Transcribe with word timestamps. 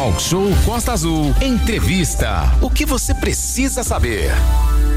Talk 0.00 0.22
Show 0.22 0.48
Costa 0.64 0.92
Azul. 0.92 1.26
Entrevista. 1.42 2.50
O 2.62 2.70
que 2.70 2.86
você 2.86 3.14
precisa 3.14 3.84
saber? 3.84 4.30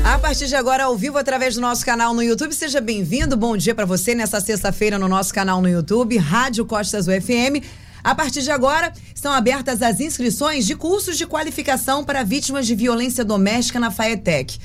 A 0.02 0.18
partir 0.18 0.48
de 0.48 0.56
agora, 0.56 0.86
ao 0.86 0.96
vivo, 0.96 1.18
através 1.18 1.56
do 1.56 1.60
nosso 1.60 1.86
canal 1.86 2.14
no 2.14 2.24
YouTube. 2.24 2.56
Seja 2.56 2.79
bem-vindo. 2.79 3.35
Bom 3.35 3.58
dia 3.58 3.75
para 3.75 3.85
você 3.85 4.16
nessa 4.16 4.39
sexta-feira 4.39 4.97
no 4.97 5.09
nosso 5.09 5.33
canal 5.33 5.61
no 5.61 5.67
YouTube, 5.67 6.16
Rádio 6.16 6.66
Costa 6.66 7.00
Azul 7.00 7.21
FM. 7.21 7.67
A 8.02 8.16
partir 8.16 8.43
de 8.43 8.52
agora, 8.52 8.93
estão 9.13 9.34
abertas 9.34 9.81
as 9.81 10.00
inscrições 10.00 10.66
de 10.66 10.73
cursos 10.73 11.17
de 11.17 11.27
qualificação 11.27 12.05
para 12.05 12.23
vítimas 12.23 12.65
de 12.65 12.73
violência 12.73 13.25
doméstica 13.25 13.81
na 13.81 13.91
FAETEC. 13.91 14.57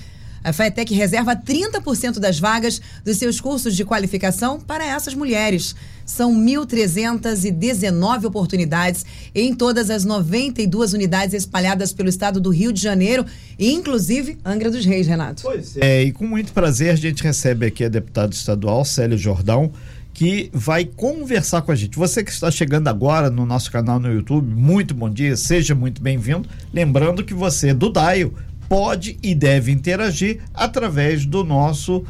A 0.45 0.53
FAETEC 0.53 0.95
reserva 0.95 1.35
30% 1.35 2.21
das 2.21 2.39
vagas 2.39 2.81
dos 3.05 3.17
seus 3.17 3.41
cursos 3.41 3.75
de 3.75 3.85
qualificação 3.85 4.61
para 4.61 4.87
essas 4.87 5.15
mulheres. 5.15 5.75
São 6.09 6.35
1.319 6.35 8.25
oportunidades 8.25 9.05
em 9.35 9.55
todas 9.55 9.91
as 9.91 10.07
92 10.07 10.95
unidades 10.95 11.35
espalhadas 11.35 11.93
pelo 11.93 12.09
estado 12.09 12.41
do 12.41 12.49
Rio 12.49 12.73
de 12.73 12.81
Janeiro, 12.81 13.27
inclusive 13.59 14.39
Angra 14.43 14.71
dos 14.71 14.87
Reis, 14.87 15.07
Renato. 15.07 15.43
Pois 15.43 15.77
é, 15.77 16.05
e 16.05 16.13
com 16.13 16.27
muito 16.27 16.55
prazer 16.55 16.91
a 16.91 16.97
gente 16.97 17.23
recebe 17.23 17.67
aqui 17.67 17.85
a 17.85 17.89
deputada 17.91 18.33
estadual 18.33 18.87
Célio 18.87 19.19
Jordão, 19.19 19.71
que 20.15 20.49
vai 20.51 20.87
conversar 20.87 21.61
com 21.61 21.73
a 21.73 21.77
gente. 21.77 21.99
Você 21.99 22.25
que 22.25 22.31
está 22.31 22.51
chegando 22.51 22.89
agora 22.89 23.29
no 23.29 23.45
nosso 23.45 23.71
canal 23.71 24.01
no 24.01 24.11
YouTube, 24.11 24.49
muito 24.49 24.95
bom 24.95 25.11
dia, 25.11 25.37
seja 25.37 25.75
muito 25.75 26.01
bem-vindo. 26.01 26.49
Lembrando 26.73 27.23
que 27.23 27.35
você 27.35 27.75
do 27.75 27.91
Daio 27.91 28.33
pode 28.67 29.19
e 29.23 29.35
deve 29.35 29.71
interagir 29.71 30.41
através 30.55 31.27
do 31.27 31.45
nosso 31.45 32.03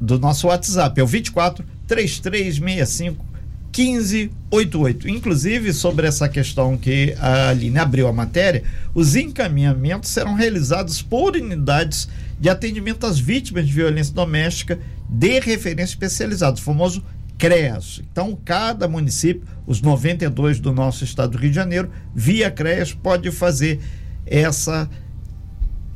do 0.00 0.18
nosso 0.18 0.46
WhatsApp, 0.46 1.00
é 1.00 1.02
o 1.02 1.06
24 1.06 1.64
3365 1.86 3.36
1588. 3.76 5.08
Inclusive, 5.08 5.72
sobre 5.72 6.06
essa 6.06 6.28
questão 6.28 6.76
que 6.76 7.14
a 7.18 7.50
Aline 7.50 7.78
abriu 7.78 8.08
a 8.08 8.12
matéria, 8.12 8.62
os 8.94 9.14
encaminhamentos 9.14 10.10
serão 10.10 10.34
realizados 10.34 11.02
por 11.02 11.36
unidades 11.36 12.08
de 12.40 12.48
atendimento 12.48 13.06
às 13.06 13.18
vítimas 13.18 13.66
de 13.66 13.72
violência 13.72 14.14
doméstica 14.14 14.78
de 15.08 15.38
referência 15.40 15.92
especializada, 15.92 16.56
o 16.56 16.62
famoso 16.62 17.04
CREAS. 17.38 18.02
Então, 18.10 18.36
cada 18.44 18.88
município, 18.88 19.46
os 19.66 19.82
92 19.82 20.58
do 20.58 20.72
nosso 20.72 21.04
estado 21.04 21.32
do 21.32 21.38
Rio 21.38 21.50
de 21.50 21.56
Janeiro, 21.56 21.90
via 22.14 22.50
CREAS, 22.50 22.94
pode 22.94 23.30
fazer 23.30 23.80
essa 24.24 24.88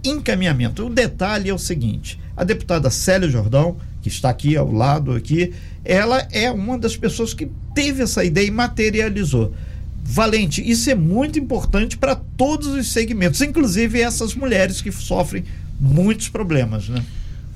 encaminhamento. 0.05 0.87
O 0.87 0.91
detalhe 0.91 1.49
é 1.49 1.55
o 1.55 1.59
seguinte: 1.59 2.21
a 2.37 2.45
deputada 2.45 2.91
Célia 2.91 3.29
Jordão, 3.29 3.79
que 4.03 4.09
está 4.09 4.31
aqui 4.31 4.57
ao 4.57 4.73
lado 4.73 5.13
aqui, 5.13 5.53
ela 5.85 6.27
é 6.31 6.51
uma 6.51 6.79
das 6.79 6.97
pessoas 6.97 7.35
que 7.35 7.51
teve 7.75 8.03
essa 8.03 8.25
ideia 8.25 8.47
e 8.47 8.51
materializou. 8.51 9.55
Valente, 10.03 10.69
isso 10.69 10.91
é 10.91 10.95
muito 10.95 11.39
importante 11.39 11.97
para 11.97 12.17
todos 12.17 12.69
os 12.69 12.93
segmentos, 12.93 13.41
inclusive 13.41 14.01
essas 14.01 14.35
mulheres 14.35 14.81
que 14.81 14.91
sofrem 14.91 15.45
muitos 15.79 16.29
problemas, 16.29 16.89
né? 16.89 17.05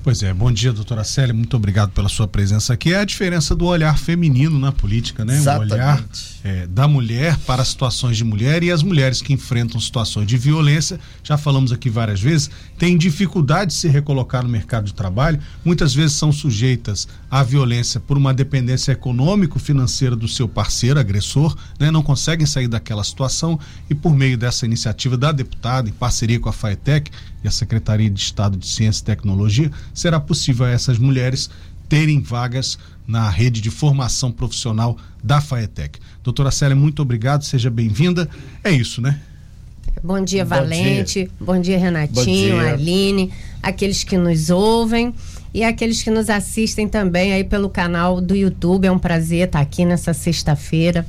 Pois 0.05 0.21
é, 0.21 0.31
bom 0.31 0.51
dia, 0.51 0.71
doutora 0.71 1.03
Célia, 1.03 1.33
muito 1.33 1.57
obrigado 1.57 1.89
pela 1.89 2.07
sua 2.07 2.27
presença 2.27 2.71
aqui. 2.71 2.93
É 2.93 2.99
a 2.99 3.03
diferença 3.03 3.55
do 3.55 3.65
olhar 3.65 3.97
feminino 3.97 4.59
na 4.59 4.71
política, 4.71 5.25
né? 5.25 5.35
Exatamente. 5.35 5.71
O 5.71 5.73
olhar 5.73 6.05
é, 6.43 6.67
da 6.67 6.87
mulher 6.87 7.35
para 7.39 7.65
situações 7.65 8.15
de 8.15 8.23
mulher 8.23 8.61
e 8.61 8.71
as 8.71 8.83
mulheres 8.83 9.19
que 9.19 9.33
enfrentam 9.33 9.81
situações 9.81 10.27
de 10.27 10.37
violência, 10.37 10.99
já 11.23 11.39
falamos 11.39 11.71
aqui 11.71 11.89
várias 11.89 12.21
vezes, 12.21 12.51
têm 12.77 12.95
dificuldade 12.95 13.71
de 13.71 13.77
se 13.77 13.87
recolocar 13.87 14.43
no 14.43 14.49
mercado 14.49 14.85
de 14.85 14.93
trabalho, 14.93 15.39
muitas 15.63 15.91
vezes 15.95 16.15
são 16.15 16.31
sujeitas 16.31 17.07
à 17.31 17.41
violência 17.41 17.99
por 17.99 18.15
uma 18.15 18.31
dependência 18.31 18.91
econômico-financeira 18.91 20.15
do 20.15 20.27
seu 20.27 20.47
parceiro, 20.47 20.99
agressor, 20.99 21.57
né? 21.79 21.89
Não 21.89 22.03
conseguem 22.03 22.45
sair 22.45 22.67
daquela 22.67 23.03
situação 23.03 23.59
e 23.89 23.95
por 23.95 24.13
meio 24.15 24.37
dessa 24.37 24.67
iniciativa 24.67 25.17
da 25.17 25.31
deputada, 25.31 25.89
em 25.89 25.93
parceria 25.93 26.39
com 26.39 26.47
a 26.47 26.53
FAETEC 26.53 27.09
e 27.43 27.47
a 27.47 27.51
Secretaria 27.51 28.09
de 28.09 28.19
Estado 28.19 28.55
de 28.55 28.67
Ciência 28.67 29.01
e 29.01 29.05
Tecnologia, 29.05 29.71
será 29.95 30.19
possível 30.19 30.65
a 30.65 30.69
essas 30.69 30.99
mulheres 30.99 31.49
terem 31.89 32.21
vagas 32.21 32.77
na 33.07 33.29
rede 33.29 33.61
de 33.61 33.71
formação 33.71 34.31
profissional 34.31 34.97
da 35.23 35.39
FAETEC. 35.39 35.99
Doutora 36.23 36.51
Célia, 36.51 36.75
muito 36.75 37.01
obrigado, 37.01 37.43
seja 37.43 37.69
bem-vinda. 37.69 38.29
É 38.63 38.71
isso, 38.71 39.01
né? 39.01 39.19
Bom 40.03 40.23
dia, 40.23 40.43
Bom 40.43 40.49
Valente. 40.49 41.23
dia. 41.23 41.29
Bom 41.39 41.59
dia, 41.59 41.77
Renatinho, 41.77 42.55
Bom 42.55 42.61
dia. 42.61 42.73
Aline, 42.73 43.31
aqueles 43.63 44.03
que 44.03 44.17
nos 44.17 44.49
ouvem 44.49 45.13
e 45.53 45.63
aqueles 45.63 46.03
que 46.03 46.11
nos 46.11 46.29
assistem 46.29 46.87
também 46.87 47.31
aí 47.31 47.43
pelo 47.43 47.69
canal 47.69 48.19
do 48.19 48.35
YouTube. 48.35 48.85
É 48.85 48.91
um 48.91 48.99
prazer 48.99 49.47
estar 49.47 49.61
aqui 49.61 49.85
nessa 49.85 50.13
sexta-feira 50.13 51.05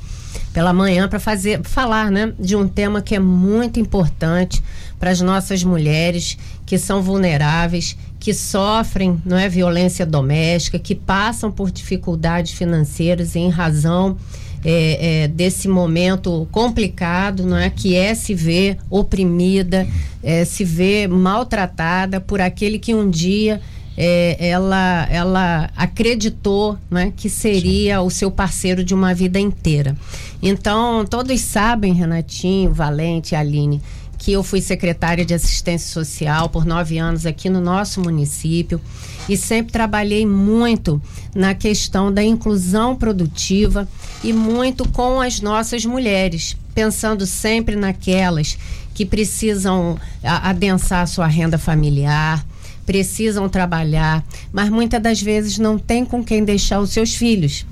pela 0.53 0.73
manhã 0.73 1.09
para 1.09 1.19
fazer 1.19 1.63
falar, 1.65 2.11
né, 2.11 2.33
de 2.39 2.55
um 2.57 2.69
tema 2.69 3.03
que 3.03 3.15
é 3.15 3.19
muito 3.19 3.81
importante 3.81 4.63
para 4.99 5.11
as 5.11 5.21
nossas 5.21 5.63
mulheres 5.65 6.39
que 6.65 6.79
são 6.79 7.03
vulneráveis, 7.03 7.97
que 8.27 8.35
sofrem, 8.35 9.23
não 9.25 9.39
é, 9.39 9.49
violência 9.49 10.05
doméstica, 10.05 10.81
que 10.81 10.97
passam 10.97 11.49
por 11.49 11.71
dificuldades 11.71 12.51
financeiras 12.51 13.37
em 13.37 13.49
razão 13.49 14.17
é, 14.65 15.23
é, 15.23 15.29
desse 15.29 15.69
momento 15.69 16.49
complicado, 16.51 17.47
não 17.47 17.57
é? 17.57 17.71
Que 17.71 17.95
é 17.95 18.17
se 18.17 18.35
ver 18.35 18.79
oprimida, 18.91 19.87
é, 20.25 20.45
se 20.45 20.65
ver 20.65 21.07
maltratada 21.07 22.21
por 22.21 22.41
aquele 22.41 22.81
que 22.81 22.93
um 22.93 23.09
dia 23.09 23.61
é, 23.97 24.37
ela, 24.49 25.07
ela 25.09 25.71
acreditou 25.77 26.77
né, 26.91 27.13
que 27.17 27.31
seria 27.31 28.03
o 28.03 28.11
seu 28.11 28.29
parceiro 28.29 28.83
de 28.83 28.93
uma 28.93 29.15
vida 29.15 29.39
inteira. 29.39 29.97
Então, 30.43 31.05
todos 31.05 31.41
sabem, 31.41 31.95
Renatinho, 31.95 32.75
Valente, 32.75 33.37
Aline, 33.37 33.81
que 34.19 34.33
eu 34.33 34.43
fui 34.43 34.61
secretária 34.61 35.25
de 35.25 35.35
assistência 35.35 35.93
social 35.93 36.49
por 36.49 36.65
nove 36.65 36.99
anos 36.99 37.27
aqui 37.27 37.49
no 37.51 37.61
nosso 37.61 38.01
município 38.01 38.81
e 39.29 39.37
sempre 39.37 39.73
trabalhei 39.73 40.25
muito 40.27 41.01
na 41.35 41.55
questão 41.55 42.13
da 42.13 42.23
inclusão 42.23 42.97
produtiva 42.97 43.89
e 44.25 44.33
muito 44.33 44.89
com 44.89 45.21
as 45.21 45.41
nossas 45.41 45.85
mulheres, 45.85 46.57
pensando 46.75 47.27
sempre 47.27 47.77
naquelas 47.77 48.57
que 48.95 49.05
precisam 49.05 49.99
a- 50.23 50.49
adensar 50.51 51.07
sua 51.07 51.27
renda 51.27 51.59
familiar, 51.59 52.45
precisam 52.87 53.49
trabalhar, 53.49 54.25
mas 54.53 54.71
muitas 54.71 55.03
das 55.03 55.21
vezes 55.21 55.59
não 55.59 55.79
tem 55.79 56.05
com 56.05 56.25
quem 56.25 56.45
deixar 56.45 56.81
os 56.81 56.91
seus 56.91 57.15
filhos. 57.15 57.67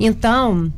Então, 0.00 0.72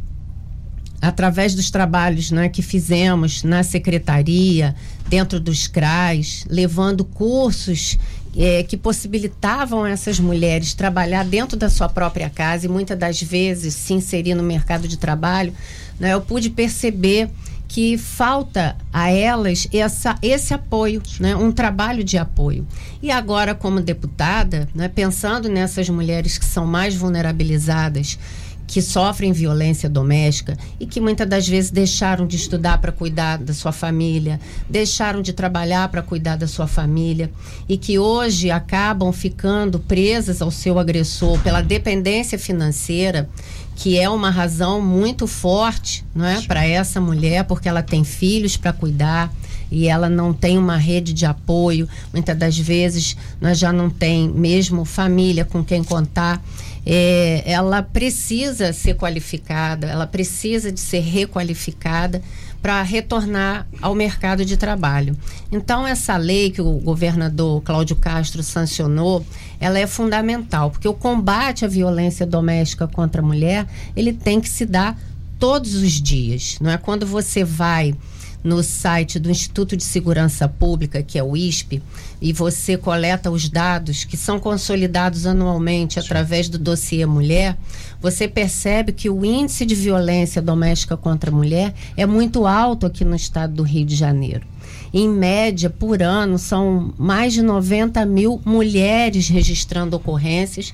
através 1.00 1.54
dos 1.54 1.70
trabalhos 1.70 2.30
né, 2.30 2.48
que 2.48 2.62
fizemos 2.62 3.42
na 3.42 3.62
secretaria, 3.62 4.74
dentro 5.08 5.38
dos 5.38 5.66
CRAs, 5.66 6.44
levando 6.48 7.04
cursos 7.04 7.98
eh, 8.36 8.64
que 8.64 8.76
possibilitavam 8.76 9.86
essas 9.86 10.18
mulheres 10.18 10.74
trabalhar 10.74 11.24
dentro 11.24 11.56
da 11.56 11.70
sua 11.70 11.88
própria 11.88 12.28
casa 12.28 12.66
e 12.66 12.68
muitas 12.68 12.98
das 12.98 13.22
vezes 13.22 13.74
se 13.74 13.94
inserir 13.94 14.34
no 14.34 14.42
mercado 14.42 14.88
de 14.88 14.96
trabalho, 14.96 15.52
né, 15.98 16.12
eu 16.12 16.20
pude 16.20 16.50
perceber 16.50 17.30
que 17.68 17.96
falta 17.96 18.76
a 18.92 19.10
elas 19.10 19.66
essa, 19.72 20.16
esse 20.22 20.54
apoio, 20.54 21.02
né, 21.18 21.34
um 21.34 21.50
trabalho 21.50 22.04
de 22.04 22.18
apoio. 22.18 22.66
E 23.02 23.10
agora, 23.10 23.54
como 23.54 23.80
deputada, 23.80 24.68
né, 24.74 24.88
pensando 24.88 25.48
nessas 25.48 25.88
mulheres 25.88 26.38
que 26.38 26.44
são 26.44 26.66
mais 26.66 26.94
vulnerabilizadas, 26.94 28.18
que 28.66 28.80
sofrem 28.80 29.32
violência 29.32 29.88
doméstica 29.88 30.56
e 30.80 30.86
que 30.86 31.00
muitas 31.00 31.28
das 31.28 31.46
vezes 31.46 31.70
deixaram 31.70 32.26
de 32.26 32.36
estudar 32.36 32.78
para 32.78 32.92
cuidar 32.92 33.38
da 33.38 33.52
sua 33.52 33.72
família, 33.72 34.40
deixaram 34.68 35.22
de 35.22 35.32
trabalhar 35.32 35.88
para 35.88 36.02
cuidar 36.02 36.36
da 36.36 36.46
sua 36.46 36.66
família 36.66 37.30
e 37.68 37.76
que 37.76 37.98
hoje 37.98 38.50
acabam 38.50 39.12
ficando 39.12 39.78
presas 39.78 40.40
ao 40.40 40.50
seu 40.50 40.78
agressor 40.78 41.38
pela 41.40 41.60
dependência 41.60 42.38
financeira, 42.38 43.28
que 43.76 43.98
é 43.98 44.08
uma 44.08 44.30
razão 44.30 44.80
muito 44.80 45.26
forte, 45.26 46.04
não 46.14 46.24
é, 46.24 46.40
para 46.42 46.66
essa 46.66 47.00
mulher, 47.00 47.44
porque 47.44 47.68
ela 47.68 47.82
tem 47.82 48.04
filhos 48.04 48.56
para 48.56 48.72
cuidar 48.72 49.32
e 49.70 49.88
ela 49.88 50.08
não 50.08 50.32
tem 50.32 50.56
uma 50.56 50.76
rede 50.76 51.12
de 51.12 51.26
apoio, 51.26 51.88
muitas 52.12 52.36
das 52.36 52.56
vezes 52.56 53.16
nós 53.40 53.58
já 53.58 53.72
não 53.72 53.90
tem 53.90 54.28
mesmo 54.28 54.84
família 54.84 55.44
com 55.44 55.64
quem 55.64 55.82
contar. 55.82 56.42
É, 56.86 57.42
ela 57.46 57.82
precisa 57.82 58.72
ser 58.72 58.94
qualificada, 58.94 59.86
ela 59.86 60.06
precisa 60.06 60.70
de 60.70 60.80
ser 60.80 61.00
requalificada 61.00 62.22
para 62.64 62.80
retornar 62.82 63.66
ao 63.82 63.94
mercado 63.94 64.42
de 64.42 64.56
trabalho. 64.56 65.14
Então 65.52 65.86
essa 65.86 66.16
lei 66.16 66.50
que 66.50 66.62
o 66.62 66.78
governador 66.78 67.60
Cláudio 67.62 67.94
Castro 67.94 68.42
sancionou, 68.42 69.24
ela 69.60 69.78
é 69.78 69.86
fundamental, 69.86 70.70
porque 70.70 70.88
o 70.88 70.94
combate 70.94 71.66
à 71.66 71.68
violência 71.68 72.24
doméstica 72.26 72.88
contra 72.88 73.20
a 73.20 73.24
mulher, 73.24 73.66
ele 73.94 74.14
tem 74.14 74.40
que 74.40 74.48
se 74.48 74.64
dar 74.64 74.98
todos 75.38 75.74
os 75.74 75.92
dias, 76.00 76.56
não 76.58 76.70
é 76.70 76.78
quando 76.78 77.06
você 77.06 77.44
vai 77.44 77.94
no 78.44 78.62
site 78.62 79.18
do 79.18 79.30
Instituto 79.30 79.74
de 79.74 79.82
Segurança 79.82 80.46
Pública, 80.46 81.02
que 81.02 81.18
é 81.18 81.22
o 81.22 81.34
ISP, 81.34 81.82
e 82.20 82.30
você 82.30 82.76
coleta 82.76 83.30
os 83.30 83.48
dados 83.48 84.04
que 84.04 84.18
são 84.18 84.38
consolidados 84.38 85.26
anualmente 85.26 85.98
através 85.98 86.50
do 86.50 86.58
dossiê 86.58 87.06
Mulher, 87.06 87.56
você 88.02 88.28
percebe 88.28 88.92
que 88.92 89.08
o 89.08 89.24
índice 89.24 89.64
de 89.64 89.74
violência 89.74 90.42
doméstica 90.42 90.94
contra 90.94 91.30
a 91.30 91.34
mulher 91.34 91.74
é 91.96 92.04
muito 92.04 92.46
alto 92.46 92.84
aqui 92.84 93.02
no 93.02 93.16
estado 93.16 93.54
do 93.54 93.62
Rio 93.62 93.86
de 93.86 93.96
Janeiro. 93.96 94.46
Em 94.92 95.08
média, 95.08 95.70
por 95.70 96.02
ano, 96.02 96.38
são 96.38 96.92
mais 96.98 97.32
de 97.32 97.42
90 97.42 98.04
mil 98.04 98.40
mulheres 98.44 99.28
registrando 99.28 99.96
ocorrências 99.96 100.72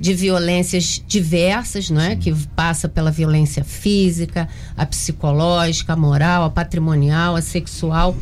de 0.00 0.14
violências 0.14 1.02
diversas, 1.06 1.90
não 1.90 2.00
é? 2.00 2.16
Que 2.16 2.34
passa 2.56 2.88
pela 2.88 3.10
violência 3.10 3.62
física, 3.62 4.48
a 4.76 4.86
psicológica, 4.86 5.92
a 5.92 5.96
moral, 5.96 6.44
a 6.44 6.50
patrimonial, 6.50 7.36
a 7.36 7.42
sexual. 7.42 8.16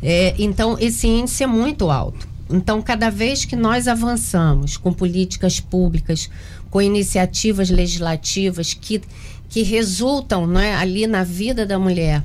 É, 0.00 0.34
então, 0.38 0.76
esse 0.78 1.08
índice 1.08 1.42
é 1.42 1.46
muito 1.46 1.90
alto. 1.90 2.28
Então, 2.48 2.80
cada 2.80 3.10
vez 3.10 3.44
que 3.44 3.56
nós 3.56 3.88
avançamos 3.88 4.76
com 4.76 4.92
políticas 4.92 5.58
públicas, 5.58 6.30
com 6.70 6.80
iniciativas 6.80 7.68
legislativas 7.68 8.72
que, 8.72 9.02
que 9.48 9.62
resultam 9.62 10.46
não 10.46 10.60
é, 10.60 10.74
ali 10.74 11.06
na 11.06 11.24
vida 11.24 11.66
da 11.66 11.78
mulher, 11.78 12.22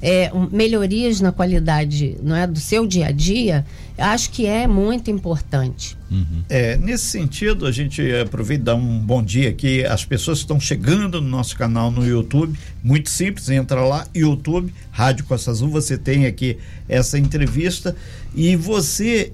é, 0.00 0.30
melhorias 0.50 1.20
na 1.20 1.32
qualidade 1.32 2.16
não 2.22 2.34
é, 2.34 2.46
do 2.46 2.58
seu 2.58 2.86
dia 2.86 3.06
a 3.06 3.12
dia, 3.12 3.64
acho 3.98 4.30
que 4.30 4.46
é 4.46 4.66
muito 4.66 5.10
importante. 5.10 5.96
Uhum. 6.10 6.42
É, 6.48 6.76
nesse 6.76 7.04
sentido, 7.04 7.66
a 7.66 7.72
gente 7.72 8.02
aproveita 8.16 8.62
e 8.62 8.64
dá 8.64 8.74
um 8.74 8.98
bom 8.98 9.22
dia 9.22 9.48
aqui. 9.48 9.84
As 9.84 10.04
pessoas 10.04 10.38
estão 10.38 10.60
chegando 10.60 11.20
no 11.20 11.28
nosso 11.28 11.56
canal 11.56 11.90
no 11.90 12.06
YouTube, 12.06 12.58
muito 12.82 13.08
simples, 13.10 13.48
entra 13.48 13.80
lá, 13.80 14.06
YouTube, 14.14 14.72
Rádio 14.90 15.24
Costa 15.24 15.50
Azul, 15.50 15.68
você 15.68 15.96
tem 15.96 16.26
aqui 16.26 16.58
essa 16.88 17.18
entrevista 17.18 17.96
e 18.34 18.56
você 18.56 19.32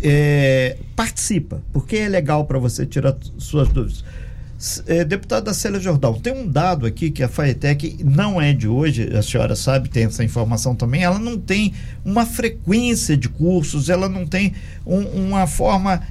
é, 0.00 0.76
participa, 0.94 1.62
porque 1.72 1.96
é 1.96 2.08
legal 2.08 2.44
para 2.44 2.58
você 2.58 2.84
tirar 2.84 3.16
suas 3.38 3.68
dúvidas. 3.68 4.04
É, 4.86 5.04
deputada 5.04 5.52
Célia 5.52 5.78
Jordão, 5.78 6.14
tem 6.14 6.32
um 6.32 6.48
dado 6.48 6.86
aqui 6.86 7.10
que 7.10 7.22
a 7.22 7.28
FAETEC 7.28 7.98
não 8.02 8.40
é 8.40 8.52
de 8.52 8.66
hoje, 8.66 9.14
a 9.14 9.20
senhora 9.20 9.54
sabe, 9.54 9.90
tem 9.90 10.04
essa 10.04 10.24
informação 10.24 10.74
também, 10.74 11.02
ela 11.02 11.18
não 11.18 11.38
tem 11.38 11.74
uma 12.04 12.24
frequência 12.24 13.16
de 13.16 13.28
cursos, 13.28 13.90
ela 13.90 14.08
não 14.08 14.26
tem 14.26 14.54
um, 14.86 15.00
uma 15.00 15.46
forma 15.46 16.02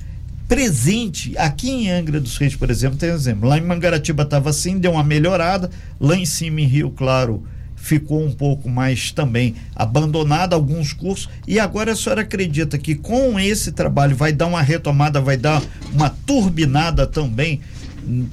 presente. 0.47 1.35
Aqui 1.37 1.69
em 1.69 1.89
Angra 1.89 2.19
dos 2.19 2.37
Reis, 2.37 2.55
por 2.55 2.69
exemplo, 2.69 2.97
tem 2.97 3.11
um 3.11 3.15
exemplo. 3.15 3.49
Lá 3.49 3.57
em 3.57 3.61
Mangaratiba 3.61 4.21
estava 4.23 4.51
assim, 4.51 4.77
deu 4.77 4.91
uma 4.91 5.03
melhorada. 5.03 5.71
Lá 5.99 6.15
em 6.15 6.25
cima, 6.25 6.61
em 6.61 6.65
Rio 6.65 6.91
Claro, 6.91 7.43
ficou 7.75 8.23
um 8.23 8.31
pouco 8.31 8.69
mais 8.69 9.11
também 9.11 9.55
abandonado 9.75 10.53
alguns 10.53 10.93
cursos. 10.93 11.29
E 11.47 11.59
agora 11.59 11.93
a 11.93 11.95
senhora 11.95 12.21
acredita 12.21 12.77
que 12.77 12.93
com 12.93 13.39
esse 13.39 13.71
trabalho 13.71 14.15
vai 14.15 14.31
dar 14.31 14.45
uma 14.45 14.61
retomada, 14.61 15.19
vai 15.19 15.37
dar 15.37 15.61
uma 15.91 16.09
turbinada 16.09 17.07
também 17.07 17.59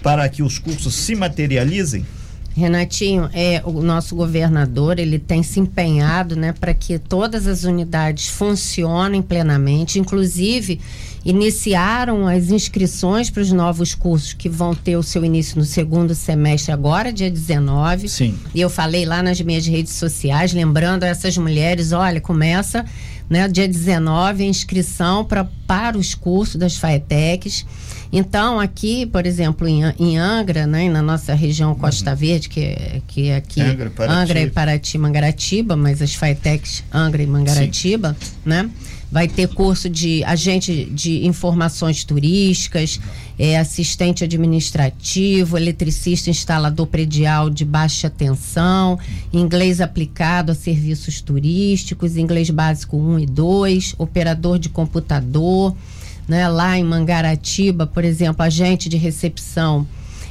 para 0.03 0.29
que 0.29 0.43
os 0.43 0.59
cursos 0.59 0.95
se 0.95 1.15
materializem? 1.15 2.05
Renatinho, 2.57 3.31
é, 3.33 3.63
o 3.65 3.81
nosso 3.81 4.17
governador 4.17 4.99
ele 4.99 5.19
tem 5.19 5.43
se 5.43 5.61
empenhado 5.61 6.35
né, 6.35 6.53
para 6.53 6.75
que 6.75 6.99
todas 6.99 7.47
as 7.47 7.63
unidades 7.63 8.27
funcionem 8.27 9.23
plenamente, 9.23 10.01
inclusive 10.01 10.81
iniciaram 11.25 12.27
as 12.27 12.51
inscrições 12.51 13.31
para 13.31 13.43
os 13.43 13.53
novos 13.53 13.95
cursos 13.95 14.33
que 14.33 14.49
vão 14.49 14.75
ter 14.75 14.97
o 14.97 15.03
seu 15.03 15.25
início 15.25 15.59
no 15.59 15.65
segundo 15.65 16.15
semestre, 16.15 16.73
agora, 16.73 17.13
dia 17.13 17.31
19. 17.31 18.09
Sim. 18.09 18.35
E 18.55 18.61
eu 18.61 18.71
falei 18.71 19.05
lá 19.05 19.23
nas 19.23 19.41
minhas 19.41 19.67
redes 19.67 19.93
sociais, 19.93 20.53
lembrando 20.53 21.05
a 21.05 21.09
essas 21.09 21.37
mulheres: 21.37 21.93
olha, 21.93 22.21
começa 22.21 22.85
né, 23.29 23.47
dia 23.49 23.69
19 23.69 24.43
a 24.43 24.47
inscrição 24.47 25.25
pra, 25.25 25.45
para 25.67 25.97
os 25.97 26.15
cursos 26.15 26.57
das 26.57 26.77
FAETECs. 26.77 27.65
Então, 28.13 28.59
aqui, 28.59 29.07
por 29.07 29.25
exemplo, 29.25 29.69
em, 29.69 29.83
em 29.99 30.19
Angra, 30.19 30.67
né, 30.67 30.89
na 30.89 31.01
nossa 31.01 31.33
região 31.33 31.75
Costa 31.75 32.11
uhum. 32.11 32.17
Verde, 32.17 32.49
que, 32.49 32.61
é, 32.61 33.03
que 33.07 33.29
é 33.29 33.37
aqui 33.37 33.61
Angra, 33.61 33.91
Paraty. 33.91 34.21
Angra 34.21 34.41
e 34.41 34.51
Paraty, 34.51 34.99
Mangaratiba, 34.99 35.77
mas 35.77 36.03
as 36.03 36.15
FAETECs 36.15 36.83
Angra 36.93 37.23
e 37.23 37.27
Mangaratiba, 37.27 38.17
Sim. 38.19 38.31
né? 38.45 38.71
Vai 39.13 39.27
ter 39.27 39.49
curso 39.49 39.89
de 39.89 40.23
agente 40.23 40.85
de 40.85 41.27
informações 41.27 42.05
turísticas, 42.05 43.01
é, 43.37 43.59
assistente 43.59 44.23
administrativo, 44.23 45.57
eletricista 45.57 46.31
instalador 46.31 46.87
predial 46.87 47.51
de 47.51 47.65
baixa 47.65 48.09
tensão, 48.09 48.99
inglês 49.33 49.81
aplicado 49.81 50.53
a 50.53 50.55
serviços 50.55 51.21
turísticos, 51.21 52.17
inglês 52.17 52.51
básico 52.51 52.97
1 52.97 53.19
e 53.21 53.27
2, 53.27 53.95
operador 53.99 54.61
de 54.61 54.69
computador, 54.69 55.75
né? 56.31 56.49
Lá 56.49 56.79
em 56.79 56.85
Mangaratiba, 56.85 57.89
por 57.89 58.05
exemplo, 58.05 58.45
agente 58.45 58.89
de 58.89 58.97
recepção 58.97 59.85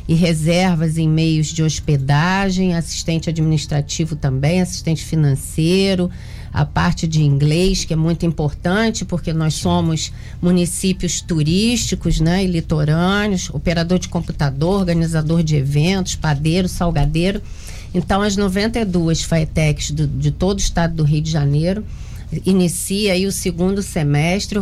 e 0.07 0.13
reservas 0.15 0.97
em 0.97 1.09
meios 1.09 1.47
de 1.47 1.61
hospedagem, 1.61 2.73
assistente 2.73 3.29
administrativo 3.29 4.15
também, 4.15 4.61
assistente 4.61 5.03
financeiro, 5.03 6.09
a 6.53 6.65
parte 6.65 7.05
de 7.05 7.21
inglês, 7.21 7.83
que 7.83 7.91
é 7.91 7.97
muito 7.97 8.25
importante, 8.25 9.03
porque 9.03 9.33
nós 9.33 9.55
somos 9.55 10.13
municípios 10.41 11.19
turísticos 11.19 12.21
né, 12.21 12.45
e 12.45 12.47
litorâneos, 12.47 13.49
operador 13.49 13.99
de 13.99 14.07
computador, 14.07 14.79
organizador 14.79 15.43
de 15.43 15.57
eventos, 15.57 16.15
padeiro, 16.15 16.69
salgadeiro. 16.69 17.41
Então, 17.93 18.21
as 18.21 18.37
92 18.37 19.21
FAETECs 19.21 19.91
do, 19.91 20.07
de 20.07 20.31
todo 20.31 20.59
o 20.59 20.61
estado 20.61 20.95
do 20.95 21.03
Rio 21.03 21.21
de 21.21 21.29
Janeiro 21.29 21.83
inicia 22.45 23.13
aí 23.13 23.25
o 23.25 23.31
segundo 23.31 23.81
semestre 23.81 24.59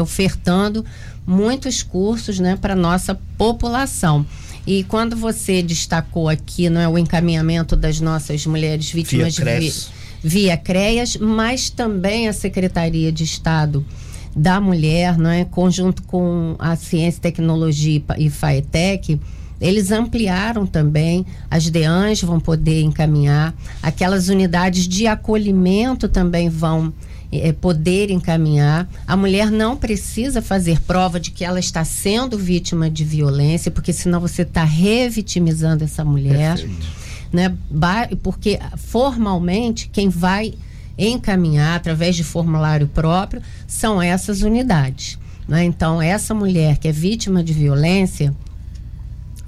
ofertando 0.00 0.84
muitos 1.26 1.82
cursos 1.82 2.38
né, 2.38 2.56
para 2.56 2.74
nossa 2.74 3.18
população. 3.36 4.24
E 4.66 4.82
quando 4.84 5.16
você 5.16 5.62
destacou 5.62 6.28
aqui 6.28 6.68
não 6.68 6.80
é, 6.80 6.88
o 6.88 6.98
encaminhamento 6.98 7.76
das 7.76 8.00
nossas 8.00 8.44
mulheres 8.46 8.90
vítimas 8.90 9.36
via, 9.36 9.60
vi, 9.60 9.72
via 10.22 10.56
CREAS, 10.56 11.16
mas 11.16 11.70
também 11.70 12.28
a 12.28 12.32
Secretaria 12.32 13.12
de 13.12 13.22
Estado 13.22 13.84
da 14.34 14.60
Mulher, 14.60 15.16
não 15.16 15.30
é, 15.30 15.44
conjunto 15.44 16.02
com 16.02 16.56
a 16.58 16.76
Ciência, 16.76 17.22
Tecnologia 17.22 18.02
e 18.18 18.28
FAETEC, 18.28 19.20
eles 19.60 19.90
ampliaram 19.90 20.66
também, 20.66 21.24
as 21.50 21.70
DEANs 21.70 22.22
vão 22.22 22.38
poder 22.38 22.82
encaminhar, 22.82 23.54
aquelas 23.82 24.28
unidades 24.28 24.86
de 24.86 25.06
acolhimento 25.06 26.08
também 26.08 26.48
vão 26.48 26.92
é, 27.32 27.52
poder 27.52 28.10
encaminhar. 28.10 28.88
A 29.06 29.16
mulher 29.16 29.50
não 29.50 29.76
precisa 29.76 30.42
fazer 30.42 30.80
prova 30.82 31.18
de 31.18 31.30
que 31.30 31.44
ela 31.44 31.58
está 31.58 31.84
sendo 31.84 32.38
vítima 32.38 32.90
de 32.90 33.04
violência, 33.04 33.70
porque 33.70 33.92
senão 33.92 34.20
você 34.20 34.42
está 34.42 34.64
revitimizando 34.64 35.84
essa 35.84 36.04
mulher. 36.04 36.56
Né? 37.32 37.54
Porque 38.22 38.58
formalmente 38.76 39.88
quem 39.92 40.08
vai 40.08 40.54
encaminhar 40.98 41.76
através 41.76 42.16
de 42.16 42.24
formulário 42.24 42.88
próprio 42.88 43.42
são 43.66 44.00
essas 44.00 44.42
unidades. 44.42 45.18
Né? 45.46 45.64
Então, 45.64 46.00
essa 46.00 46.34
mulher 46.34 46.78
que 46.78 46.88
é 46.88 46.92
vítima 46.92 47.42
de 47.42 47.52
violência, 47.52 48.34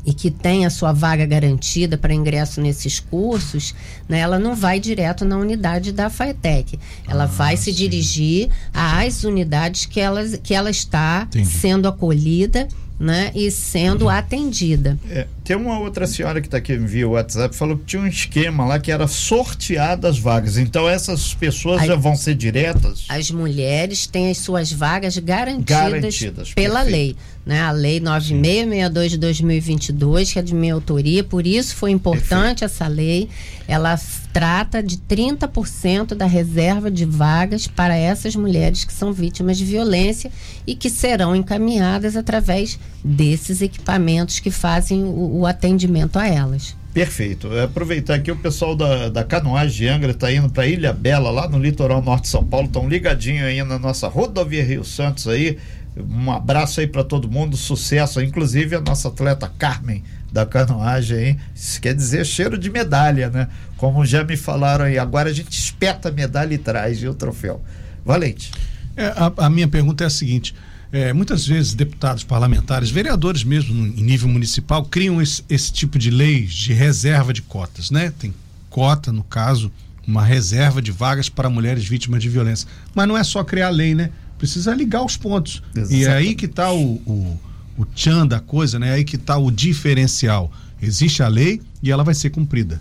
e 0.09 0.15
que 0.15 0.31
tem 0.31 0.65
a 0.65 0.71
sua 0.71 0.91
vaga 0.91 1.27
garantida 1.27 1.99
para 1.99 2.15
ingresso 2.15 2.62
nesses 2.62 2.99
cursos, 2.99 3.75
né, 4.09 4.21
ela 4.21 4.38
não 4.38 4.57
vai 4.57 4.81
direto 4.81 5.23
na 5.23 5.37
unidade 5.37 5.93
da 5.93 6.09
FAETEC. 6.09 6.79
Ela 7.07 7.25
ah, 7.25 7.27
vai 7.27 7.59
se 7.59 7.71
dirigir 7.71 8.49
às 8.73 9.23
unidades 9.23 9.85
que 9.85 10.00
ela, 10.00 10.27
que 10.43 10.55
ela 10.55 10.71
está 10.71 11.27
Entendi. 11.29 11.50
sendo 11.50 11.87
acolhida 11.87 12.67
né, 12.99 13.31
e 13.35 13.50
sendo 13.50 14.07
uhum. 14.07 14.09
atendida. 14.09 14.99
É, 15.11 15.27
tem 15.45 15.57
uma 15.57 15.79
outra 15.79 16.07
senhora 16.07 16.41
que 16.41 16.49
está 16.49 16.57
aqui 16.57 16.77
via 16.77 17.07
WhatsApp 17.07 17.55
falou 17.55 17.77
que 17.77 17.85
tinha 17.85 18.03
um 18.03 18.07
esquema 18.07 18.65
lá 18.65 18.81
que 18.81 18.91
era 18.91 19.07
sorteada 19.07 20.09
as 20.09 20.19
vagas. 20.19 20.57
Então 20.57 20.88
essas 20.88 21.33
pessoas 21.35 21.83
as, 21.83 21.87
já 21.87 21.95
vão 21.95 22.17
ser 22.17 22.35
diretas? 22.35 23.05
As 23.09 23.31
mulheres 23.31 24.07
têm 24.07 24.31
as 24.31 24.38
suas 24.38 24.73
vagas 24.73 25.17
garantidas, 25.19 25.93
garantidas 25.93 26.55
pela 26.55 26.83
perfeito. 26.83 26.97
lei. 26.97 27.17
Né? 27.49 27.62
A 27.62 27.71
lei 27.71 27.99
9662 27.99 29.12
de 29.12 29.17
2022, 29.17 30.33
que 30.35 30.38
é 30.38 30.43
de 30.43 30.55
minha 30.55 30.75
autoria, 30.75 31.25
por 31.25 31.47
isso 31.47 31.75
foi 31.75 31.90
importante 31.90 32.61
perfeito. 32.61 32.64
essa 32.64 32.87
lei. 32.87 33.31
Ela 33.67 33.99
trata 34.35 34.83
de 34.83 34.99
30% 34.99 36.14
da 36.14 36.26
reserva 36.26 36.90
de 36.90 37.07
vagas 37.07 37.67
para 37.67 37.97
essas 37.97 38.37
mulheres 38.37 38.85
que 38.85 38.93
são 38.93 39.14
vítimas 39.14 39.57
de 39.57 39.64
violência 39.64 40.31
e 40.67 40.75
que 40.75 40.90
serão 40.90 41.35
encaminhadas 41.35 42.17
através 42.17 42.78
desses 43.02 43.62
equipamentos 43.62 44.40
que 44.40 44.50
fazem 44.50 45.02
o, 45.02 45.38
o 45.38 45.47
atendimento 45.47 46.19
a 46.19 46.28
elas. 46.28 46.76
Perfeito. 46.93 47.49
Aproveitar 47.61 48.19
que 48.19 48.31
o 48.31 48.37
pessoal 48.37 48.75
da, 48.75 49.09
da 49.09 49.23
canoagem 49.23 49.76
de 49.76 49.88
Angra 49.88 50.11
está 50.11 50.33
indo 50.33 50.50
para 50.50 50.67
Ilha 50.67 50.93
Bela, 50.93 51.31
lá 51.31 51.49
no 51.49 51.59
litoral 51.59 52.02
norte 52.02 52.25
de 52.25 52.28
São 52.28 52.45
Paulo, 52.45 52.67
estão 52.67 52.88
ligadinho 52.88 53.45
aí 53.45 53.62
na 53.62 53.78
nossa 53.78 54.09
rodovia 54.09 54.64
Rio 54.64 54.85
Santos 54.85 55.28
aí. 55.28 55.57
Um 56.02 56.31
abraço 56.31 56.81
aí 56.81 56.87
para 56.87 57.05
todo 57.05 57.31
mundo, 57.31 57.57
sucesso, 57.57 58.21
inclusive 58.21 58.76
a 58.76 58.81
nossa 58.81 59.09
atleta 59.09 59.50
Carmen 59.59 60.02
da 60.33 60.45
canoagem, 60.45 61.19
hein? 61.19 61.38
Isso 61.55 61.81
quer 61.81 61.95
dizer 61.95 62.25
cheiro 62.25 62.59
de 62.59 62.71
medalha, 62.71 63.31
né? 63.31 63.49
Como 63.76 64.05
já 64.05 64.23
me 64.25 64.37
falaram 64.37 64.85
aí, 64.85 64.99
agora 64.99 65.31
a 65.31 65.33
gente 65.33 65.59
espeta 65.59 66.09
a 66.09 66.12
medalha 66.12 66.55
e 66.55 66.59
traz 66.59 67.02
o 67.02 67.14
troféu. 67.14 67.62
Valente. 68.05 68.50
É, 68.97 69.07
a, 69.07 69.33
a, 69.47 69.50
minha 69.50 69.69
pergunta 69.69 70.05
é 70.05 70.07
a 70.07 70.11
seguinte: 70.11 70.55
é, 70.93 71.12
muitas 71.12 71.47
vezes 71.47 71.75
deputados, 71.75 72.25
parlamentares, 72.25 72.90
vereadores 72.90 73.45
mesmo 73.45 73.75
em 73.75 74.02
nível 74.02 74.28
municipal 74.28 74.85
criam 74.85 75.21
esse, 75.23 75.43
esse 75.49 75.73
tipo 75.73 75.99
de 75.99 76.11
leis 76.11 76.52
de 76.52 76.73
reserva 76.73 77.33
de 77.33 77.43
cotas, 77.43 77.90
né? 77.90 78.12
Tem 78.19 78.35
cota, 78.69 79.12
no 79.12 79.23
caso, 79.23 79.73
uma 80.07 80.25
reserva 80.25 80.81
de 80.81 80.90
vagas 80.90 81.28
para 81.28 81.50
mulheres 81.50 81.87
vítimas 81.87 82.23
de 82.23 82.28
violência. 82.28 82.69
Mas 82.95 83.07
não 83.07 83.17
é 83.17 83.23
só 83.23 83.45
criar 83.45 83.71
lei, 83.71 83.95
né? 83.95 84.11
Precisa 84.38 84.75
ligar 84.75 85.04
os 85.04 85.16
pontos. 85.16 85.62
Exatamente. 85.75 86.02
E 86.02 86.07
é 86.07 86.12
aí 86.12 86.35
que 86.35 86.47
está 86.47 86.73
o, 86.73 86.95
o, 87.07 87.38
o 87.76 87.85
tchan 87.85 88.26
da 88.26 88.40
coisa, 88.40 88.78
né? 88.78 88.90
É 88.90 88.92
aí 88.95 89.04
que 89.04 89.16
está 89.16 89.37
o 89.37 89.50
diferencial. 89.50 90.50
Existe 90.80 91.23
a 91.23 91.28
lei 91.28 91.61
e 91.83 91.90
ela 91.90 92.04
vai 92.04 92.14
ser 92.14 92.30
cumprida. 92.30 92.80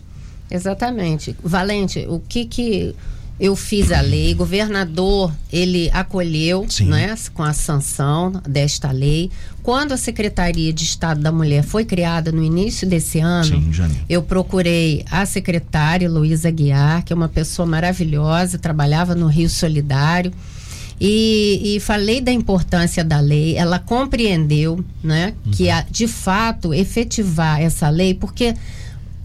Exatamente. 0.49 1.35
Valente, 1.43 2.05
o 2.07 2.19
que 2.19 2.45
que 2.45 2.95
eu 3.39 3.55
fiz 3.55 3.91
a 3.91 4.01
lei, 4.01 4.33
o 4.33 4.37
governador 4.37 5.31
ele 5.53 5.91
acolheu 5.93 6.65
né, 6.81 7.13
com 7.33 7.43
a 7.43 7.53
sanção 7.53 8.31
desta 8.47 8.91
lei. 8.91 9.29
Quando 9.61 9.91
a 9.91 9.97
Secretaria 9.97 10.73
de 10.73 10.83
Estado 10.83 11.21
da 11.21 11.31
Mulher 11.31 11.63
foi 11.63 11.85
criada 11.85 12.31
no 12.31 12.43
início 12.43 12.87
desse 12.87 13.19
ano, 13.19 13.45
Sim, 13.45 13.71
eu 14.09 14.23
procurei 14.23 15.05
a 15.11 15.25
secretária 15.25 16.09
Luísa 16.09 16.49
Guiar, 16.49 17.03
que 17.03 17.13
é 17.13 17.15
uma 17.15 17.29
pessoa 17.29 17.65
maravilhosa, 17.65 18.57
trabalhava 18.57 19.13
no 19.13 19.27
Rio 19.27 19.49
Solidário. 19.49 20.33
E, 20.99 21.75
e, 21.75 21.79
falei 21.79 22.19
da 22.19 22.31
importância 22.31 23.03
da 23.03 23.19
lei, 23.19 23.55
ela 23.55 23.77
compreendeu 23.77 24.83
né, 25.03 25.33
uhum. 25.45 25.51
que 25.51 25.69
a, 25.69 25.85
de 25.89 26.07
fato 26.07 26.73
efetivar 26.73 27.61
essa 27.61 27.87
lei, 27.89 28.15
porque 28.15 28.55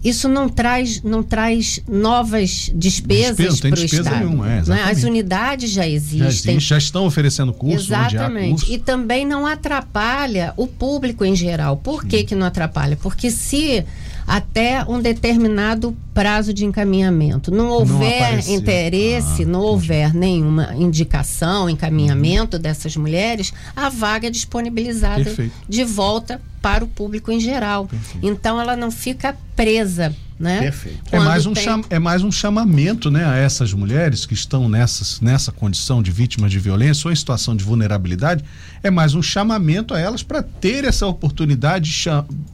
isso 0.03 0.27
não 0.27 0.49
traz, 0.49 1.01
não 1.01 1.23
traz 1.23 1.79
novas 1.87 2.69
despesas 2.75 3.61
para 3.61 3.79
o 3.79 3.83
Estado. 3.83 4.19
Nenhuma, 4.19 4.51
é, 4.51 4.61
né? 4.63 4.83
As 4.83 5.03
unidades 5.03 5.71
já 5.71 5.87
existem. 5.87 6.59
Já, 6.59 6.75
já 6.75 6.77
estão 6.77 7.05
oferecendo 7.05 7.53
curso. 7.53 7.87
Exatamente. 7.87 8.65
Curso. 8.65 8.71
E 8.73 8.77
também 8.77 9.25
não 9.25 9.47
atrapalha 9.47 10.53
o 10.57 10.67
público 10.67 11.23
em 11.23 11.35
geral. 11.35 11.77
Por 11.77 12.03
que, 12.03 12.23
que 12.23 12.35
não 12.35 12.45
atrapalha? 12.45 12.97
Porque 13.01 13.31
se 13.31 13.85
até 14.25 14.83
um 14.85 14.99
determinado 14.99 15.95
prazo 16.13 16.53
de 16.53 16.65
encaminhamento. 16.65 17.51
Não 17.51 17.69
houver 17.69 18.43
não 18.43 18.53
interesse, 18.53 19.43
ah, 19.43 19.45
não 19.45 19.61
houver 19.61 20.13
nenhuma 20.13 20.73
indicação, 20.75 21.69
encaminhamento 21.69 22.57
uhum. 22.57 22.61
dessas 22.61 22.95
mulheres, 22.95 23.53
a 23.75 23.89
vaga 23.89 24.27
é 24.27 24.31
disponibilizada 24.31 25.23
Perfeito. 25.23 25.53
de 25.67 25.83
volta 25.83 26.41
para 26.61 26.83
o 26.83 26.87
público 26.87 27.31
em 27.31 27.39
geral. 27.39 27.87
Perfeito. 27.87 28.25
Então 28.25 28.59
ela 28.59 28.75
não 28.75 28.89
fica 28.89 29.35
presa. 29.55 30.15
Né? 30.43 30.59
Perfeito. 30.59 30.99
É 31.09 31.19
mais, 31.19 31.45
um 31.45 31.53
tem... 31.53 31.63
cham, 31.63 31.81
é 31.89 31.97
mais 31.97 32.21
um 32.21 32.29
chamamento 32.29 33.09
né, 33.09 33.23
a 33.25 33.37
essas 33.37 33.71
mulheres 33.71 34.25
que 34.25 34.33
estão 34.33 34.67
nessas, 34.67 35.21
nessa 35.21 35.53
condição 35.53 36.03
de 36.03 36.11
vítimas 36.11 36.51
de 36.51 36.59
violência 36.59 37.07
ou 37.07 37.13
em 37.13 37.15
situação 37.15 37.55
de 37.55 37.63
vulnerabilidade, 37.63 38.43
é 38.83 38.91
mais 38.91 39.15
um 39.15 39.21
chamamento 39.21 39.93
a 39.93 39.99
elas 39.99 40.21
para 40.21 40.43
ter 40.43 40.83
essa 40.83 41.07
oportunidade, 41.07 41.89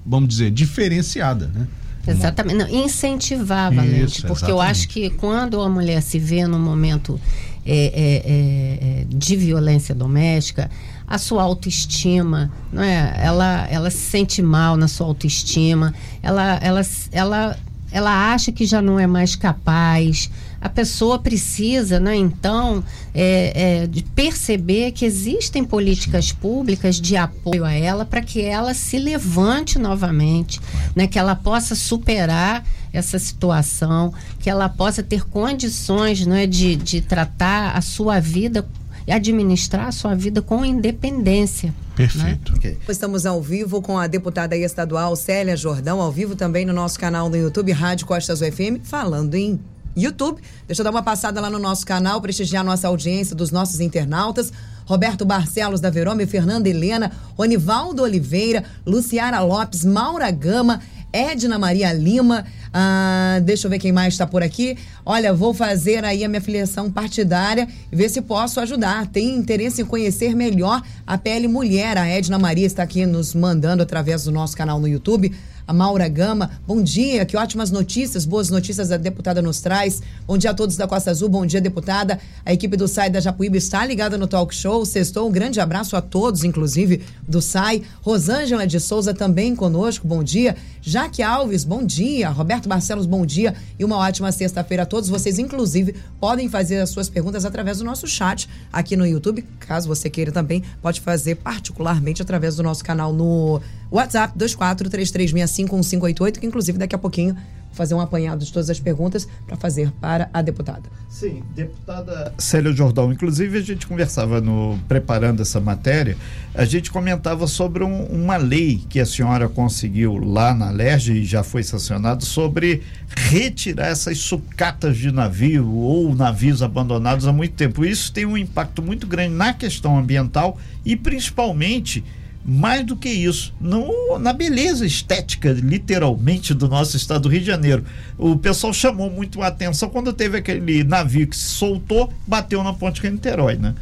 vamos 0.05 0.29
dizer, 0.29 0.51
diferenciada. 0.51 1.49
Né? 1.51 1.67
Exatamente. 2.07 2.57
Não, 2.57 2.69
incentivar, 2.69 3.73
Valente. 3.73 4.03
Isso, 4.03 4.27
porque 4.27 4.45
exatamente. 4.45 4.51
eu 4.51 4.61
acho 4.61 4.87
que 4.87 5.09
quando 5.09 5.59
a 5.59 5.67
mulher 5.67 6.03
se 6.03 6.19
vê 6.19 6.45
num 6.45 6.59
momento 6.59 7.19
é, 7.65 7.75
é, 7.75 8.15
é, 8.25 9.01
é 9.01 9.05
de 9.09 9.35
violência 9.35 9.95
doméstica, 9.95 10.69
a 11.09 11.17
sua 11.17 11.41
autoestima, 11.41 12.51
não 12.71 12.83
é? 12.83 13.15
Ela, 13.17 13.67
ela 13.69 13.89
se 13.89 13.97
sente 13.97 14.43
mal 14.43 14.77
na 14.77 14.87
sua 14.87 15.07
autoestima, 15.07 15.93
ela, 16.21 16.59
ela, 16.61 16.81
ela, 17.11 17.57
ela 17.91 18.33
acha 18.33 18.51
que 18.51 18.65
já 18.65 18.81
não 18.81 18.99
é 18.99 19.07
mais 19.07 19.35
capaz. 19.35 20.29
A 20.61 20.67
pessoa 20.67 21.17
precisa, 21.17 21.99
né, 21.99 22.15
então, 22.15 22.83
é, 23.13 23.83
é, 23.83 23.87
de 23.87 24.03
perceber 24.03 24.91
que 24.91 25.05
existem 25.05 25.63
políticas 25.63 26.31
públicas 26.31 26.99
de 26.99 27.15
apoio 27.15 27.63
a 27.63 27.71
ela 27.71 28.05
para 28.05 28.21
que 28.21 28.41
ela 28.41 28.73
se 28.73 28.97
levante 28.97 29.79
novamente, 29.79 30.59
né, 30.95 31.07
que 31.07 31.17
ela 31.17 31.35
possa 31.35 31.75
superar 31.75 32.65
essa 32.91 33.17
situação, 33.17 34.13
que 34.39 34.49
ela 34.49 34.67
possa 34.67 35.01
ter 35.01 35.25
condições 35.25 36.25
né, 36.25 36.45
de, 36.45 36.75
de 36.75 37.01
tratar 37.01 37.75
a 37.75 37.81
sua 37.81 38.19
vida 38.19 38.67
administrar 39.11 39.87
a 39.87 39.91
sua 39.91 40.15
vida 40.15 40.41
com 40.41 40.63
independência. 40.63 41.73
Perfeito. 41.95 42.51
Né? 42.53 42.57
Okay. 42.57 42.77
Estamos 42.87 43.25
ao 43.25 43.41
vivo 43.41 43.81
com 43.81 43.97
a 43.97 44.07
deputada 44.07 44.55
estadual 44.55 45.15
Célia 45.15 45.57
Jordão, 45.57 45.99
ao 45.99 46.11
vivo 46.11 46.35
também 46.35 46.65
no 46.65 46.73
nosso 46.73 46.99
canal 46.99 47.29
no 47.29 47.35
YouTube, 47.35 47.71
Rádio 47.71 48.05
Costas 48.05 48.41
UFM, 48.41 48.79
falando 48.83 49.35
em 49.35 49.59
YouTube. 49.95 50.41
Deixa 50.67 50.81
eu 50.81 50.83
dar 50.83 50.91
uma 50.91 51.03
passada 51.03 51.41
lá 51.41 51.49
no 51.49 51.59
nosso 51.59 51.85
canal, 51.85 52.21
prestigiar 52.21 52.63
nossa 52.63 52.87
audiência 52.87 53.35
dos 53.35 53.51
nossos 53.51 53.79
internautas. 53.79 54.51
Roberto 54.85 55.23
Barcelos 55.23 55.79
da 55.79 55.91
Verome, 55.91 56.25
Fernanda 56.25 56.67
Helena, 56.67 57.11
Onivaldo 57.37 58.01
Oliveira, 58.01 58.63
Luciara 58.83 59.39
Lopes, 59.39 59.85
Maura 59.85 60.31
Gama, 60.31 60.81
Edna 61.11 61.57
Maria 61.57 61.91
Lima, 61.91 62.45
ah, 62.73 63.39
deixa 63.43 63.65
eu 63.67 63.71
ver 63.71 63.79
quem 63.79 63.91
mais 63.91 64.13
está 64.13 64.27
por 64.27 64.43
aqui. 64.43 64.77
Olha, 65.05 65.33
vou 65.33 65.53
fazer 65.53 66.05
aí 66.05 66.23
a 66.23 66.29
minha 66.29 66.41
filiação 66.41 66.91
partidária 66.91 67.67
e 67.91 67.95
ver 67.95 68.09
se 68.09 68.21
posso 68.21 68.59
ajudar. 68.59 69.07
Tem 69.07 69.35
interesse 69.35 69.81
em 69.81 69.85
conhecer 69.85 70.35
melhor 70.35 70.81
a 71.05 71.17
pele 71.17 71.47
mulher. 71.47 71.97
A 71.97 72.07
Edna 72.07 72.37
Maria 72.37 72.67
está 72.67 72.83
aqui 72.83 73.05
nos 73.05 73.33
mandando 73.33 73.81
através 73.81 74.23
do 74.23 74.31
nosso 74.31 74.55
canal 74.55 74.79
no 74.79 74.87
YouTube 74.87 75.33
a 75.69 75.73
Maura 75.73 76.09
Gama. 76.09 76.49
Bom 76.65 76.81
dia, 76.81 77.23
que 77.27 77.37
ótimas 77.37 77.69
notícias, 77.69 78.25
boas 78.25 78.49
notícias 78.49 78.91
a 78.91 78.97
deputada 78.97 79.39
nos 79.39 79.61
traz. 79.61 80.01
Bom 80.25 80.35
dia 80.35 80.49
a 80.49 80.53
todos 80.55 80.75
da 80.75 80.87
Costa 80.87 81.11
Azul, 81.11 81.29
bom 81.29 81.45
dia, 81.45 81.61
deputada. 81.61 82.19
A 82.43 82.51
equipe 82.51 82.75
do 82.75 82.87
SAI 82.87 83.11
da 83.11 83.19
Japuíba 83.19 83.55
está 83.55 83.85
ligada 83.85 84.17
no 84.17 84.25
talk 84.25 84.53
show. 84.55 84.83
Sextou, 84.83 85.29
um 85.29 85.31
grande 85.31 85.59
abraço 85.59 85.95
a 85.95 86.01
todos, 86.01 86.43
inclusive 86.43 87.03
do 87.27 87.39
SAI. 87.39 87.83
Rosângela 88.01 88.65
de 88.65 88.79
Souza 88.79 89.13
também 89.13 89.55
conosco, 89.55 90.07
bom 90.07 90.23
dia. 90.23 90.57
Jaque 90.81 91.21
Alves, 91.21 91.63
bom 91.63 91.83
dia. 91.83 92.29
Roberto 92.29 92.67
Barcelos, 92.67 93.05
bom 93.05 93.23
dia. 93.23 93.53
E 93.77 93.85
uma 93.85 93.97
ótima 93.97 94.31
sexta-feira 94.31 94.83
a 94.83 94.85
todos. 94.87 95.07
Vocês, 95.07 95.37
inclusive, 95.37 95.93
podem 96.19 96.49
fazer 96.49 96.79
as 96.79 96.89
suas 96.89 97.09
perguntas 97.09 97.45
através 97.45 97.77
do 97.77 97.83
nosso 97.83 98.07
chat 98.07 98.49
aqui 98.73 98.95
no 98.95 99.05
YouTube. 99.05 99.45
Caso 99.59 99.87
você 99.87 100.09
queira 100.09 100.31
também, 100.31 100.63
pode 100.81 100.99
fazer 100.99 101.35
particularmente 101.35 102.23
através 102.23 102.55
do 102.55 102.63
nosso 102.63 102.83
canal 102.83 103.13
no 103.13 103.61
WhatsApp 103.91 104.37
2433651588, 104.37 106.39
que 106.39 106.45
inclusive 106.45 106.77
daqui 106.77 106.95
a 106.95 106.99
pouquinho 106.99 107.35
fazer 107.71 107.93
um 107.93 108.01
apanhado 108.01 108.43
de 108.43 108.51
todas 108.51 108.69
as 108.69 108.79
perguntas 108.79 109.27
para 109.47 109.55
fazer 109.55 109.91
para 110.01 110.29
a 110.33 110.41
deputada. 110.41 110.83
Sim, 111.07 111.43
deputada 111.55 112.33
Célia 112.37 112.73
Jordão. 112.73 113.11
Inclusive, 113.11 113.57
a 113.57 113.61
gente 113.61 113.87
conversava 113.87 114.41
no 114.41 114.77
preparando 114.87 115.41
essa 115.41 115.59
matéria, 115.59 116.17
a 116.53 116.65
gente 116.65 116.91
comentava 116.91 117.47
sobre 117.47 117.83
um, 117.83 118.03
uma 118.05 118.37
lei 118.37 118.83
que 118.89 118.99
a 118.99 119.05
senhora 119.05 119.47
conseguiu 119.47 120.17
lá 120.17 120.53
na 120.53 120.71
LERJ 120.71 121.13
e 121.13 121.25
já 121.25 121.43
foi 121.43 121.63
sancionado 121.63 122.25
sobre 122.25 122.81
retirar 123.15 123.87
essas 123.87 124.17
sucatas 124.17 124.97
de 124.97 125.11
navio 125.11 125.71
ou 125.71 126.13
navios 126.15 126.61
abandonados 126.61 127.27
há 127.27 127.31
muito 127.31 127.53
tempo. 127.53 127.85
Isso 127.85 128.11
tem 128.11 128.25
um 128.25 128.37
impacto 128.37 128.81
muito 128.81 129.07
grande 129.07 129.35
na 129.35 129.53
questão 129.53 129.97
ambiental 129.97 130.57
e 130.83 130.95
principalmente 130.95 132.03
mais 132.49 132.85
do 132.85 132.95
que 132.95 133.09
isso, 133.09 133.53
no, 133.61 134.17
na 134.17 134.33
beleza 134.33 134.85
estética, 134.85 135.51
literalmente, 135.51 136.53
do 136.53 136.67
nosso 136.67 136.97
estado 136.97 137.21
do 137.21 137.29
Rio 137.29 137.41
de 137.41 137.45
Janeiro. 137.45 137.85
O 138.17 138.35
pessoal 138.37 138.73
chamou 138.73 139.09
muito 139.09 139.41
a 139.41 139.47
atenção 139.47 139.89
quando 139.89 140.11
teve 140.11 140.37
aquele 140.37 140.83
navio 140.83 141.27
que 141.27 141.37
se 141.37 141.49
soltou, 141.49 142.11
bateu 142.25 142.63
na 142.63 142.73
ponte 142.73 143.01
de 143.01 143.09
Niterói, 143.09 143.55
né? 143.55 143.75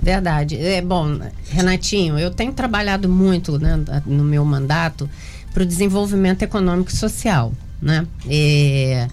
Verdade. 0.00 0.56
É 0.56 0.82
bom, 0.82 1.18
Renatinho, 1.48 2.18
eu 2.18 2.30
tenho 2.30 2.52
trabalhado 2.52 3.08
muito 3.08 3.58
né, 3.58 3.82
no 4.04 4.24
meu 4.24 4.44
mandato 4.44 5.08
para 5.52 5.62
o 5.62 5.66
desenvolvimento 5.66 6.42
econômico 6.42 6.90
e 6.90 6.96
social, 6.96 7.52
né? 7.80 8.06
É, 8.28 9.08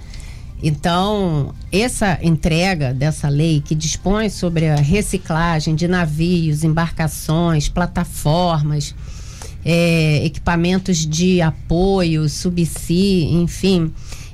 então, 0.64 1.54
essa 1.72 2.20
entrega 2.22 2.94
dessa 2.94 3.28
lei 3.28 3.62
que 3.66 3.74
dispõe 3.74 4.30
sobre 4.30 4.70
a 4.70 4.76
reciclagem 4.76 5.74
de 5.74 5.88
navios, 5.88 6.64
embarcações, 6.64 7.68
plataformas, 7.68 8.94
é, 9.66 10.24
equipamentos 10.24 11.06
de 11.06 11.42
apoio, 11.42 12.30
subsídio, 12.30 13.42
enfim, 13.42 13.92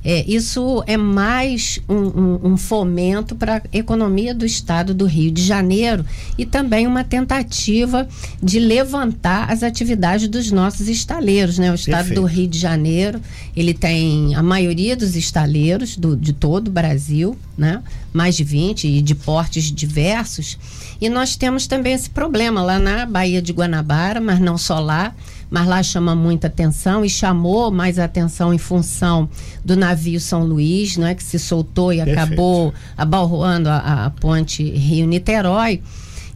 é, 0.10 0.24
isso 0.26 0.82
é 0.88 0.96
mais 0.96 1.82
um, 1.90 1.96
um, 1.96 2.40
um 2.54 2.58
fomento 2.58 3.36
para 3.36 3.58
a 3.58 3.62
economia 3.78 4.34
do 4.34 4.46
estado 4.46 4.94
do 4.94 5.06
Rio 5.06 5.30
de 5.30 5.44
Janeiro 5.44 6.06
e 6.38 6.46
também 6.46 6.88
uma 6.88 7.04
tentativa 7.04 8.08
de 8.42 8.58
levantar 8.58 9.52
as 9.52 9.64
atividades 9.64 10.30
dos 10.30 10.50
nossos 10.50 10.88
estaleiros. 10.88 11.60
Né? 11.60 11.70
O 11.70 11.76
estado 11.76 12.08
Perfeito. 12.08 12.22
do 12.22 12.26
Rio 12.26 12.48
de 12.48 12.58
Janeiro 12.58 13.20
ele 13.54 13.74
tem 13.74 14.34
a 14.34 14.42
maioria 14.42 14.96
dos 14.96 15.18
estaleiros 15.18 15.98
do, 15.98 16.16
de 16.16 16.32
todo 16.32 16.70
o 16.70 16.72
Brasil, 16.72 17.38
né? 17.58 17.84
mais 18.14 18.38
de 18.38 18.46
20 18.46 18.88
e 18.88 19.02
de 19.02 19.14
portes 19.14 19.66
diversos. 19.66 20.58
E 21.02 21.10
nós 21.10 21.36
temos 21.36 21.68
também 21.68 21.92
esse 21.92 22.10
problema 22.10 22.64
lá 22.64 22.80
na 22.80 23.06
Baía 23.06 23.42
de 23.42 23.52
Guanabara, 23.52 24.22
mas 24.22 24.40
não 24.40 24.58
só 24.58 24.80
lá, 24.80 25.14
mas 25.50 25.68
lá 25.68 25.82
chama 25.82 26.16
muita 26.16 26.48
atenção 26.48 27.06
e 27.06 27.10
chamou 27.10 27.72
mais 27.72 27.98
atenção 27.98 28.54
em 28.54 28.58
função 28.58 29.30
do 29.63 29.75
navio 29.75 30.20
São 30.20 30.44
Luís, 30.44 30.98
né, 30.98 31.16
que 31.16 31.24
se 31.24 31.39
soltou 31.39 31.94
e 31.94 31.98
Perfeito. 31.98 32.20
acabou 32.20 32.74
abalroando 32.98 33.70
a, 33.70 34.06
a 34.06 34.10
ponte 34.10 34.63
Rio-Niterói. 34.63 35.82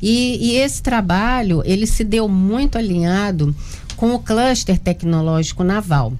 E, 0.02 0.54
e 0.54 0.56
esse 0.58 0.82
trabalho 0.82 1.62
ele 1.66 1.86
se 1.86 2.04
deu 2.04 2.28
muito 2.28 2.78
alinhado 2.78 3.56
com 3.96 4.16
o 4.16 4.20
cluster 4.20 4.80
tecnológico 4.80 5.64
naval. 5.64 6.14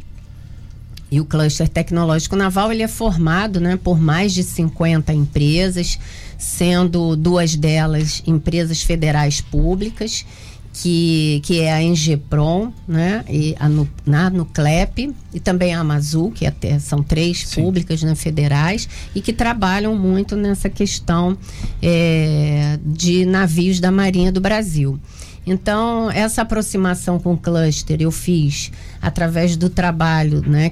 E 1.10 1.20
o 1.20 1.26
cluster 1.26 1.68
tecnológico 1.68 2.36
naval 2.36 2.72
ele 2.72 2.84
é 2.84 2.88
formado 2.88 3.60
né, 3.60 3.78
por 3.82 4.00
mais 4.00 4.34
de 4.34 4.44
50 4.44 5.12
empresas, 5.12 6.00
sendo 6.38 7.16
duas 7.18 7.56
delas 7.56 8.24
empresas 8.26 8.82
federais 8.82 9.42
públicas, 9.42 10.26
que, 10.74 11.42
que 11.44 11.60
é 11.60 11.72
a 11.74 11.82
Engeprom, 11.82 12.72
né, 12.88 13.26
e 13.30 13.56
a, 13.60 13.68
Nu- 13.68 13.90
na 14.06 14.30
Nuclep, 14.30 15.14
e 15.34 15.40
também 15.40 15.74
a 15.74 15.80
Amazul, 15.80 16.32
que 16.32 16.46
até 16.46 16.80
são 16.80 17.04
três 17.04 17.48
Sim. 17.48 17.62
públicas 17.62 18.02
né, 18.04 18.16
federais, 18.16 18.88
e 19.14 19.22
que 19.22 19.34
trabalham 19.34 19.96
muito 19.96 20.36
nessa 20.36 20.70
questão 20.70 21.38
é, 21.82 22.80
de 22.86 23.26
navios 23.26 23.80
da 23.80 23.92
Marinha 23.92 24.32
do 24.32 24.40
Brasil. 24.40 25.00
Então, 25.46 26.10
essa 26.12 26.44
aproximação 26.44 27.20
com 27.20 27.34
o 27.34 27.38
cluster 27.38 27.98
eu 28.00 28.12
fiz 28.12 28.72
através 29.02 29.58
do 29.58 29.70
trabalho, 29.70 30.42
né, 30.48 30.72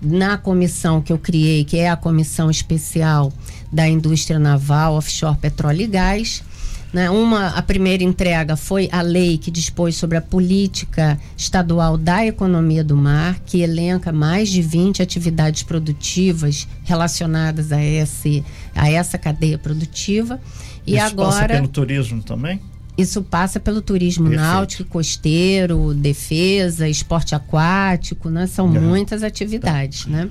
na 0.00 0.38
comissão 0.38 1.00
que 1.02 1.12
eu 1.12 1.18
criei, 1.18 1.64
que 1.64 1.76
é 1.76 1.90
a 1.90 1.96
comissão 1.96 2.50
especial 2.50 3.32
da 3.72 3.86
indústria 3.86 4.38
naval, 4.38 4.94
offshore, 4.94 5.36
petróleo 5.36 5.82
e 5.82 5.86
gás. 5.86 6.42
Né? 6.92 7.08
Uma, 7.08 7.48
a 7.48 7.62
primeira 7.62 8.02
entrega 8.02 8.56
foi 8.56 8.88
a 8.90 9.00
lei 9.00 9.38
que 9.38 9.48
dispôs 9.50 9.94
sobre 9.94 10.16
a 10.18 10.20
política 10.20 11.16
estadual 11.36 11.96
da 11.96 12.26
economia 12.26 12.82
do 12.82 12.96
mar, 12.96 13.38
que 13.46 13.60
elenca 13.60 14.10
mais 14.12 14.48
de 14.48 14.60
20 14.60 15.00
atividades 15.00 15.62
produtivas 15.62 16.66
relacionadas 16.82 17.70
a, 17.70 17.80
esse, 17.82 18.44
a 18.74 18.90
essa 18.90 19.16
cadeia 19.16 19.56
produtiva. 19.56 20.40
E 20.84 20.96
Isso 20.96 21.14
passa 21.14 21.38
agora. 21.38 21.54
pelo 21.54 21.68
turismo 21.68 22.22
também? 22.24 22.60
Isso 22.98 23.22
passa 23.22 23.60
pelo 23.60 23.80
turismo 23.80 24.24
Perfeito. 24.28 24.42
náutico, 24.50 24.84
costeiro, 24.90 25.94
defesa, 25.94 26.88
esporte 26.88 27.34
aquático, 27.36 28.28
né? 28.28 28.46
São 28.48 28.66
Uhum. 28.66 28.80
muitas 28.80 29.22
atividades, 29.22 30.06
né? 30.06 30.28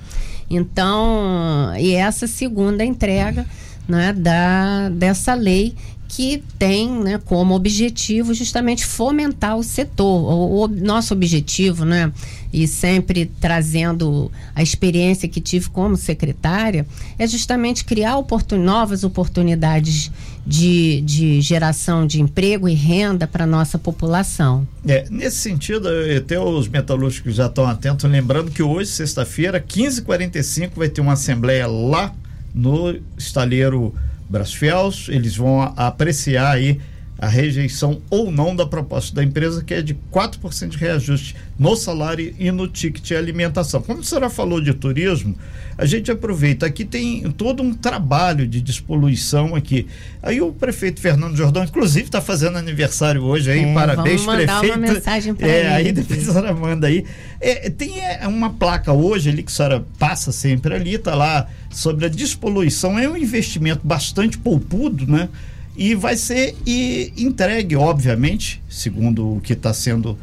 Então, 0.50 1.74
e 1.80 1.94
essa 1.94 2.28
segunda 2.28 2.84
entrega, 2.84 3.46
né, 3.88 4.14
da 4.14 4.90
dessa 4.90 5.34
lei 5.34 5.74
que 6.10 6.44
tem, 6.58 6.90
né, 6.90 7.22
como 7.24 7.54
objetivo 7.54 8.34
justamente 8.34 8.84
fomentar 8.84 9.56
o 9.56 9.64
setor. 9.64 10.06
O, 10.06 10.64
o 10.64 10.68
nosso 10.68 11.14
objetivo, 11.14 11.86
né, 11.86 12.12
e 12.52 12.68
sempre 12.68 13.28
trazendo 13.40 14.32
a 14.56 14.64
experiência 14.64 15.30
que 15.30 15.40
tive 15.40 15.70
como 15.70 15.96
secretária, 15.96 16.86
é 17.18 17.28
justamente 17.28 17.86
criar 17.86 18.18
oportun, 18.18 18.58
novas 18.58 19.04
oportunidades 19.04 20.12
de, 20.46 21.02
de 21.02 21.42
geração 21.42 22.08
de 22.08 22.20
emprego 22.20 22.68
e 22.68 22.74
renda 22.74 23.28
para 23.28 23.44
a 23.44 23.48
nossa 23.48 23.78
população. 23.78 24.68
É, 24.88 25.06
nesse 25.12 25.38
sentido, 25.38 25.88
até 26.18 26.40
os 26.40 26.68
metalúrgicos 26.68 27.36
já 27.36 27.46
estão 27.46 27.68
atentos, 27.68 28.10
lembrando 28.10 28.50
que 28.50 28.64
hoje, 28.64 28.90
sexta-feira, 28.90 29.62
15h45, 29.62 30.72
vai 30.76 30.90
ter 30.90 31.02
uma 31.02 31.14
assembleia 31.14 31.68
lá 31.68 32.16
no 32.52 33.00
estaleiro 33.16 33.94
Brasfels. 34.30 35.08
Eles 35.10 35.36
vão 35.36 35.62
apreciar 35.76 36.52
aí 36.52 36.80
a 37.20 37.28
rejeição 37.28 38.02
ou 38.10 38.32
não 38.32 38.56
da 38.56 38.66
proposta 38.66 39.14
da 39.14 39.22
empresa, 39.22 39.62
que 39.62 39.74
é 39.74 39.82
de 39.82 39.94
4% 39.94 40.70
de 40.70 40.78
reajuste 40.78 41.36
no 41.58 41.76
salário 41.76 42.34
e 42.40 42.50
no 42.50 42.66
ticket 42.66 43.12
alimentação. 43.12 43.82
Como 43.82 44.00
a 44.00 44.04
senhora 44.04 44.30
falou 44.30 44.62
de 44.62 44.74
turismo, 44.74 45.36
a 45.78 45.86
gente 45.86 46.10
aproveita. 46.10 46.66
Aqui 46.66 46.86
tem 46.86 47.30
todo 47.32 47.62
um 47.62 47.74
trabalho 47.74 48.48
de 48.48 48.62
despoluição 48.62 49.54
aqui. 49.54 49.86
Aí 50.24 50.40
o 50.40 50.54
prefeito 50.54 51.02
Fernando 51.02 51.36
Jordão, 51.36 51.66
inclusive, 51.66 52.06
está 52.06 52.22
fazendo 52.22 52.58
aniversário 52.58 53.22
hoje 53.22 53.52
aí. 53.52 53.66
É, 53.66 53.74
Parabéns, 53.74 54.22
vamos 54.24 54.40
mandar 54.40 54.60
prefeito. 54.60 54.80
uma 54.80 54.94
mensagem 54.94 55.36
pra 55.36 55.48
é, 55.48 55.60
ele. 55.60 55.68
aí 55.68 55.92
depois 55.92 56.30
a 56.30 56.32
senhora 56.32 56.54
manda 56.54 56.88
aí. 56.88 57.04
É, 57.42 57.70
tem 57.70 58.00
é, 58.00 58.26
uma 58.30 58.52
placa 58.52 58.94
hoje 58.94 59.30
ali 59.30 59.44
que 59.44 59.52
a 59.52 59.56
senhora 59.56 59.86
passa 59.98 60.32
sempre 60.32 60.74
ali, 60.74 60.98
tá 60.98 61.14
lá 61.16 61.50
sobre 61.70 62.06
a 62.06 62.10
despoluição. 62.10 62.98
É 62.98 63.08
um 63.08 63.18
investimento 63.18 63.82
bastante 63.84 64.38
poupudo, 64.38 65.06
né? 65.08 65.30
E 65.76 65.96
vai 65.96 66.18
ser 66.18 66.56
e 66.66 67.14
entregue, 67.18 67.76
obviamente, 67.76 68.62
segundo 68.70 69.38
o 69.38 69.42
que 69.42 69.54
está 69.54 69.74
sendo 69.74 70.18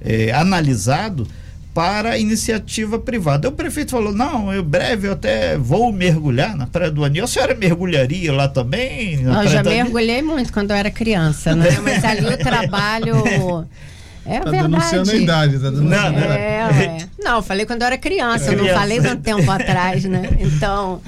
é, 0.00 0.32
analisado, 0.32 1.26
para 1.74 2.10
a 2.10 2.18
iniciativa 2.18 2.98
privada. 2.98 3.48
O 3.48 3.52
prefeito 3.52 3.92
falou: 3.92 4.12
não, 4.12 4.52
eu 4.52 4.62
breve 4.62 5.08
eu 5.08 5.12
até 5.12 5.56
vou 5.56 5.92
mergulhar 5.92 6.56
na 6.56 6.66
Praia 6.66 6.90
do 6.90 7.04
Anil. 7.04 7.24
A 7.24 7.26
senhora 7.26 7.54
mergulharia 7.54 8.32
lá 8.32 8.48
também? 8.48 9.22
na 9.22 9.44
Eu 9.44 9.48
já 9.48 9.62
mergulhei 9.62 10.22
muito 10.22 10.52
quando 10.52 10.70
eu 10.70 10.76
era 10.76 10.90
criança, 10.90 11.54
né? 11.54 11.78
Mas 11.82 12.04
ali 12.04 12.26
o 12.26 12.38
trabalho. 12.38 13.66
É 14.24 14.38
Tá 14.40 14.50
verdade. 14.50 14.68
denunciando 14.72 15.10
a 15.10 15.14
idade, 15.14 15.58
tá 15.58 15.70
denunciando 15.70 15.90
Não, 15.90 15.98
a 16.06 16.10
não. 16.10 16.18
idade. 16.18 16.40
É, 16.40 16.64
ué. 16.72 16.98
Não, 17.22 17.36
eu 17.36 17.42
falei 17.42 17.66
quando 17.66 17.82
eu 17.82 17.86
era 17.86 17.98
criança, 17.98 18.46
eu 18.46 18.52
não 18.52 18.58
Criança. 18.64 18.80
falei 18.80 19.00
tanto 19.00 19.22
tempo 19.22 19.50
atrás, 19.50 20.04
né? 20.04 20.28
Então, 20.40 21.00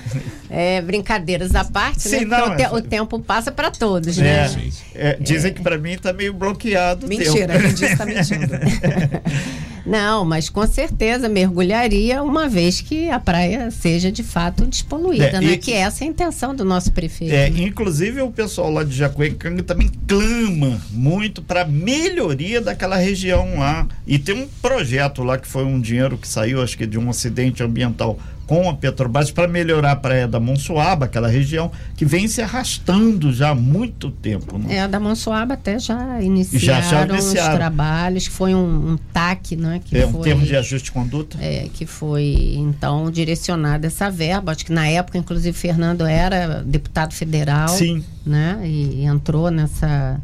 é, 0.56 0.80
brincadeiras 0.80 1.54
à 1.54 1.64
parte, 1.64 2.02
Sim, 2.02 2.24
né? 2.24 2.36
Porque 2.36 2.36
não, 2.36 2.52
o, 2.52 2.56
te- 2.56 2.62
é- 2.62 2.70
o 2.70 2.80
tempo 2.82 3.18
passa 3.20 3.50
para 3.50 3.70
todos, 3.70 4.16
É, 4.18 4.22
né? 4.22 4.70
é, 4.94 5.16
dizem 5.20 5.52
que 5.52 5.60
para 5.62 5.76
mim 5.76 5.92
está 5.92 6.12
meio 6.12 6.32
bloqueado. 6.32 7.06
Mentira, 7.08 7.58
quem 7.60 7.74
disse 7.74 7.96
tá 7.96 8.06
mentindo. 8.06 8.46
Não, 9.86 10.24
mas 10.24 10.48
com 10.48 10.66
certeza 10.66 11.28
mergulharia 11.28 12.22
uma 12.22 12.48
vez 12.48 12.80
que 12.80 13.10
a 13.10 13.20
praia 13.20 13.70
seja 13.70 14.10
de 14.10 14.22
fato 14.22 14.64
despoluída, 14.64 15.26
É, 15.26 15.40
né? 15.40 15.52
e- 15.52 15.58
Que 15.58 15.74
essa 15.74 16.04
é 16.04 16.06
a 16.06 16.10
intenção 16.10 16.54
do 16.56 16.64
nosso 16.64 16.90
prefeito. 16.90 17.34
É, 17.34 17.50
né? 17.50 17.60
inclusive 17.64 18.22
o 18.22 18.30
pessoal 18.30 18.70
lá 18.70 18.82
de 18.82 18.96
Jacuecanga 18.96 19.62
também 19.62 19.90
clama 20.08 20.80
muito 20.90 21.42
para 21.42 21.66
melhoria 21.66 22.62
daquela 22.62 22.96
região 22.96 23.58
lá. 23.58 23.86
E 24.06 24.18
tem 24.18 24.34
um 24.34 24.48
projeto 24.62 25.22
lá 25.22 25.36
que 25.36 25.46
foi 25.46 25.64
um 25.66 25.78
dinheiro 25.78 26.16
que 26.16 26.26
saiu, 26.26 26.62
acho 26.62 26.78
que 26.78 26.86
de 26.86 26.98
um 26.98 27.10
acidente 27.10 27.62
ambiental 27.62 28.18
com 28.46 28.68
a 28.68 28.74
Petrobras 28.74 29.30
para 29.30 29.48
melhorar 29.48 29.92
a 29.92 29.96
praia 29.96 30.28
da 30.28 30.38
Monsuaba, 30.38 31.06
aquela 31.06 31.28
região 31.28 31.70
que 31.96 32.04
vem 32.04 32.28
se 32.28 32.42
arrastando 32.42 33.32
já 33.32 33.50
há 33.50 33.54
muito 33.54 34.10
tempo. 34.10 34.58
Né? 34.58 34.76
É, 34.76 34.80
a 34.82 34.86
da 34.86 35.00
Mansoaba 35.00 35.54
até 35.54 35.78
já 35.78 36.20
iniciaram, 36.22 36.64
Já- 36.64 36.80
já 37.06 37.06
iniciaram. 37.06 37.52
os 37.52 37.56
trabalhos, 37.58 38.28
que 38.28 38.34
foi 38.34 38.54
um, 38.54 38.92
um 38.92 38.96
TAC, 39.12 39.56
né? 39.56 39.80
Que 39.84 39.98
É, 39.98 40.06
um 40.06 40.12
foi, 40.12 40.22
termo 40.22 40.44
de 40.44 40.54
ajuste 40.56 40.86
de 40.86 40.92
conduta. 40.92 41.38
é, 41.40 41.68
que 41.72 41.86
foi, 41.86 42.54
então, 42.56 43.10
direcionada 43.10 43.86
essa 43.86 44.10
verba. 44.10 44.52
Acho 44.52 44.66
que 44.66 44.72
na 44.72 44.86
época, 44.86 45.16
inclusive, 45.18 45.56
Fernando 45.56 46.04
era 46.06 46.62
deputado 46.64 47.12
federal. 47.14 47.68
Sim. 47.68 48.04
Né? 48.26 48.60
E, 48.64 49.02
e 49.02 49.04
entrou 49.04 49.50
nessa 49.50 50.20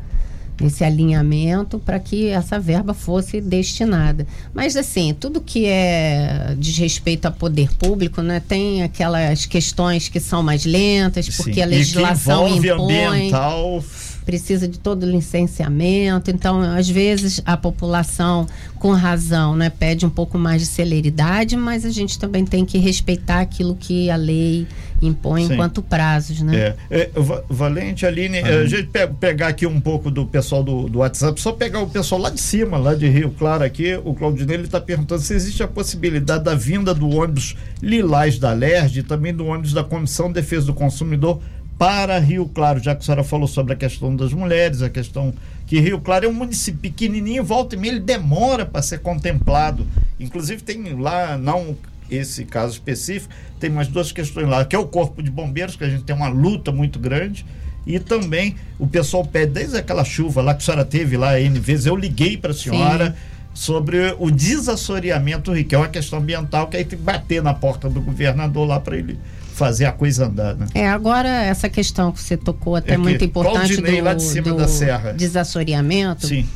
nesse 0.60 0.84
alinhamento 0.84 1.78
para 1.78 1.98
que 1.98 2.28
essa 2.28 2.58
verba 2.58 2.94
fosse 2.94 3.40
destinada. 3.40 4.26
Mas 4.54 4.76
assim, 4.76 5.14
tudo 5.18 5.40
que 5.40 5.66
é 5.66 6.54
diz 6.58 6.76
respeito 6.78 7.26
a 7.26 7.30
poder 7.30 7.74
público, 7.76 8.22
né, 8.22 8.40
tem 8.40 8.82
aquelas 8.82 9.46
questões 9.46 10.08
que 10.08 10.20
são 10.20 10.42
mais 10.42 10.64
lentas, 10.64 11.28
porque 11.36 11.54
Sim. 11.54 11.62
a 11.62 11.66
legislação 11.66 12.48
e 12.48 12.60
que 12.60 12.68
envolve 12.68 12.94
impõe 12.94 13.16
ambiental. 13.16 13.84
Precisa 14.30 14.68
de 14.68 14.78
todo 14.78 15.02
o 15.02 15.10
licenciamento. 15.10 16.30
Então, 16.30 16.60
às 16.60 16.88
vezes, 16.88 17.42
a 17.44 17.56
população, 17.56 18.46
com 18.76 18.92
razão, 18.92 19.56
né, 19.56 19.68
pede 19.68 20.06
um 20.06 20.10
pouco 20.10 20.38
mais 20.38 20.60
de 20.62 20.66
celeridade, 20.68 21.56
mas 21.56 21.84
a 21.84 21.90
gente 21.90 22.16
também 22.16 22.44
tem 22.44 22.64
que 22.64 22.78
respeitar 22.78 23.40
aquilo 23.40 23.74
que 23.74 24.08
a 24.08 24.14
lei 24.14 24.68
impõe 25.02 25.46
Sim. 25.46 25.54
enquanto 25.54 25.82
prazos, 25.82 26.42
né? 26.42 26.56
É, 26.56 26.76
é, 26.90 27.10
Va- 27.20 27.42
Valente, 27.48 28.06
Aline, 28.06 28.36
é, 28.36 28.60
a 28.60 28.66
gente 28.66 28.84
pe- 28.84 29.08
pegar 29.18 29.48
aqui 29.48 29.66
um 29.66 29.80
pouco 29.80 30.10
do 30.12 30.24
pessoal 30.26 30.62
do, 30.62 30.88
do 30.88 30.98
WhatsApp, 31.00 31.40
só 31.40 31.50
pegar 31.52 31.80
o 31.80 31.88
pessoal 31.88 32.20
lá 32.20 32.30
de 32.30 32.40
cima, 32.40 32.76
lá 32.78 32.94
de 32.94 33.08
Rio 33.08 33.30
Claro 33.36 33.64
aqui, 33.64 33.98
o 34.04 34.14
Claudinei 34.14 34.56
ele 34.56 34.64
está 34.64 34.80
perguntando 34.80 35.22
se 35.22 35.34
existe 35.34 35.60
a 35.62 35.66
possibilidade 35.68 36.44
da 36.44 36.54
vinda 36.54 36.94
do 36.94 37.08
ônibus 37.08 37.56
Lilás 37.82 38.38
da 38.38 38.52
LERJ 38.52 39.00
e 39.00 39.02
também 39.02 39.34
do 39.34 39.46
ônibus 39.46 39.72
da 39.72 39.82
Comissão 39.82 40.28
de 40.28 40.34
Defesa 40.34 40.66
do 40.66 40.74
Consumidor 40.74 41.40
para 41.80 42.18
Rio 42.18 42.46
Claro, 42.46 42.78
já 42.78 42.94
que 42.94 43.00
a 43.00 43.04
senhora 43.06 43.24
falou 43.24 43.48
sobre 43.48 43.72
a 43.72 43.76
questão 43.76 44.14
das 44.14 44.34
mulheres, 44.34 44.82
a 44.82 44.90
questão 44.90 45.32
que 45.66 45.80
Rio 45.80 45.98
Claro 45.98 46.26
é 46.26 46.28
um 46.28 46.32
município 46.34 46.78
pequenininho, 46.78 47.42
volta 47.42 47.74
e 47.74 47.78
meia, 47.78 47.92
ele 47.92 48.00
demora 48.00 48.66
para 48.66 48.82
ser 48.82 48.98
contemplado. 48.98 49.86
Inclusive 50.20 50.62
tem 50.62 51.00
lá, 51.00 51.38
não 51.38 51.74
esse 52.10 52.44
caso 52.44 52.74
específico, 52.74 53.32
tem 53.58 53.70
mais 53.70 53.88
duas 53.88 54.12
questões 54.12 54.46
lá, 54.46 54.62
que 54.62 54.76
é 54.76 54.78
o 54.78 54.86
Corpo 54.88 55.22
de 55.22 55.30
Bombeiros, 55.30 55.74
que 55.74 55.82
a 55.82 55.88
gente 55.88 56.04
tem 56.04 56.14
uma 56.14 56.28
luta 56.28 56.70
muito 56.70 56.98
grande, 56.98 57.46
e 57.86 57.98
também 57.98 58.56
o 58.78 58.86
pessoal 58.86 59.24
pede, 59.24 59.52
desde 59.52 59.78
aquela 59.78 60.04
chuva 60.04 60.42
lá 60.42 60.52
que 60.52 60.60
a 60.62 60.66
senhora 60.66 60.84
teve 60.84 61.16
lá 61.16 61.40
N 61.40 61.58
vezes, 61.58 61.86
eu 61.86 61.96
liguei 61.96 62.36
para 62.36 62.50
a 62.50 62.54
senhora 62.54 63.16
sobre 63.54 64.14
o 64.18 64.30
desassoreamento, 64.30 65.54
que 65.64 65.74
é 65.74 65.78
uma 65.78 65.88
questão 65.88 66.18
ambiental, 66.18 66.66
que 66.66 66.76
aí 66.76 66.84
tem 66.84 66.98
que 66.98 67.02
bater 67.02 67.42
na 67.42 67.54
porta 67.54 67.88
do 67.88 68.02
governador 68.02 68.68
lá 68.68 68.78
para 68.78 68.98
ele 68.98 69.18
fazer 69.60 69.84
a 69.84 69.92
coisa 69.92 70.24
andar, 70.26 70.56
né? 70.56 70.66
É, 70.74 70.88
agora 70.88 71.28
essa 71.28 71.68
questão 71.68 72.10
que 72.10 72.18
você 72.18 72.34
tocou 72.34 72.76
até 72.76 72.94
É 72.94 72.96
que 72.96 73.02
muito 73.02 73.22
importante 73.22 73.74
Claudinei, 73.74 74.00
do, 74.00 74.04
lá 74.04 74.14
de 74.14 74.22
cima 74.22 74.48
do 74.48 74.56
da 74.56 74.66
serra. 74.66 75.12
desassoreamento. 75.12 76.26
Sim. 76.26 76.46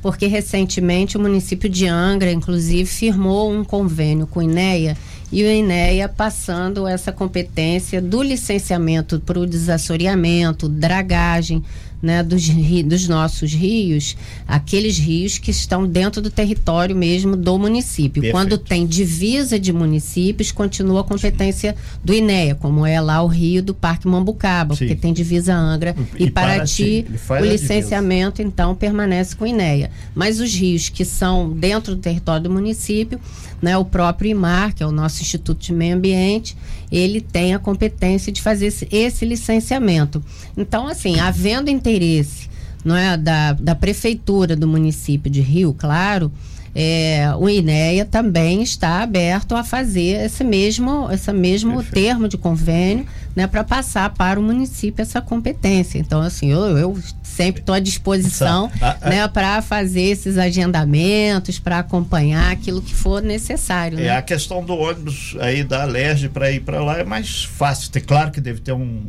porque 0.00 0.26
recentemente 0.26 1.16
o 1.16 1.20
município 1.20 1.68
de 1.68 1.86
Angra, 1.86 2.30
inclusive, 2.32 2.86
firmou 2.86 3.52
um 3.52 3.62
convênio 3.64 4.26
com 4.26 4.40
o 4.40 4.42
INEA 4.42 4.96
e 5.34 5.42
o 5.42 5.50
INEA 5.50 6.08
passando 6.08 6.86
essa 6.86 7.10
competência 7.10 8.00
do 8.00 8.22
licenciamento 8.22 9.18
para 9.18 9.40
o 9.40 9.44
desassoreamento, 9.44 10.68
dragagem, 10.68 11.60
né, 12.04 12.22
dos, 12.22 12.46
dos 12.84 13.08
nossos 13.08 13.52
rios, 13.52 14.14
aqueles 14.46 14.98
rios 14.98 15.38
que 15.38 15.50
estão 15.50 15.86
dentro 15.86 16.20
do 16.20 16.30
território 16.30 16.94
mesmo 16.94 17.34
do 17.34 17.58
município. 17.58 18.20
Perfeito. 18.20 18.32
Quando 18.32 18.58
tem 18.58 18.86
divisa 18.86 19.58
de 19.58 19.72
municípios, 19.72 20.52
continua 20.52 21.00
a 21.00 21.04
competência 21.04 21.72
Sim. 21.72 21.98
do 22.04 22.12
INEA, 22.12 22.54
como 22.54 22.84
é 22.84 23.00
lá 23.00 23.22
o 23.22 23.26
rio 23.26 23.62
do 23.62 23.74
Parque 23.74 24.06
Mambucaba, 24.06 24.74
Sim. 24.74 24.86
porque 24.86 24.94
tem 24.94 25.14
divisa 25.14 25.54
Angra 25.54 25.96
e, 26.18 26.24
e 26.24 26.30
Paraty. 26.30 27.06
Paraty 27.26 27.48
o 27.48 27.50
licenciamento, 27.50 28.42
então, 28.42 28.74
permanece 28.74 29.34
com 29.34 29.44
o 29.44 29.48
INEA. 29.48 29.90
Mas 30.14 30.38
os 30.40 30.54
rios 30.54 30.90
que 30.90 31.06
são 31.06 31.50
dentro 31.50 31.96
do 31.96 32.02
território 32.02 32.44
do 32.44 32.50
município, 32.50 33.18
né, 33.62 33.78
o 33.78 33.84
próprio 33.84 34.30
IMAR, 34.30 34.74
que 34.74 34.82
é 34.82 34.86
o 34.86 34.92
nosso 34.92 35.23
Instituto 35.24 35.60
de 35.60 35.72
Meio 35.72 35.96
Ambiente, 35.96 36.56
ele 36.90 37.20
tem 37.20 37.54
a 37.54 37.58
competência 37.58 38.32
de 38.32 38.40
fazer 38.40 38.66
esse, 38.66 38.88
esse 38.90 39.24
licenciamento. 39.24 40.22
Então, 40.56 40.86
assim, 40.86 41.18
havendo 41.18 41.70
interesse 41.70 42.48
não 42.84 42.96
é, 42.96 43.16
da, 43.16 43.54
da 43.54 43.74
prefeitura 43.74 44.54
do 44.54 44.68
município 44.68 45.30
de 45.30 45.40
Rio 45.40 45.72
Claro, 45.72 46.30
é, 46.74 47.32
o 47.38 47.48
INEA 47.48 48.04
também 48.04 48.62
está 48.62 49.00
aberto 49.02 49.54
a 49.54 49.62
fazer 49.62 50.24
esse 50.24 50.42
mesmo, 50.42 51.08
esse 51.10 51.32
mesmo 51.32 51.82
termo 51.84 52.28
de 52.28 52.36
convênio 52.36 53.06
né, 53.34 53.46
para 53.46 53.62
passar 53.62 54.10
para 54.10 54.40
o 54.40 54.42
município 54.42 55.00
essa 55.00 55.20
competência. 55.20 55.98
Então, 55.98 56.20
assim, 56.20 56.50
eu, 56.50 56.76
eu 56.76 56.98
sempre 57.34 57.60
estou 57.60 57.74
à 57.74 57.80
disposição 57.80 58.70
né, 59.02 59.26
para 59.28 59.60
fazer 59.60 60.02
esses 60.02 60.38
agendamentos, 60.38 61.58
para 61.58 61.80
acompanhar 61.80 62.52
aquilo 62.52 62.80
que 62.80 62.94
for 62.94 63.22
necessário. 63.22 63.98
É, 63.98 64.02
né? 64.02 64.16
a 64.16 64.22
questão 64.22 64.64
do 64.64 64.74
ônibus 64.74 65.36
aí 65.40 65.64
da 65.64 65.82
Alerj 65.82 66.28
para 66.28 66.50
ir 66.50 66.60
para 66.60 66.82
lá 66.82 66.98
é 66.98 67.04
mais 67.04 67.44
fácil. 67.44 67.90
Tem, 67.90 68.02
claro 68.02 68.30
que 68.30 68.40
deve 68.40 68.60
ter 68.60 68.72
um 68.72 69.02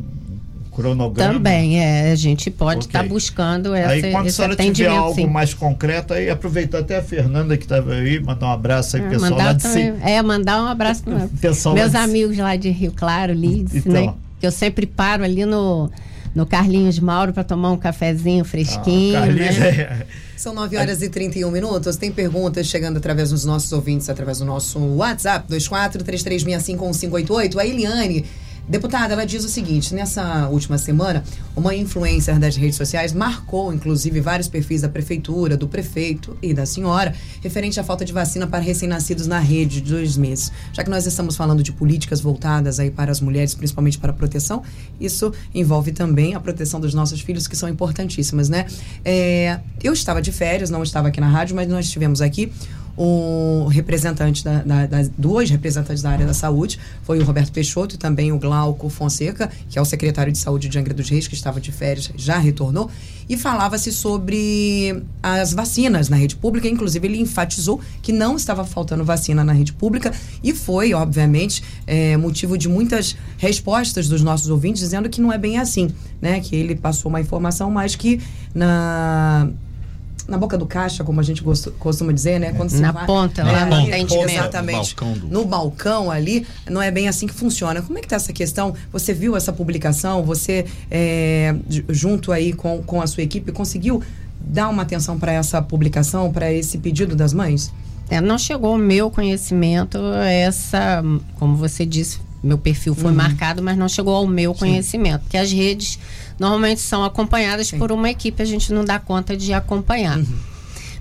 cronograma. 0.76 1.34
Também, 1.34 1.80
é. 1.82 2.12
A 2.12 2.14
gente 2.14 2.50
pode 2.50 2.84
estar 2.84 2.98
okay. 2.98 3.08
tá 3.08 3.14
buscando 3.14 3.74
essa, 3.74 3.92
aí, 3.92 4.12
quando 4.12 4.26
a 4.26 4.30
senhora 4.30 4.56
tiver 4.56 4.88
algo 4.88 5.14
sim. 5.14 5.26
mais 5.26 5.54
concreto, 5.54 6.12
aí 6.12 6.28
aproveitar 6.28 6.80
até 6.80 6.98
a 6.98 7.02
Fernanda 7.02 7.56
que 7.56 7.64
estava 7.64 7.94
aí, 7.94 8.20
mandar 8.20 8.48
um 8.48 8.52
abraço 8.52 8.96
aí, 8.96 9.02
é, 9.02 9.08
pessoal 9.08 9.38
lá 9.38 9.52
de 9.54 9.62
também, 9.62 9.94
É, 10.02 10.20
mandar 10.20 10.62
um 10.62 10.66
abraço 10.66 11.02
para 11.02 11.14
meus 11.72 11.92
lá 11.92 12.02
amigos 12.02 12.36
lá 12.36 12.56
de 12.56 12.68
Rio 12.68 12.92
Claro, 12.94 13.32
Lides, 13.32 13.76
então. 13.76 13.92
né? 13.92 14.14
Que 14.38 14.46
eu 14.46 14.52
sempre 14.52 14.84
paro 14.84 15.24
ali 15.24 15.46
no, 15.46 15.90
no 16.36 16.44
Carlinhos 16.44 16.98
Mauro 16.98 17.32
para 17.32 17.42
tomar 17.42 17.72
um 17.72 17.78
cafezinho 17.78 18.44
fresquinho. 18.44 19.16
Ah, 19.16 19.24
né? 19.24 19.46
É. 19.46 20.06
São 20.36 20.52
9 20.52 20.76
horas 20.76 21.00
e 21.00 21.08
31 21.08 21.50
minutos. 21.50 21.96
Tem 21.96 22.12
perguntas 22.12 22.66
chegando 22.66 22.98
através 22.98 23.30
dos 23.30 23.46
nossos 23.46 23.72
ouvintes, 23.72 24.10
através 24.10 24.40
do 24.40 24.44
nosso 24.44 24.78
WhatsApp, 24.78 25.46
24 25.48 26.04
3365 26.04 26.84
1588. 26.84 27.58
A 27.58 27.66
Eliane 27.66 28.26
Deputada, 28.68 29.12
ela 29.12 29.24
diz 29.24 29.44
o 29.44 29.48
seguinte: 29.48 29.94
nessa 29.94 30.48
última 30.48 30.76
semana, 30.76 31.22
uma 31.54 31.74
influencer 31.74 32.36
das 32.38 32.56
redes 32.56 32.76
sociais 32.76 33.12
marcou, 33.12 33.72
inclusive, 33.72 34.20
vários 34.20 34.48
perfis 34.48 34.82
da 34.82 34.88
prefeitura, 34.88 35.56
do 35.56 35.68
prefeito 35.68 36.36
e 36.42 36.52
da 36.52 36.66
senhora, 36.66 37.14
referente 37.42 37.78
à 37.78 37.84
falta 37.84 38.04
de 38.04 38.12
vacina 38.12 38.44
para 38.44 38.58
recém-nascidos 38.58 39.28
na 39.28 39.38
rede 39.38 39.80
de 39.80 39.92
dois 39.92 40.16
meses. 40.16 40.50
Já 40.72 40.82
que 40.82 40.90
nós 40.90 41.06
estamos 41.06 41.36
falando 41.36 41.62
de 41.62 41.72
políticas 41.72 42.20
voltadas 42.20 42.80
aí 42.80 42.90
para 42.90 43.12
as 43.12 43.20
mulheres, 43.20 43.54
principalmente 43.54 43.98
para 43.98 44.10
a 44.10 44.14
proteção, 44.14 44.64
isso 45.00 45.32
envolve 45.54 45.92
também 45.92 46.34
a 46.34 46.40
proteção 46.40 46.80
dos 46.80 46.92
nossos 46.92 47.20
filhos, 47.20 47.46
que 47.46 47.56
são 47.56 47.68
importantíssimas, 47.68 48.48
né? 48.48 48.66
É, 49.04 49.60
eu 49.80 49.92
estava 49.92 50.20
de 50.20 50.32
férias, 50.32 50.70
não 50.70 50.82
estava 50.82 51.06
aqui 51.06 51.20
na 51.20 51.28
rádio, 51.28 51.54
mas 51.54 51.68
nós 51.68 51.86
estivemos 51.86 52.20
aqui 52.20 52.52
um 52.98 53.66
representante 53.66 54.42
da, 54.42 54.62
da, 54.62 54.86
da, 54.86 55.08
dois 55.16 55.50
representantes 55.50 56.02
da 56.02 56.10
área 56.10 56.26
da 56.26 56.34
saúde, 56.34 56.78
foi 57.02 57.18
o 57.18 57.24
Roberto 57.24 57.52
Peixoto 57.52 57.94
e 57.94 57.98
também 57.98 58.32
o 58.32 58.38
Glauco 58.38 58.88
Fonseca, 58.88 59.50
que 59.68 59.78
é 59.78 59.82
o 59.82 59.84
secretário 59.84 60.32
de 60.32 60.38
saúde 60.38 60.68
de 60.68 60.78
Angra 60.78 60.94
dos 60.94 61.08
Reis, 61.08 61.28
que 61.28 61.34
estava 61.34 61.60
de 61.60 61.70
férias, 61.70 62.10
já 62.16 62.38
retornou, 62.38 62.90
e 63.28 63.36
falava-se 63.36 63.92
sobre 63.92 65.02
as 65.22 65.52
vacinas 65.52 66.08
na 66.08 66.16
rede 66.16 66.36
pública, 66.36 66.68
inclusive 66.68 67.06
ele 67.06 67.20
enfatizou 67.20 67.80
que 68.00 68.12
não 68.12 68.36
estava 68.36 68.64
faltando 68.64 69.04
vacina 69.04 69.42
na 69.42 69.52
rede 69.52 69.72
pública 69.72 70.12
e 70.42 70.54
foi, 70.54 70.94
obviamente, 70.94 71.62
é, 71.86 72.16
motivo 72.16 72.56
de 72.56 72.68
muitas 72.68 73.16
respostas 73.36 74.08
dos 74.08 74.22
nossos 74.22 74.48
ouvintes 74.48 74.80
dizendo 74.80 75.08
que 75.08 75.20
não 75.20 75.32
é 75.32 75.38
bem 75.38 75.58
assim, 75.58 75.90
né? 76.20 76.40
Que 76.40 76.54
ele 76.54 76.76
passou 76.76 77.08
uma 77.08 77.20
informação, 77.20 77.70
mas 77.70 77.96
que 77.96 78.20
na 78.54 79.50
na 80.28 80.36
boca 80.36 80.58
do 80.58 80.66
caixa, 80.66 81.04
como 81.04 81.20
a 81.20 81.22
gente 81.22 81.42
costuma 81.78 82.12
dizer, 82.12 82.40
né? 82.40 82.52
Quando 82.52 82.72
na 82.72 82.92
vai, 82.92 83.06
ponta, 83.06 83.44
lá 83.44 83.66
no 83.66 83.76
atendimento. 83.76 84.30
Exatamente. 84.30 84.94
Balcão 84.94 85.12
do... 85.12 85.26
No 85.28 85.44
balcão 85.44 86.10
ali, 86.10 86.46
não 86.68 86.82
é 86.82 86.90
bem 86.90 87.08
assim 87.08 87.26
que 87.26 87.34
funciona. 87.34 87.82
Como 87.82 87.98
é 87.98 88.00
que 88.00 88.06
está 88.06 88.16
essa 88.16 88.32
questão? 88.32 88.74
Você 88.92 89.14
viu 89.14 89.36
essa 89.36 89.52
publicação? 89.52 90.22
Você, 90.24 90.66
é, 90.90 91.54
junto 91.88 92.32
aí 92.32 92.52
com, 92.52 92.82
com 92.82 93.00
a 93.00 93.06
sua 93.06 93.22
equipe, 93.22 93.52
conseguiu 93.52 94.02
dar 94.40 94.68
uma 94.68 94.82
atenção 94.82 95.18
para 95.18 95.32
essa 95.32 95.62
publicação, 95.62 96.32
para 96.32 96.52
esse 96.52 96.78
pedido 96.78 97.14
das 97.14 97.32
mães? 97.32 97.72
É, 98.08 98.20
não 98.20 98.38
chegou 98.38 98.72
ao 98.72 98.78
meu 98.78 99.10
conhecimento 99.10 99.98
essa, 100.24 101.02
como 101.34 101.56
você 101.56 101.84
disse, 101.84 102.20
meu 102.42 102.58
perfil 102.58 102.94
foi 102.94 103.10
uhum. 103.10 103.16
marcado, 103.16 103.62
mas 103.62 103.76
não 103.76 103.88
chegou 103.88 104.14
ao 104.14 104.26
meu 104.26 104.52
Sim. 104.54 104.60
conhecimento, 104.60 105.22
porque 105.22 105.36
as 105.36 105.50
redes 105.50 105.98
normalmente 106.38 106.80
são 106.80 107.04
acompanhadas 107.04 107.68
Sim. 107.68 107.78
por 107.78 107.90
uma 107.92 108.10
equipe, 108.10 108.42
a 108.42 108.46
gente 108.46 108.72
não 108.72 108.84
dá 108.84 108.98
conta 108.98 109.36
de 109.36 109.52
acompanhar. 109.52 110.18
Uhum. 110.18 110.55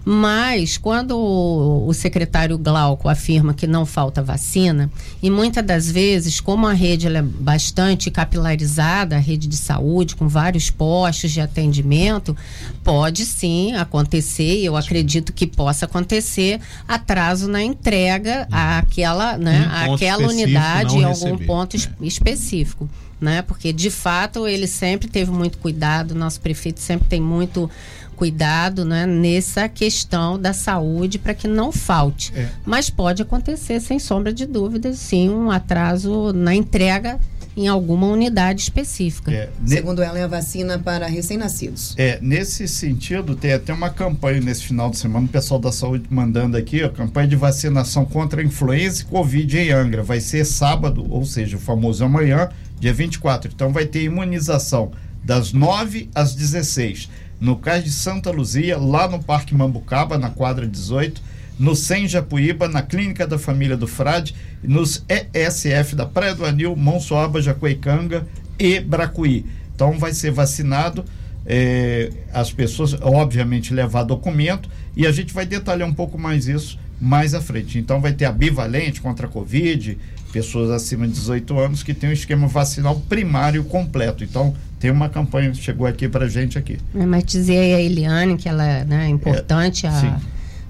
Mas 0.07 0.77
quando 0.77 1.17
o, 1.17 1.91
secretário 1.91 2.59
Glauco 2.59 3.09
afirma 3.09 3.55
que 3.55 3.65
não 3.65 3.87
falta 3.87 4.21
vacina, 4.21 4.91
e 5.21 5.31
muitas 5.31 5.65
das 5.65 5.89
vezes, 5.89 6.39
como 6.39 6.67
a 6.67 6.73
rede 6.73 7.07
é 7.07 7.21
bastante 7.23 8.11
capilarizada, 8.11 9.15
a 9.15 9.19
rede 9.19 9.47
de 9.47 9.57
saúde, 9.57 10.15
com 10.15 10.27
vários 10.27 10.69
postos 10.69 11.31
de 11.31 11.41
atendimento, 11.41 12.37
pode 12.83 13.25
sim 13.25 13.73
acontecer, 13.73 14.59
e 14.59 14.65
eu 14.65 14.77
acredito 14.77 15.33
que 15.33 15.47
possa 15.47 15.85
acontecer, 15.85 16.61
atraso 16.87 17.47
na 17.47 17.63
entrega 17.63 18.47
àquela, 18.51 19.39
né, 19.39 19.87
um 19.89 19.93
àquela 19.95 20.27
unidade 20.27 20.97
em 20.97 21.03
algum 21.03 21.31
receber. 21.31 21.45
ponto 21.47 21.75
é. 21.75 22.05
específico. 22.05 22.87
Né? 23.19 23.41
Porque 23.41 23.71
de 23.71 23.89
fato 23.89 24.45
ele 24.45 24.67
sempre 24.67 25.07
teve 25.07 25.31
muito 25.31 25.57
cuidado, 25.57 26.13
nosso 26.13 26.39
prefeito 26.41 26.81
sempre 26.81 27.07
tem 27.07 27.21
muito 27.21 27.71
cuidado 28.15 28.85
né, 28.85 29.05
nessa 29.05 29.67
questão 29.67 30.39
da 30.39 30.53
saúde 30.53 31.19
para 31.19 31.33
que 31.33 31.47
não 31.47 31.71
falte. 31.71 32.31
É. 32.35 32.49
Mas 32.65 32.89
pode 32.89 33.21
acontecer, 33.21 33.79
sem 33.79 33.99
sombra 33.99 34.33
de 34.33 34.45
dúvida, 34.45 34.93
sim, 34.93 35.29
um 35.29 35.51
atraso 35.51 36.31
na 36.33 36.55
entrega 36.55 37.19
em 37.57 37.67
alguma 37.67 38.07
unidade 38.07 38.61
específica. 38.61 39.31
É, 39.31 39.49
Segundo 39.65 40.01
ela, 40.01 40.19
é 40.19 40.23
a 40.23 40.27
vacina 40.27 40.77
para 40.77 41.07
recém-nascidos. 41.07 41.93
É, 41.97 42.19
nesse 42.21 42.67
sentido, 42.67 43.35
tem 43.35 43.53
até 43.53 43.73
uma 43.73 43.89
campanha 43.89 44.41
nesse 44.41 44.63
final 44.63 44.89
de 44.89 44.97
semana, 44.97 45.25
o 45.25 45.29
pessoal 45.29 45.59
da 45.59 45.71
saúde 45.71 46.05
mandando 46.09 46.57
aqui, 46.57 46.83
a 46.83 46.89
campanha 46.89 47.27
de 47.27 47.35
vacinação 47.35 48.05
contra 48.05 48.41
a 48.41 48.43
influenza 48.43 49.03
e 49.03 49.05
Covid 49.05 49.57
em 49.57 49.71
Angra. 49.71 50.03
Vai 50.03 50.19
ser 50.19 50.43
sábado, 50.45 51.05
ou 51.09 51.23
seja, 51.25 51.55
o 51.55 51.59
famoso 51.59 52.03
amanhã, 52.03 52.49
dia 52.77 52.93
24. 52.93 53.51
Então 53.53 53.71
vai 53.71 53.85
ter 53.85 54.03
imunização 54.03 54.91
das 55.23 55.53
9 55.53 56.09
às 56.13 56.35
16 56.35 57.09
no 57.45 57.55
Cais 57.55 57.83
de 57.83 57.91
Santa 57.91 58.31
Luzia, 58.31 58.75
lá 58.75 59.07
no 59.07 59.21
Parque 59.21 59.53
Mambucaba, 59.53 60.17
na 60.17 60.31
quadra 60.31 60.65
18, 60.65 61.21
no 61.59 61.75
SEM 61.75 62.07
Japuíba, 62.07 62.67
na 62.67 62.81
Clínica 62.81 63.27
da 63.27 63.37
Família 63.37 63.77
do 63.77 63.85
Frade, 63.85 64.33
nos 64.63 65.05
ESF 65.07 65.95
da 65.95 66.07
Praia 66.07 66.33
do 66.33 66.43
Anil, 66.43 66.75
Monsoaba, 66.75 67.39
Jacuecanga 67.39 68.25
e 68.57 68.79
Bracuí. 68.79 69.45
Então 69.75 69.91
vai 69.99 70.11
ser 70.11 70.31
vacinado 70.31 71.05
eh, 71.45 72.09
as 72.33 72.51
pessoas, 72.51 72.95
obviamente, 72.99 73.75
levar 73.75 74.01
documento 74.01 74.67
e 74.97 75.05
a 75.05 75.11
gente 75.11 75.31
vai 75.31 75.45
detalhar 75.45 75.87
um 75.87 75.93
pouco 75.93 76.17
mais 76.17 76.47
isso 76.47 76.79
mais 76.99 77.35
à 77.35 77.41
frente. 77.41 77.77
Então 77.77 78.01
vai 78.01 78.13
ter 78.13 78.25
a 78.25 78.31
bivalente 78.31 79.01
contra 79.01 79.27
a 79.27 79.29
Covid, 79.29 79.99
pessoas 80.35 80.69
acima 80.69 81.07
de 81.07 81.13
18 81.13 81.57
anos 81.57 81.81
que 81.81 81.93
tem 81.93 82.09
um 82.09 82.13
esquema 82.13 82.45
vacinal 82.45 83.01
primário 83.07 83.63
completo. 83.63 84.21
Então 84.21 84.53
tem 84.77 84.91
uma 84.91 85.07
campanha 85.07 85.49
que 85.49 85.57
chegou 85.63 85.87
aqui 85.87 86.09
para 86.09 86.27
gente 86.27 86.57
aqui. 86.57 86.77
É, 86.93 87.05
mas 87.05 87.23
dizer 87.23 87.57
a 87.57 87.79
Eliane 87.79 88.35
que 88.35 88.49
ela 88.49 88.83
né, 88.83 89.05
é 89.05 89.07
importante 89.07 89.85
é, 89.85 89.89
a, 89.89 90.19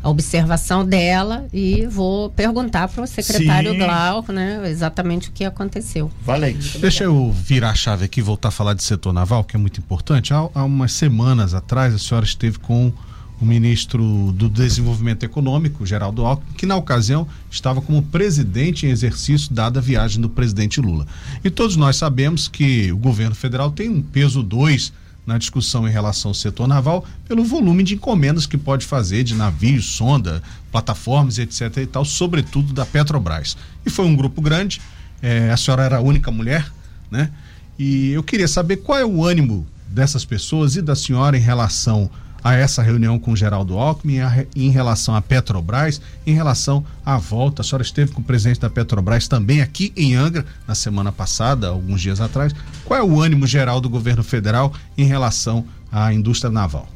a, 0.03 0.09
observação 0.09 0.85
dela 0.85 1.47
e 1.51 1.87
vou 1.87 2.29
perguntar 2.29 2.87
para 2.89 3.03
o 3.03 3.07
secretário 3.07 3.71
sim. 3.71 3.79
Glauco 3.79 4.31
né, 4.31 4.61
exatamente 4.69 5.29
o 5.29 5.31
que 5.31 5.43
aconteceu. 5.43 6.11
Valente. 6.21 6.77
Deixa 6.77 7.05
eu 7.05 7.31
virar 7.31 7.71
a 7.71 7.75
chave 7.75 8.05
aqui 8.05 8.19
e 8.19 8.23
voltar 8.23 8.49
a 8.49 8.51
falar 8.51 8.75
de 8.75 8.83
setor 8.83 9.13
naval, 9.13 9.43
que 9.43 9.55
é 9.55 9.59
muito 9.59 9.79
importante. 9.79 10.31
Há, 10.31 10.47
há 10.53 10.63
umas 10.63 10.91
semanas 10.91 11.55
atrás 11.55 11.95
a 11.95 11.97
senhora 11.97 12.23
esteve 12.23 12.59
com 12.59 12.93
o 13.39 13.45
ministro 13.45 14.31
do 14.33 14.47
Desenvolvimento 14.47 15.23
Econômico, 15.23 15.85
Geraldo 15.85 16.25
Alckmin, 16.25 16.53
que 16.53 16.65
na 16.65 16.75
ocasião 16.75 17.27
estava 17.51 17.81
como 17.81 18.01
presidente 18.01 18.85
em 18.85 18.89
exercício 18.89 19.53
dada 19.53 19.79
a 19.79 19.83
viagem 19.83 20.21
do 20.21 20.29
presidente 20.29 20.79
Lula. 20.79 21.05
E 21.43 21.49
todos 21.49 21.75
nós 21.75 21.97
sabemos 21.97 22.47
que 22.47 22.91
o 22.91 22.97
governo 22.97 23.35
federal 23.35 23.71
tem 23.71 23.89
um 23.89 24.01
peso 24.01 24.41
2 24.41 24.93
na 25.25 25.37
discussão 25.37 25.87
em 25.87 25.91
relação 25.91 26.29
ao 26.29 26.35
setor 26.35 26.67
naval 26.67 27.05
pelo 27.27 27.43
volume 27.43 27.83
de 27.83 27.95
encomendas 27.95 28.45
que 28.45 28.57
pode 28.57 28.85
fazer 28.85 29.23
de 29.23 29.33
navios, 29.33 29.85
sonda, 29.85 30.41
plataformas, 30.71 31.37
etc. 31.39 31.77
e 31.77 31.85
tal, 31.87 32.05
sobretudo 32.05 32.73
da 32.73 32.85
Petrobras. 32.85 33.57
E 33.85 33.89
foi 33.89 34.05
um 34.05 34.15
grupo 34.15 34.41
grande, 34.41 34.81
é, 35.21 35.49
a 35.51 35.57
senhora 35.57 35.83
era 35.83 35.97
a 35.97 36.01
única 36.01 36.31
mulher, 36.31 36.71
né? 37.09 37.31
E 37.77 38.11
eu 38.11 38.23
queria 38.23 38.47
saber 38.47 38.77
qual 38.77 38.97
é 38.97 39.05
o 39.05 39.25
ânimo 39.25 39.65
dessas 39.87 40.23
pessoas 40.23 40.75
e 40.75 40.81
da 40.81 40.95
senhora 40.95 41.35
em 41.35 41.41
relação 41.41 42.09
a 42.45 42.53
essa 42.53 42.83
reunião 42.83 43.17
com 43.17 43.31
o 43.31 43.35
Geraldo 43.35 43.75
Alckmin, 43.75 44.19
em 44.55 44.69
relação 44.69 45.15
à 45.15 45.21
Petrobras, 45.21 45.99
em 46.27 46.35
relação 46.35 46.85
à 47.03 47.17
volta. 47.17 47.63
A 47.63 47.65
senhora 47.65 47.81
esteve 47.81 48.11
com 48.11 48.21
o 48.21 48.23
presidente 48.23 48.59
da 48.59 48.69
Petrobras 48.69 49.27
também 49.27 49.63
aqui 49.63 49.91
em 49.97 50.13
Angra, 50.13 50.45
na 50.67 50.75
semana 50.75 51.11
passada, 51.11 51.69
alguns 51.69 51.99
dias 52.03 52.21
atrás. 52.21 52.53
Qual 52.85 52.99
é 52.99 53.01
o 53.01 53.19
ânimo 53.19 53.47
geral 53.47 53.81
do 53.81 53.89
governo 53.89 54.23
federal 54.23 54.71
em 54.95 55.05
relação 55.05 55.65
à 55.91 56.13
indústria 56.13 56.51
naval? 56.51 56.87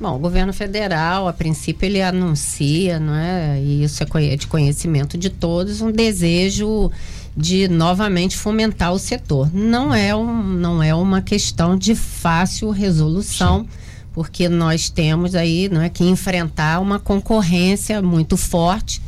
Bom, 0.00 0.16
o 0.16 0.18
governo 0.18 0.54
federal, 0.54 1.28
a 1.28 1.34
princípio, 1.34 1.84
ele 1.84 2.00
anuncia, 2.00 2.98
não 2.98 3.14
é? 3.14 3.60
E 3.60 3.84
isso 3.84 4.02
é 4.02 4.36
de 4.36 4.46
conhecimento 4.46 5.18
de 5.18 5.28
todos, 5.28 5.82
um 5.82 5.92
desejo 5.92 6.90
de 7.36 7.68
novamente 7.68 8.38
fomentar 8.38 8.94
o 8.94 8.98
setor. 8.98 9.50
Não 9.52 9.92
é, 9.92 10.16
um, 10.16 10.42
não 10.42 10.82
é 10.82 10.94
uma 10.94 11.20
questão 11.20 11.76
de 11.76 11.94
fácil 11.94 12.70
resolução. 12.70 13.66
Sim 13.70 13.87
porque 14.12 14.48
nós 14.48 14.90
temos 14.90 15.34
aí 15.34 15.68
não 15.68 15.80
é, 15.80 15.88
que 15.88 16.04
enfrentar 16.04 16.80
uma 16.80 16.98
concorrência 16.98 18.02
muito 18.02 18.36
forte, 18.36 19.00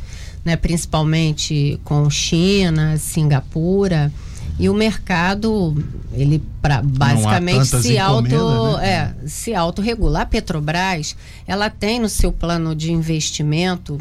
né, 0.43 0.55
principalmente 0.55 1.79
com 1.83 2.09
China, 2.09 2.97
Singapura. 2.97 4.11
E 4.59 4.69
o 4.69 4.73
mercado, 4.73 5.75
ele 6.13 6.43
pra, 6.61 6.81
basicamente 6.81 7.81
se 7.81 7.97
auto, 7.97 8.77
né? 8.77 8.87
é, 8.87 9.27
se 9.27 9.55
autorregula. 9.55 10.21
A 10.21 10.25
Petrobras, 10.25 11.15
ela 11.47 11.69
tem 11.69 11.99
no 11.99 12.09
seu 12.09 12.31
plano 12.31 12.75
de 12.75 12.91
investimento 12.91 13.99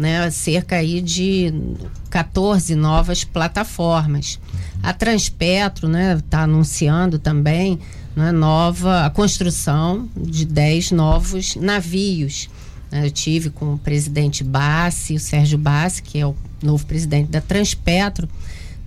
né, 0.00 0.30
cerca 0.30 0.76
aí 0.76 1.02
de 1.02 1.52
14 2.08 2.74
novas 2.74 3.22
plataformas. 3.22 4.40
A 4.82 4.94
Transpetro 4.94 5.86
está 5.86 5.98
né, 5.98 6.22
tá 6.28 6.42
anunciando 6.42 7.18
também 7.18 7.78
né, 8.20 8.32
nova, 8.32 9.06
a 9.06 9.10
construção 9.10 10.06
de 10.14 10.44
10 10.44 10.92
novos 10.92 11.56
navios. 11.56 12.50
Né, 12.90 13.06
eu 13.06 13.10
tive 13.10 13.48
com 13.48 13.74
o 13.74 13.78
presidente 13.78 14.44
Bassi, 14.44 15.14
o 15.14 15.20
Sérgio 15.20 15.56
Bassi, 15.56 16.02
que 16.02 16.18
é 16.18 16.26
o 16.26 16.36
novo 16.62 16.84
presidente 16.84 17.30
da 17.30 17.40
Transpetro, 17.40 18.28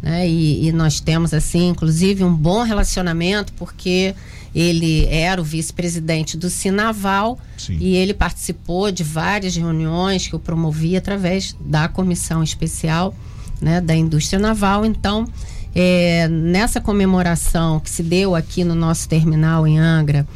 né, 0.02 0.30
e, 0.30 0.67
e 0.67 0.72
nós 0.72 1.00
temos, 1.00 1.34
assim, 1.34 1.69
inclusive, 1.69 2.24
um 2.24 2.34
bom 2.34 2.62
relacionamento, 2.62 3.52
porque 3.54 4.13
ele 4.54 5.08
era 5.08 5.41
o 5.41 5.43
vice-presidente 5.43 6.38
do 6.38 6.48
Sinaval 6.48 7.39
Sim. 7.58 7.78
e 7.80 7.96
ele 7.96 8.13
participou 8.13 8.91
de 8.91 9.04
várias 9.04 9.56
reuniões 9.56 10.28
que 10.28 10.36
eu 10.36 10.39
promovi 10.39 10.96
através 10.96 11.56
da 11.60 11.88
comissão 11.88 12.43
especial 12.43 13.15
né, 13.60 13.82
da 13.82 13.96
indústria 13.96 14.38
naval. 14.38 14.86
Então, 14.86 15.28
é, 15.75 16.27
nessa 16.27 16.79
comemoração 16.79 17.79
que 17.79 17.89
se 17.89 18.03
deu 18.03 18.36
aqui 18.36 18.63
no 18.63 18.75
nosso 18.75 19.07
terminal 19.09 19.65
em 19.65 19.79
Angra, 19.79 20.27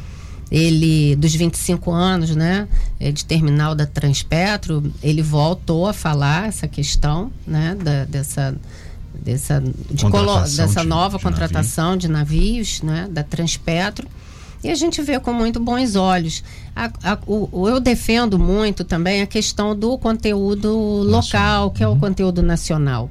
ele 0.50 1.14
dos 1.16 1.34
25 1.34 1.90
anos, 1.90 2.34
né, 2.34 2.66
é, 2.98 3.12
de 3.12 3.24
terminal 3.24 3.74
da 3.74 3.86
Transpetro, 3.86 4.92
ele 5.02 5.22
voltou 5.22 5.86
a 5.86 5.92
falar 5.92 6.48
essa 6.48 6.66
questão, 6.66 7.30
né, 7.46 7.76
da, 7.80 8.04
dessa 8.04 8.54
dessa 9.14 9.62
de 9.90 10.08
colo, 10.08 10.40
dessa 10.40 10.80
de, 10.82 10.86
nova 10.86 11.18
de 11.18 11.24
contratação 11.24 11.90
navio. 11.90 12.00
de 12.00 12.08
navios, 12.08 12.82
né, 12.82 13.08
da 13.10 13.22
Transpetro. 13.22 14.06
E 14.62 14.70
a 14.70 14.74
gente 14.74 15.00
vê 15.02 15.20
com 15.20 15.32
muito 15.32 15.60
bons 15.60 15.94
olhos. 15.94 16.42
A, 16.74 16.90
a, 17.04 17.18
o, 17.26 17.68
eu 17.68 17.78
defendo 17.78 18.38
muito 18.38 18.84
também 18.84 19.22
a 19.22 19.26
questão 19.26 19.76
do 19.76 19.96
conteúdo 19.98 20.72
local, 21.04 21.70
que 21.70 21.82
é 21.82 21.86
o 21.86 21.92
uhum. 21.92 22.00
conteúdo 22.00 22.42
nacional 22.42 23.08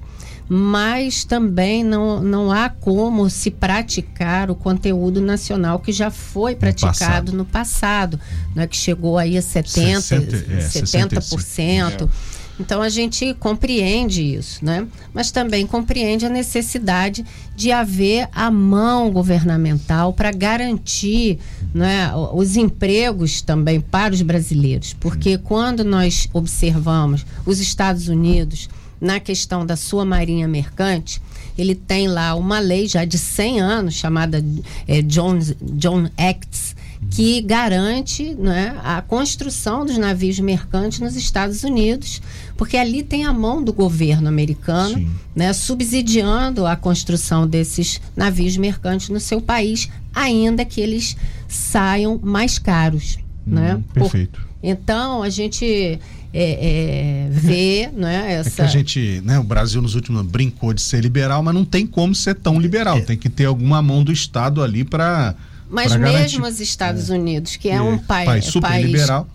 mas 0.49 1.23
também 1.25 1.83
não, 1.83 2.21
não 2.21 2.51
há 2.51 2.69
como 2.69 3.29
se 3.29 3.51
praticar 3.51 4.49
o 4.49 4.55
conteúdo 4.55 5.21
nacional 5.21 5.79
que 5.79 5.91
já 5.91 6.09
foi 6.09 6.55
praticado 6.55 7.31
no 7.31 7.37
passado, 7.37 7.37
no 7.37 7.45
passado 7.45 8.19
né, 8.55 8.67
que 8.67 8.77
chegou 8.77 9.17
aí 9.17 9.37
a 9.37 9.41
70%, 9.41 10.01
60, 10.01 10.35
é, 10.35 10.59
70%. 10.59 12.03
É. 12.03 12.37
Então 12.59 12.81
a 12.81 12.89
gente 12.89 13.35
compreende 13.35 14.23
isso, 14.23 14.65
né? 14.65 14.87
Mas 15.13 15.29
também 15.29 15.67
compreende 15.67 16.25
a 16.25 16.29
necessidade 16.29 17.23
de 17.55 17.71
haver 17.71 18.27
a 18.31 18.49
mão 18.49 19.11
governamental 19.11 20.11
para 20.11 20.31
garantir 20.31 21.37
né, 21.73 22.11
os 22.33 22.57
empregos 22.57 23.41
também 23.41 23.79
para 23.79 24.13
os 24.13 24.21
brasileiros. 24.23 24.93
Porque 24.93 25.37
quando 25.37 25.83
nós 25.83 26.27
observamos 26.33 27.25
os 27.45 27.59
Estados 27.59 28.07
Unidos, 28.07 28.67
na 28.99 29.19
questão 29.19 29.65
da 29.65 29.75
sua 29.75 30.05
marinha 30.05 30.47
mercante, 30.47 31.21
ele 31.57 31.75
tem 31.75 32.07
lá 32.07 32.35
uma 32.35 32.59
lei 32.59 32.87
já 32.87 33.03
de 33.03 33.17
100 33.17 33.59
anos, 33.59 33.93
chamada 33.95 34.43
é, 34.87 35.01
John, 35.01 35.39
John 35.61 36.09
Acts, 36.17 36.75
que 37.09 37.41
garante 37.41 38.35
né, 38.35 38.79
a 38.83 39.01
construção 39.01 39.85
dos 39.85 39.97
navios 39.97 40.39
mercantes 40.39 40.99
nos 40.99 41.15
Estados 41.15 41.63
Unidos, 41.63 42.21
porque 42.55 42.75
ali 42.75 43.03
tem 43.03 43.25
a 43.25 43.33
mão 43.33 43.63
do 43.63 43.71
governo 43.71 44.27
americano 44.27 45.09
né, 45.35 45.53
subsidiando 45.53 46.65
a 46.65 46.75
construção 46.75 47.47
desses 47.47 48.01
navios 48.15 48.57
mercantes 48.57 49.09
no 49.09 49.19
seu 49.19 49.39
país, 49.39 49.89
ainda 50.13 50.65
que 50.65 50.81
eles 50.81 51.15
saiam 51.47 52.19
mais 52.21 52.57
caros. 52.57 53.17
Hum, 53.47 53.53
né? 53.53 53.83
Perfeito. 53.93 54.41
Por, 54.41 54.47
então, 54.61 55.21
a 55.21 55.29
gente 55.29 55.99
é, 56.39 57.25
é, 57.25 57.29
ver, 57.31 57.91
né? 57.93 58.33
Essa... 58.33 58.49
É 58.49 58.51
que 58.51 58.61
a 58.61 58.67
gente, 58.67 59.21
né? 59.25 59.39
O 59.39 59.43
Brasil 59.43 59.81
nos 59.81 59.95
últimos 59.95 60.19
anos 60.19 60.31
brincou 60.31 60.71
de 60.71 60.81
ser 60.81 61.01
liberal, 61.01 61.41
mas 61.41 61.55
não 61.55 61.65
tem 61.65 61.87
como 61.87 62.13
ser 62.13 62.35
tão 62.35 62.59
liberal. 62.59 62.97
É. 62.97 63.01
Tem 63.01 63.17
que 63.17 63.27
ter 63.27 63.45
alguma 63.45 63.81
mão 63.81 64.03
do 64.03 64.11
Estado 64.11 64.61
ali 64.61 64.83
para 64.83 65.33
mas 65.69 65.95
mesmo 65.95 66.45
os 66.45 66.61
Estados 66.61 67.09
é. 67.09 67.13
Unidos, 67.13 67.55
que 67.55 67.69
é, 67.69 67.81
um 67.81 67.97
pai, 67.97 68.25
país 68.25 68.45
super 68.45 68.69
país 68.69 68.85
liberal, 68.85 69.27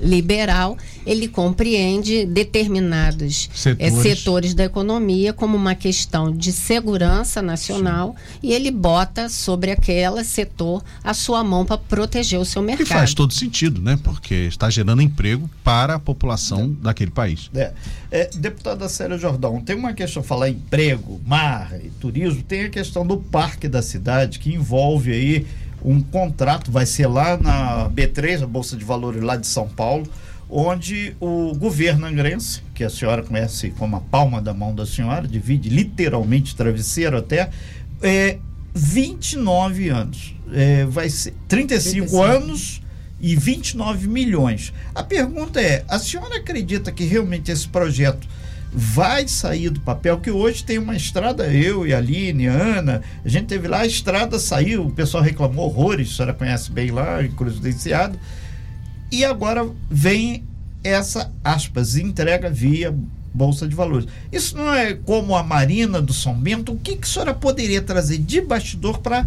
liberal, 0.00 0.76
ele 1.04 1.28
compreende 1.28 2.26
determinados 2.26 3.48
setores. 3.54 3.94
É, 3.94 4.02
setores. 4.02 4.54
da 4.54 4.64
economia 4.64 5.32
como 5.32 5.56
uma 5.56 5.74
questão 5.74 6.32
de 6.32 6.52
segurança 6.52 7.40
nacional 7.40 8.14
Sim. 8.16 8.38
e 8.42 8.52
ele 8.52 8.70
bota 8.70 9.28
sobre 9.28 9.70
aquele 9.70 10.22
setor 10.24 10.82
a 11.02 11.14
sua 11.14 11.42
mão 11.42 11.64
para 11.64 11.78
proteger 11.78 12.38
o 12.38 12.44
seu 12.44 12.62
mercado. 12.62 12.86
E 12.86 12.90
faz 12.90 13.14
todo 13.14 13.32
sentido, 13.32 13.80
né? 13.80 13.98
Porque 14.02 14.34
está 14.34 14.68
gerando 14.70 15.02
emprego 15.02 15.48
para 15.62 15.94
a 15.94 15.98
população 15.98 16.76
é. 16.80 16.84
daquele 16.84 17.10
país. 17.10 17.50
É. 17.54 17.72
é. 18.10 18.30
deputada 18.34 18.88
Célia 18.88 19.18
Jordão, 19.18 19.60
tem 19.60 19.76
uma 19.76 19.92
questão, 19.92 20.22
falar 20.22 20.48
emprego, 20.48 21.20
mar 21.26 21.72
e 21.82 21.90
turismo, 21.90 22.42
tem 22.42 22.64
a 22.64 22.70
questão 22.70 23.06
do 23.06 23.16
parque 23.16 23.68
da 23.68 23.82
cidade 23.82 24.38
que 24.38 24.54
envolve 24.54 25.12
aí 25.12 25.46
um 25.86 26.02
contrato, 26.02 26.72
vai 26.72 26.84
ser 26.84 27.06
lá 27.06 27.36
na 27.36 27.88
B3, 27.88 28.42
a 28.42 28.46
Bolsa 28.46 28.76
de 28.76 28.84
Valores 28.84 29.22
lá 29.22 29.36
de 29.36 29.46
São 29.46 29.68
Paulo, 29.68 30.04
onde 30.50 31.16
o 31.20 31.54
governo 31.54 32.06
angrense, 32.06 32.60
que 32.74 32.82
a 32.82 32.90
senhora 32.90 33.22
conhece 33.22 33.70
como 33.70 33.94
a 33.94 34.00
palma 34.00 34.42
da 34.42 34.52
mão 34.52 34.74
da 34.74 34.84
senhora, 34.84 35.28
divide 35.28 35.68
literalmente 35.68 36.56
travesseiro 36.56 37.16
até, 37.16 37.50
é 38.02 38.38
29 38.74 39.88
anos. 39.88 40.34
É, 40.52 40.84
vai 40.86 41.08
ser 41.08 41.34
35, 41.48 42.06
35 42.06 42.22
anos 42.22 42.82
e 43.20 43.36
29 43.36 44.08
milhões. 44.08 44.72
A 44.94 45.04
pergunta 45.04 45.60
é: 45.60 45.84
a 45.88 45.98
senhora 46.00 46.36
acredita 46.36 46.90
que 46.90 47.04
realmente 47.04 47.50
esse 47.50 47.66
projeto 47.68 48.26
vai 48.78 49.26
sair 49.26 49.70
do 49.70 49.80
papel, 49.80 50.20
que 50.20 50.30
hoje 50.30 50.62
tem 50.62 50.76
uma 50.76 50.94
estrada, 50.94 51.46
eu 51.46 51.86
e 51.86 51.94
a 51.94 51.96
Aline, 51.96 52.46
a 52.46 52.52
Ana, 52.52 53.02
a 53.24 53.28
gente 53.28 53.46
teve 53.46 53.66
lá, 53.66 53.78
a 53.78 53.86
estrada 53.86 54.38
saiu, 54.38 54.84
o 54.84 54.92
pessoal 54.92 55.22
reclamou 55.22 55.64
horrores, 55.64 56.12
a 56.12 56.16
senhora 56.16 56.34
conhece 56.34 56.70
bem 56.70 56.90
lá, 56.90 57.24
em 57.24 57.30
Cruz 57.30 57.58
do 57.58 57.66
Enseado, 57.66 58.18
e 59.10 59.24
agora 59.24 59.66
vem 59.90 60.44
essa, 60.84 61.32
aspas, 61.42 61.96
entrega 61.96 62.50
via 62.50 62.94
Bolsa 63.32 63.66
de 63.66 63.74
Valores. 63.74 64.06
Isso 64.30 64.54
não 64.54 64.70
é 64.70 64.92
como 64.92 65.34
a 65.34 65.42
Marina 65.42 66.02
do 66.02 66.12
São 66.12 66.34
Bento, 66.34 66.72
o 66.72 66.76
que, 66.78 66.96
que 66.96 67.08
a 67.08 67.10
senhora 67.10 67.32
poderia 67.32 67.80
trazer 67.80 68.18
de 68.18 68.42
bastidor 68.42 68.98
para 68.98 69.26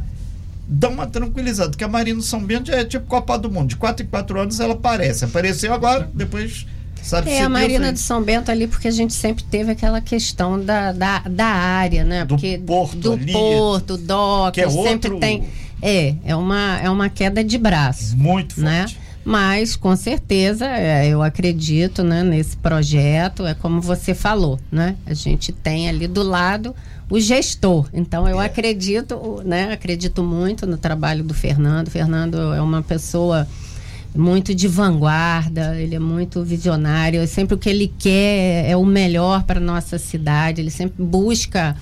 dar 0.67 0.89
uma 0.89 1.07
tranquilizada? 1.07 1.71
Porque 1.71 1.83
a 1.83 1.87
Marina 1.87 2.19
do 2.19 2.23
São 2.23 2.45
Bento 2.45 2.71
é 2.71 2.85
tipo 2.85 3.07
Copa 3.07 3.35
do 3.35 3.49
Mundo, 3.49 3.69
de 3.69 3.77
4 3.77 4.05
em 4.05 4.09
4 4.09 4.41
anos 4.41 4.59
ela 4.59 4.73
aparece, 4.73 5.25
apareceu 5.25 5.73
agora, 5.73 6.07
depois 6.13 6.67
Sabe 7.09 7.31
é, 7.31 7.41
a 7.41 7.49
Marina 7.49 7.91
de 7.91 7.99
São 7.99 8.21
Bento 8.21 8.51
ali, 8.51 8.67
porque 8.67 8.87
a 8.87 8.91
gente 8.91 9.13
sempre 9.13 9.43
teve 9.43 9.71
aquela 9.71 9.99
questão 9.99 10.63
da, 10.63 10.91
da, 10.91 11.19
da 11.19 11.47
área, 11.47 12.03
né? 12.03 12.23
Do 12.23 12.35
porque 12.35 12.61
porto 12.63 12.97
Do 12.97 13.13
ali, 13.13 13.33
porto, 13.33 13.97
dock, 13.97 14.53
que 14.53 14.61
é 14.61 14.69
sempre 14.69 15.11
outro... 15.11 15.19
tem... 15.19 15.49
É, 15.81 16.13
é 16.23 16.35
uma, 16.35 16.79
é 16.83 16.89
uma 16.89 17.09
queda 17.09 17.43
de 17.43 17.57
braço. 17.57 18.15
Muito 18.15 18.61
né? 18.61 18.81
forte. 18.81 18.99
Mas, 19.25 19.75
com 19.75 19.95
certeza, 19.95 20.67
é, 20.67 21.07
eu 21.07 21.23
acredito 21.23 22.03
né, 22.03 22.21
nesse 22.21 22.55
projeto, 22.57 23.45
é 23.45 23.55
como 23.55 23.81
você 23.81 24.13
falou, 24.13 24.59
né? 24.71 24.95
A 25.05 25.13
gente 25.13 25.51
tem 25.51 25.89
ali 25.89 26.07
do 26.07 26.21
lado 26.21 26.75
o 27.09 27.19
gestor. 27.19 27.87
Então, 27.91 28.27
eu 28.27 28.39
é. 28.39 28.45
acredito, 28.45 29.41
né? 29.43 29.71
Acredito 29.73 30.23
muito 30.23 30.67
no 30.67 30.77
trabalho 30.77 31.23
do 31.23 31.33
Fernando. 31.33 31.87
O 31.87 31.91
Fernando 31.91 32.53
é 32.53 32.61
uma 32.61 32.83
pessoa 32.83 33.47
muito 34.15 34.53
de 34.55 34.67
vanguarda, 34.67 35.79
ele 35.79 35.95
é 35.95 35.99
muito 35.99 36.43
visionário. 36.43 37.25
Sempre 37.27 37.55
o 37.55 37.57
que 37.57 37.69
ele 37.69 37.93
quer 37.97 38.69
é 38.69 38.75
o 38.75 38.85
melhor 38.85 39.43
para 39.43 39.59
nossa 39.59 39.97
cidade. 39.97 40.61
Ele 40.61 40.71
sempre 40.71 41.03
busca 41.03 41.75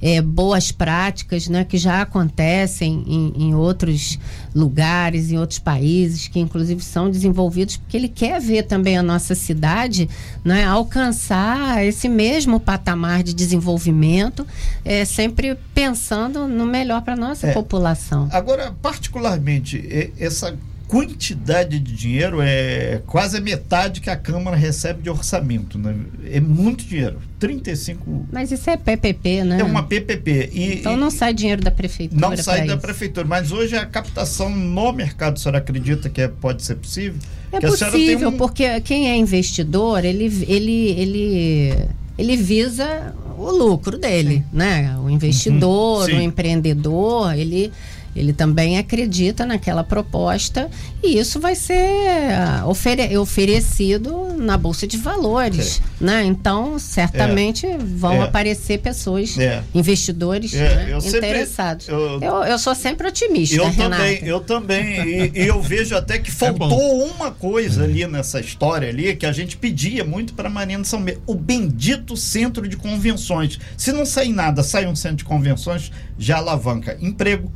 é, 0.00 0.20
boas 0.22 0.70
práticas 0.70 1.48
né, 1.48 1.64
que 1.64 1.76
já 1.76 2.02
acontecem 2.02 3.04
em, 3.06 3.48
em, 3.48 3.54
outros 3.54 4.18
lugares, 4.54 5.30
em 5.30 5.38
outros 5.38 5.58
países, 5.58 6.28
que 6.28 6.38
inclusive 6.38 6.82
são 6.82 7.10
desenvolvidos, 7.10 7.76
porque 7.76 7.96
ele 7.96 8.08
quer 8.08 8.40
ver 8.40 8.64
também 8.64 8.96
a 8.96 9.02
nossa 9.02 9.34
cidade 9.34 10.08
né, 10.44 10.64
alcançar 10.64 11.84
esse 11.84 12.08
mesmo 12.08 12.60
patamar 12.60 13.22
de 13.22 13.34
desenvolvimento, 13.34 14.46
é, 14.84 15.04
sempre 15.04 15.56
pensando 15.74 16.46
no 16.46 16.66
melhor 16.66 17.02
para 17.02 17.14
a 17.14 17.16
nossa 17.16 17.48
é, 17.48 17.52
população. 17.52 18.28
Agora, 18.30 18.74
particularmente, 18.80 20.12
essa 20.18 20.56
quantidade 20.88 21.78
de 21.78 21.92
dinheiro 21.92 22.38
é 22.40 23.02
quase 23.06 23.36
a 23.36 23.40
metade 23.40 24.00
que 24.00 24.08
a 24.08 24.16
Câmara 24.16 24.56
recebe 24.56 25.02
de 25.02 25.10
orçamento. 25.10 25.78
Né? 25.78 25.94
É 26.32 26.40
muito 26.40 26.84
dinheiro. 26.84 27.18
35. 27.38 28.26
Mas 28.32 28.50
isso 28.50 28.68
é 28.68 28.76
PPP, 28.76 29.44
né? 29.44 29.60
É 29.60 29.64
uma 29.64 29.82
PPP. 29.82 30.50
E, 30.52 30.74
então 30.74 30.96
não 30.96 31.10
sai 31.10 31.34
dinheiro 31.34 31.62
da 31.62 31.70
prefeitura. 31.70 32.20
Não 32.20 32.36
sai 32.36 32.66
da 32.66 32.72
isso. 32.72 32.78
prefeitura. 32.78 33.26
Mas 33.26 33.52
hoje 33.52 33.76
a 33.76 33.84
captação 33.84 34.48
no 34.48 34.90
mercado, 34.92 35.34
a 35.34 35.36
senhora 35.36 35.58
acredita 35.58 36.08
que 36.08 36.22
é, 36.22 36.28
pode 36.28 36.64
ser 36.64 36.76
possível? 36.76 37.20
É 37.52 37.60
possível, 37.60 38.30
um... 38.30 38.36
porque 38.36 38.80
quem 38.80 39.10
é 39.10 39.16
investidor, 39.16 40.04
ele, 40.04 40.24
ele, 40.48 40.88
ele, 40.90 41.74
ele 42.16 42.36
visa 42.36 43.14
o 43.38 43.50
lucro 43.50 43.98
dele, 43.98 44.36
Sim. 44.36 44.44
né? 44.52 44.98
O 44.98 45.08
investidor, 45.08 46.08
uhum. 46.10 46.18
o 46.18 46.20
empreendedor, 46.22 47.34
ele 47.34 47.70
ele 48.18 48.32
também 48.32 48.78
acredita 48.78 49.46
naquela 49.46 49.84
proposta 49.84 50.68
e 51.02 51.18
isso 51.18 51.38
vai 51.38 51.54
ser 51.54 51.88
ah, 52.32 52.64
ofere 52.66 53.16
oferecido 53.16 54.34
na 54.36 54.56
Bolsa 54.56 54.86
de 54.86 54.96
Valores. 54.96 55.80
É. 56.00 56.04
Né? 56.04 56.24
Então, 56.24 56.78
certamente 56.78 57.64
é. 57.64 57.78
vão 57.78 58.14
é. 58.14 58.24
aparecer 58.24 58.78
pessoas, 58.78 59.38
é. 59.38 59.62
investidores 59.72 60.52
é, 60.52 60.86
né? 60.86 60.98
interessados. 60.98 61.86
Sempre, 61.86 62.02
eu, 62.02 62.22
eu, 62.22 62.44
eu, 62.44 62.58
sou 62.58 62.74
sempre 62.74 63.06
otimista. 63.06 63.54
Eu 63.54 63.70
Renata. 63.70 64.02
também, 64.02 64.24
eu 64.24 64.40
também. 64.40 65.08
e, 65.08 65.42
e, 65.42 65.46
eu 65.46 65.62
vejo 65.62 65.96
até 65.96 66.18
que 66.18 66.30
faltou 66.32 67.04
uma 67.04 67.30
coisa 67.30 67.84
ali 67.84 68.04
nessa 68.06 68.40
história 68.40 68.88
ali 68.88 69.14
que 69.14 69.26
a 69.26 69.32
gente 69.32 69.56
pedia 69.56 70.04
muito 70.04 70.34
para 70.34 70.50
Marina 70.50 70.82
São 70.82 70.98
Meio. 70.98 71.22
O 71.24 71.34
bendito 71.34 72.16
centro 72.16 72.66
de 72.66 72.76
convenções. 72.76 73.60
Se 73.76 73.92
não 73.92 74.04
sair 74.04 74.32
nada, 74.32 74.64
sai 74.64 74.86
um 74.86 74.96
centro 74.96 75.18
de 75.18 75.24
convenções, 75.24 75.92
já 76.18 76.38
alavanca 76.38 76.98
emprego 77.00 77.52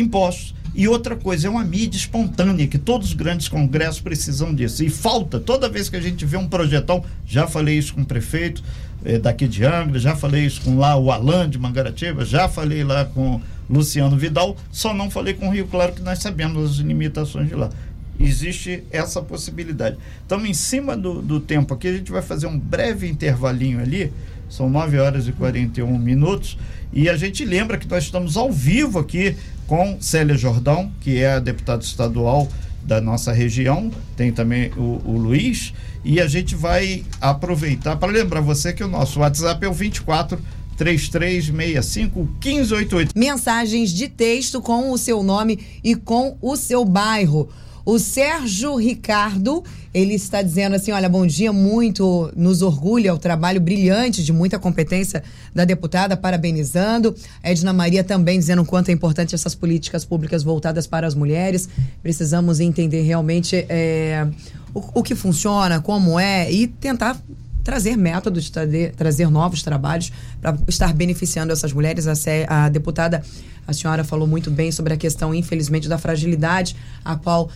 impostos. 0.00 0.54
E 0.74 0.86
outra 0.86 1.16
coisa, 1.16 1.48
é 1.48 1.50
uma 1.50 1.64
mídia 1.64 1.98
espontânea, 1.98 2.66
que 2.66 2.78
todos 2.78 3.08
os 3.08 3.14
grandes 3.14 3.48
congressos 3.48 4.00
precisam 4.00 4.54
disso. 4.54 4.84
E 4.84 4.88
falta, 4.88 5.40
toda 5.40 5.68
vez 5.68 5.88
que 5.88 5.96
a 5.96 6.00
gente 6.00 6.24
vê 6.24 6.36
um 6.36 6.46
projetão, 6.46 7.04
já 7.26 7.46
falei 7.46 7.76
isso 7.76 7.94
com 7.94 8.02
o 8.02 8.06
prefeito 8.06 8.62
eh, 9.04 9.18
daqui 9.18 9.48
de 9.48 9.64
Angra, 9.64 9.98
já 9.98 10.14
falei 10.14 10.46
isso 10.46 10.60
com 10.60 10.78
lá 10.78 10.96
o 10.96 11.10
Alan 11.10 11.48
de 11.48 11.58
Mangaratiba, 11.58 12.24
já 12.24 12.48
falei 12.48 12.84
lá 12.84 13.04
com 13.04 13.40
Luciano 13.68 14.16
Vidal, 14.16 14.56
só 14.70 14.94
não 14.94 15.10
falei 15.10 15.34
com 15.34 15.48
o 15.48 15.50
Rio 15.50 15.66
Claro, 15.66 15.92
que 15.92 16.02
nós 16.02 16.20
sabemos 16.20 16.72
as 16.72 16.76
limitações 16.76 17.48
de 17.48 17.54
lá. 17.54 17.70
Existe 18.18 18.84
essa 18.90 19.22
possibilidade. 19.22 19.96
Então, 20.26 20.44
em 20.44 20.54
cima 20.54 20.96
do, 20.96 21.22
do 21.22 21.40
tempo 21.40 21.74
aqui, 21.74 21.88
a 21.88 21.92
gente 21.92 22.12
vai 22.12 22.22
fazer 22.22 22.46
um 22.46 22.58
breve 22.58 23.08
intervalinho 23.08 23.80
ali, 23.80 24.12
são 24.48 24.68
9 24.68 24.98
horas 24.98 25.26
e 25.26 25.32
41 25.32 25.98
minutos, 25.98 26.58
e 26.92 27.08
a 27.08 27.16
gente 27.16 27.44
lembra 27.44 27.78
que 27.78 27.88
nós 27.88 28.04
estamos 28.04 28.36
ao 28.36 28.52
vivo 28.52 28.98
aqui 28.98 29.36
com 29.70 29.98
Célia 30.00 30.36
Jordão, 30.36 30.90
que 31.00 31.18
é 31.18 31.34
a 31.34 31.38
deputada 31.38 31.80
estadual 31.80 32.48
da 32.82 33.00
nossa 33.00 33.30
região, 33.30 33.88
tem 34.16 34.32
também 34.32 34.72
o, 34.76 35.00
o 35.04 35.16
Luiz, 35.16 35.72
e 36.04 36.20
a 36.20 36.26
gente 36.26 36.56
vai 36.56 37.04
aproveitar 37.20 37.94
para 37.94 38.10
lembrar 38.10 38.40
você 38.40 38.72
que 38.72 38.82
o 38.82 38.88
nosso 38.88 39.20
WhatsApp 39.20 39.64
é 39.64 39.68
o 39.68 39.72
24 39.72 40.40
3365 40.76 42.18
1588. 42.18 43.12
Mensagens 43.16 43.90
de 43.90 44.08
texto 44.08 44.60
com 44.60 44.90
o 44.90 44.98
seu 44.98 45.22
nome 45.22 45.60
e 45.84 45.94
com 45.94 46.36
o 46.42 46.56
seu 46.56 46.84
bairro. 46.84 47.48
O 47.90 47.98
Sérgio 47.98 48.76
Ricardo, 48.76 49.64
ele 49.92 50.14
está 50.14 50.42
dizendo 50.42 50.76
assim: 50.76 50.92
olha, 50.92 51.08
bom 51.08 51.26
dia, 51.26 51.52
muito 51.52 52.30
nos 52.36 52.62
orgulha 52.62 53.12
o 53.12 53.18
trabalho 53.18 53.60
brilhante 53.60 54.22
de 54.22 54.32
muita 54.32 54.60
competência 54.60 55.24
da 55.52 55.64
deputada, 55.64 56.16
parabenizando. 56.16 57.16
Edna 57.42 57.72
Maria 57.72 58.04
também 58.04 58.38
dizendo 58.38 58.62
o 58.62 58.64
quanto 58.64 58.90
é 58.90 58.92
importante 58.92 59.34
essas 59.34 59.56
políticas 59.56 60.04
públicas 60.04 60.44
voltadas 60.44 60.86
para 60.86 61.04
as 61.04 61.16
mulheres. 61.16 61.68
Precisamos 62.00 62.60
entender 62.60 63.02
realmente 63.02 63.66
é, 63.68 64.24
o, 64.72 65.00
o 65.00 65.02
que 65.02 65.16
funciona, 65.16 65.80
como 65.80 66.16
é 66.16 66.48
e 66.48 66.68
tentar 66.68 67.20
trazer 67.62 67.96
métodos, 67.96 68.50
trazer, 68.50 69.30
novos 69.30 69.62
trabalhos 69.62 70.12
para 70.40 70.56
estar 70.68 70.92
beneficiando 70.92 71.52
essas 71.52 71.72
mulheres. 71.72 72.06
A, 72.06 72.14
a, 72.48 72.68
deputada, 72.68 73.22
a 73.66 73.72
senhora 73.72 74.04
falou 74.04 74.26
muito 74.26 74.50
bem 74.50 74.72
sobre 74.72 74.94
a 74.94 74.96
questão, 74.96 75.34
infelizmente, 75.34 75.88
da 75.88 75.98
fragilidade 75.98 76.76
a 77.04 77.16
qual 77.16 77.50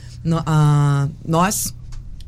a, 0.46 1.08
nós, 1.26 1.74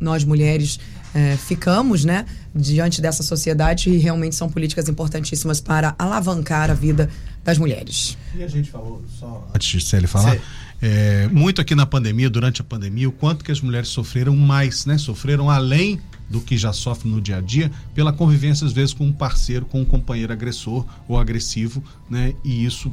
nós 0.01 0.25
mulheres, 0.25 0.79
é, 1.17 1.35
ficamos, 1.35 2.05
né, 2.05 2.27
diante 2.55 3.01
dessa 3.01 3.23
sociedade 3.23 3.89
e 3.89 3.97
realmente 3.97 4.37
são 4.37 4.51
políticas 4.51 4.87
importantíssimas 4.87 5.63
para 5.63 5.95
alavancar 5.99 6.71
a 6.71 6.75
vida 6.75 7.09
das 7.43 7.57
mulheres. 7.57 8.19
E 8.35 8.45
a 8.45 8.49
gente 8.49 8.71
falou, 8.71 9.03
só 9.19 9.49
antes 9.55 9.67
de 9.67 9.81
Célia 9.81 10.07
falar, 10.07 10.37
é, 10.83 11.27
muito 11.29 11.59
aqui 11.59 11.75
na 11.75 11.87
pandemia, 11.87 12.29
durante 12.29 12.61
a 12.61 12.65
pandemia, 12.65 13.09
o 13.09 13.13
quanto 13.13 13.43
que 13.43 13.51
as 13.51 13.63
mulheres 13.63 13.89
sofreram 13.89 14.37
mais, 14.37 14.85
né? 14.85 14.99
Sofreram 14.99 15.49
além 15.49 15.99
do 16.29 16.39
que 16.41 16.59
já 16.59 16.71
sofre 16.73 17.09
no 17.09 17.19
dia 17.19 17.39
a 17.39 17.41
dia 17.41 17.71
pela 17.95 18.13
convivência 18.13 18.67
às 18.67 18.73
vezes 18.73 18.93
com 18.93 19.07
um 19.07 19.13
parceiro, 19.13 19.65
com 19.65 19.81
um 19.81 19.85
companheiro 19.87 20.35
agressor 20.35 20.85
ou 21.09 21.19
agressivo, 21.19 21.83
né? 22.11 22.35
E 22.45 22.63
isso 22.67 22.93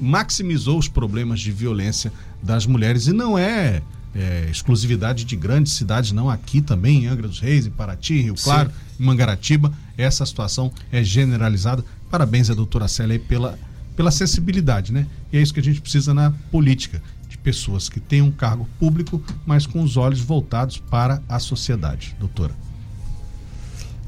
maximizou 0.00 0.78
os 0.78 0.86
problemas 0.86 1.40
de 1.40 1.50
violência 1.50 2.12
das 2.40 2.66
mulheres 2.66 3.08
e 3.08 3.12
não 3.12 3.36
é, 3.36 3.82
é 4.14 4.48
exclusividade 4.50 5.24
de 5.24 5.36
grandes 5.36 5.72
cidades, 5.72 6.12
não 6.12 6.30
aqui 6.30 6.60
também 6.60 7.04
em 7.04 7.06
Angra 7.06 7.28
dos 7.28 7.40
Reis, 7.40 7.66
em 7.66 7.70
Paraty, 7.70 8.22
Rio 8.22 8.34
Claro, 8.34 8.70
Sim. 8.70 9.02
em 9.02 9.06
Mangaratiba, 9.06 9.72
essa 9.96 10.24
situação 10.24 10.72
é 10.90 11.02
generalizada. 11.04 11.84
Parabéns 12.10 12.50
a 12.50 12.54
doutora 12.54 12.88
Célia 12.88 13.18
pela 13.18 13.58
pela 13.94 14.12
sensibilidade, 14.12 14.92
né? 14.92 15.08
E 15.32 15.36
é 15.36 15.42
isso 15.42 15.52
que 15.52 15.58
a 15.58 15.62
gente 15.62 15.80
precisa 15.80 16.14
na 16.14 16.30
política 16.52 17.02
pessoas 17.48 17.88
que 17.88 17.98
têm 17.98 18.20
um 18.20 18.30
cargo 18.30 18.68
público, 18.78 19.22
mas 19.46 19.66
com 19.66 19.82
os 19.82 19.96
olhos 19.96 20.20
voltados 20.20 20.76
para 20.76 21.22
a 21.26 21.38
sociedade. 21.38 22.14
Doutora. 22.20 22.54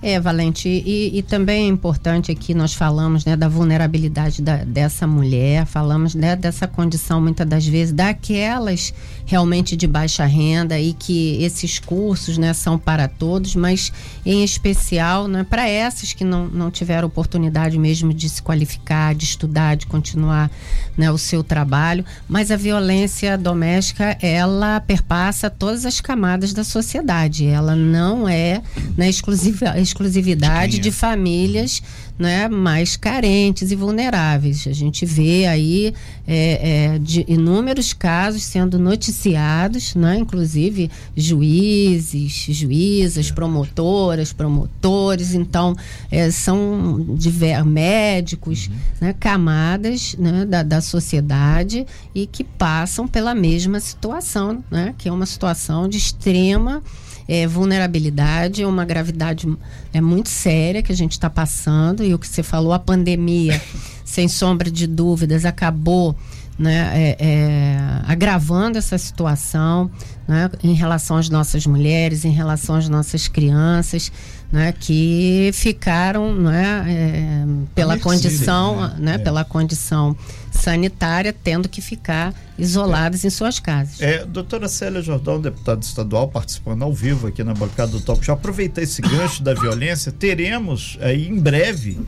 É, 0.03 0.19
Valente, 0.19 0.67
e, 0.67 1.19
e, 1.19 1.23
também 1.23 1.67
é 1.67 1.69
importante 1.69 2.33
aqui 2.33 2.55
nós 2.55 2.73
falamos 2.73 3.23
né, 3.27 3.37
da 3.37 3.49
vulnerabilidade 3.49 4.41
da, 4.41 4.57
dessa 4.65 5.07
mulher, 5.07 5.67
falamos 5.67 6.15
né, 6.15 6.35
dessa 6.35 6.67
condição 6.67 7.21
muitas 7.21 7.47
das 7.47 7.67
vezes 7.67 7.93
daquelas 7.93 8.95
realmente 9.31 9.77
de 9.77 9.87
baixa 9.87 10.25
renda 10.25 10.81
e 10.81 10.93
que 10.93 11.41
esses 11.45 11.79
cursos 11.79 12.37
né, 12.37 12.53
são 12.53 12.77
para 12.77 13.07
todos, 13.07 13.55
mas 13.55 13.93
em 14.27 14.43
especial 14.43 15.29
né, 15.29 15.47
para 15.49 15.69
essas 15.69 16.13
que 16.13 16.25
não, 16.25 16.47
não 16.47 16.71
tiveram 16.71 17.07
oportunidade 17.07 17.79
mesmo 17.79 18.13
de 18.13 18.29
se 18.29 18.43
qualificar, 18.43 19.15
de 19.15 19.25
estudar, 19.25 19.77
de 19.77 19.87
continuar 19.87 20.51
né, 20.97 21.13
o 21.13 21.19
seu 21.19 21.45
trabalho. 21.45 22.05
Mas 22.29 22.51
a 22.51 22.57
violência 22.57 23.39
doméstica, 23.39 24.19
ela 24.21 24.81
perpassa 24.81 25.49
todas 25.49 25.87
as 25.87 26.01
camadas 26.01 26.53
da 26.53 26.65
sociedade. 26.65 27.47
Ela 27.47 27.77
não 27.77 28.29
é 28.29 28.61
né, 28.97 29.09
exclusiva, 29.09 29.79
exclusividade 29.91 30.73
de, 30.73 30.81
de 30.81 30.91
famílias 30.91 31.83
né, 32.21 32.49
mais 32.51 32.99
carentes 32.99 33.73
e 33.73 33.75
vulneráveis. 33.75 34.67
A 34.67 34.75
gente 34.75 35.07
vê 35.07 35.47
aí 35.47 35.95
é, 36.29 36.93
é, 36.95 36.99
de 36.99 37.25
inúmeros 37.27 37.95
casos 37.95 38.43
sendo 38.43 38.79
noticiados, 38.79 39.95
né, 39.95 40.19
inclusive 40.19 40.91
juízes, 41.17 42.45
juízas, 42.51 43.31
promotoras, 43.31 44.35
promotores. 44.35 45.35
Então, 45.35 45.75
é, 46.11 46.31
são 46.31 47.03
diver, 47.17 47.65
médicos, 47.65 48.69
uhum. 48.69 48.75
né, 49.01 49.15
camadas 49.19 50.15
né, 50.19 50.45
da, 50.45 50.63
da 50.63 50.81
sociedade 50.83 51.87
e 52.15 52.27
que 52.27 52.45
passam 52.45 53.09
pela 53.09 53.35
mesma 53.35 53.81
situação, 53.81 54.63
né, 54.71 54.95
que 54.99 55.09
é 55.09 55.13
uma 55.13 55.27
situação 55.27 55.89
de 55.89 55.97
extrema 55.97 56.83
é, 57.31 57.47
vulnerabilidade, 57.47 58.61
é 58.61 58.67
uma 58.67 58.85
gravidade 58.85 59.47
é 59.93 60.01
muito 60.01 60.29
séria 60.29 60.83
que 60.83 60.91
a 60.91 60.97
gente 60.97 61.13
está 61.13 61.31
passando. 61.31 62.03
E 62.03 62.13
o 62.13 62.19
que 62.19 62.27
você 62.27 62.43
falou, 62.43 62.73
a 62.73 62.79
pandemia, 62.79 63.63
sem 64.05 64.27
sombra 64.27 64.69
de 64.69 64.85
dúvidas, 64.85 65.45
acabou 65.45 66.17
né, 66.59 66.91
é, 66.93 67.17
é, 67.21 67.79
agravando 68.05 68.79
essa 68.79 68.99
situação 68.99 69.89
né, 70.27 70.51
em 70.65 70.75
relação 70.75 71.19
às 71.19 71.31
nossas 71.31 71.65
mulheres, 71.67 72.25
em 72.25 72.33
relação 72.33 72.75
às 72.75 72.89
nossas 72.89 73.29
crianças, 73.29 74.11
né, 74.53 74.73
que 74.73 75.51
ficaram 75.53 76.35
né, 76.35 76.85
é, 76.89 77.45
pela 77.75 77.99
condição, 77.99 78.81
né, 78.81 78.95
né, 78.99 79.19
pela 79.19 79.45
condição 79.45 80.17
sanitária, 80.51 81.33
tendo 81.33 81.69
que 81.69 81.81
ficar 81.81 82.35
isoladas 82.59 83.25
em 83.25 83.31
suas 83.31 83.61
casas. 83.61 84.01
É, 84.01 84.25
doutora 84.25 84.69
Célia 84.69 85.01
Jordão, 85.01 85.41
deputada 85.41 85.81
estadual, 85.81 86.29
participando 86.29 86.83
ao 86.83 86.93
vivo 86.93 87.29
aqui 87.29 87.45
na 87.45 87.55
bancada 87.55 87.93
do 87.93 88.01
Talk 88.01 88.25
Show. 88.25 88.35
Aproveitar 88.35 88.83
esse 88.83 89.01
gancho 89.01 89.43
da 89.43 89.55
violência, 89.55 90.11
teremos 90.11 90.99
aí 91.01 91.29
em 91.29 91.39
breve 91.39 91.99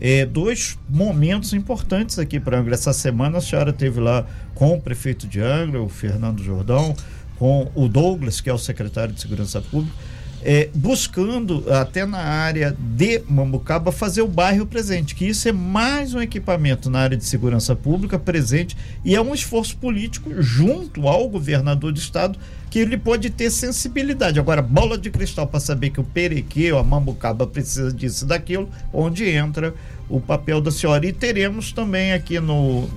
é, 0.00 0.26
dois 0.26 0.76
momentos 0.90 1.52
importantes 1.52 2.18
aqui 2.18 2.40
para 2.40 2.58
Angra. 2.58 2.74
Essa 2.74 2.92
semana 2.92 3.38
a 3.38 3.40
senhora 3.40 3.72
teve 3.72 4.00
lá 4.00 4.26
com 4.54 4.74
o 4.74 4.80
prefeito 4.80 5.28
de 5.28 5.40
Angra, 5.40 5.80
o 5.80 5.88
Fernando 5.88 6.42
Jordão, 6.42 6.94
com 7.38 7.70
o 7.74 7.88
Douglas, 7.88 8.40
que 8.40 8.50
é 8.50 8.52
o 8.52 8.58
secretário 8.58 9.14
de 9.14 9.20
Segurança 9.20 9.60
Pública, 9.60 9.96
é, 10.44 10.68
buscando 10.74 11.64
até 11.72 12.04
na 12.04 12.18
área 12.18 12.76
de 12.78 13.22
Mambucaba 13.28 13.92
fazer 13.92 14.22
o 14.22 14.28
bairro 14.28 14.66
presente, 14.66 15.14
que 15.14 15.26
isso 15.26 15.48
é 15.48 15.52
mais 15.52 16.14
um 16.14 16.20
equipamento 16.20 16.90
na 16.90 17.00
área 17.00 17.16
de 17.16 17.24
segurança 17.24 17.76
pública 17.76 18.18
presente 18.18 18.76
e 19.04 19.14
é 19.14 19.20
um 19.20 19.34
esforço 19.34 19.76
político 19.76 20.30
junto 20.42 21.06
ao 21.06 21.28
governador 21.28 21.92
do 21.92 21.98
estado 21.98 22.38
que 22.70 22.78
ele 22.78 22.96
pode 22.96 23.28
ter 23.28 23.50
sensibilidade. 23.50 24.40
Agora, 24.40 24.62
bola 24.62 24.96
de 24.96 25.10
cristal 25.10 25.46
para 25.46 25.60
saber 25.60 25.90
que 25.90 26.00
o 26.00 26.04
Perequê 26.04 26.72
ou 26.72 26.78
a 26.78 26.82
Mambucaba 26.82 27.46
precisa 27.46 27.92
disso 27.92 28.24
daquilo, 28.24 28.68
onde 28.92 29.28
entra 29.28 29.74
o 30.08 30.18
papel 30.18 30.58
da 30.60 30.70
senhora. 30.70 31.06
E 31.06 31.12
teremos 31.12 31.70
também 31.70 32.14
aqui 32.14 32.40
no, 32.40 32.88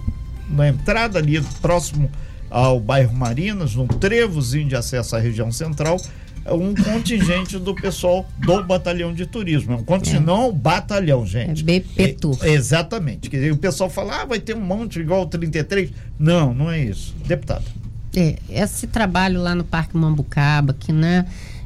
na 0.50 0.70
entrada 0.70 1.20
ali, 1.20 1.42
próximo 1.62 2.10
ao 2.50 2.80
bairro 2.80 3.14
Marinas, 3.14 3.76
no 3.76 3.86
trevozinho 3.86 4.70
de 4.70 4.78
acesso 4.78 5.14
à 5.14 5.20
região 5.20 5.52
central, 5.52 6.00
um 6.54 6.76
contingente 6.76 7.58
do 7.58 7.74
pessoal 7.74 8.30
do 8.38 8.64
batalhão 8.64 9.14
de 9.14 9.26
turismo. 9.26 9.74
É 9.74 9.76
um 9.78 9.84
contingente, 9.84 10.22
é. 10.22 10.26
não 10.26 10.52
batalhão, 10.52 11.26
gente. 11.26 11.62
É 11.62 11.80
BPTU. 11.80 12.38
É, 12.42 12.52
exatamente. 12.52 13.30
Quer 13.30 13.38
dizer, 13.38 13.52
o 13.52 13.58
pessoal 13.58 13.90
fala, 13.90 14.22
ah, 14.22 14.26
vai 14.26 14.40
ter 14.40 14.56
um 14.56 14.62
monte 14.62 15.00
igual 15.00 15.24
o 15.24 15.26
33. 15.26 15.90
Não, 16.20 16.54
não 16.54 16.70
é 16.70 16.80
isso. 16.80 17.16
Deputado. 17.26 17.66
É, 18.16 18.36
esse 18.50 18.88
trabalho 18.88 19.42
lá 19.42 19.54
no 19.56 19.64
Parque 19.64 19.98
Mambucaba, 19.98 20.74
que 20.74 20.94
né, 20.94 21.26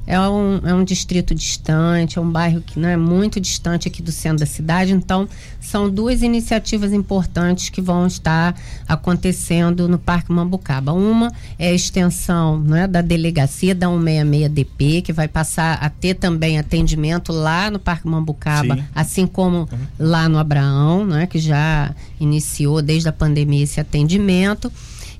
é, 0.10 0.20
um, 0.20 0.60
é 0.66 0.74
um 0.74 0.84
distrito 0.84 1.36
distante, 1.36 2.18
é 2.18 2.22
um 2.22 2.32
bairro 2.32 2.62
que 2.62 2.80
não 2.80 2.89
é 2.89 2.97
muito 2.97 3.39
distante 3.39 3.88
aqui 3.88 4.01
do 4.01 4.12
centro 4.12 4.39
da 4.39 4.45
cidade, 4.47 4.91
então 4.91 5.30
são 5.62 5.88
duas 5.88 6.24
iniciativas 6.24 6.91
importantes 6.91 7.70
que 7.70 7.80
vão 7.80 8.07
estar 8.07 8.60
acontecendo 8.88 9.88
no 9.88 9.99
Parque 9.99 10.32
Mambucaba. 10.32 10.93
Uma 10.93 11.32
é 11.60 11.68
a 11.68 11.74
extensão 11.74 12.60
né, 12.60 12.88
da 12.88 13.03
delegacia 13.03 13.76
da 13.76 13.86
166DP, 13.86 15.03
que 15.03 15.14
vai 15.14 15.28
passar 15.28 15.76
a 15.76 15.91
ter 15.91 16.16
também 16.16 16.57
atendimento 16.57 17.32
lá 17.32 17.70
no 17.70 17.78
Parque 17.78 18.07
Mambucaba, 18.07 18.78
Sim. 18.78 18.84
assim 18.95 19.28
como 19.28 19.60
uhum. 19.60 19.68
lá 19.99 20.28
no 20.28 20.39
Abraão, 20.39 21.05
né, 21.05 21.28
que 21.28 21.38
já 21.38 21.93
iniciou 22.20 22.82
desde 22.82 23.07
a 23.07 23.14
pandemia 23.14 23.64
esse 23.64 23.80
atendimento. 23.80 24.72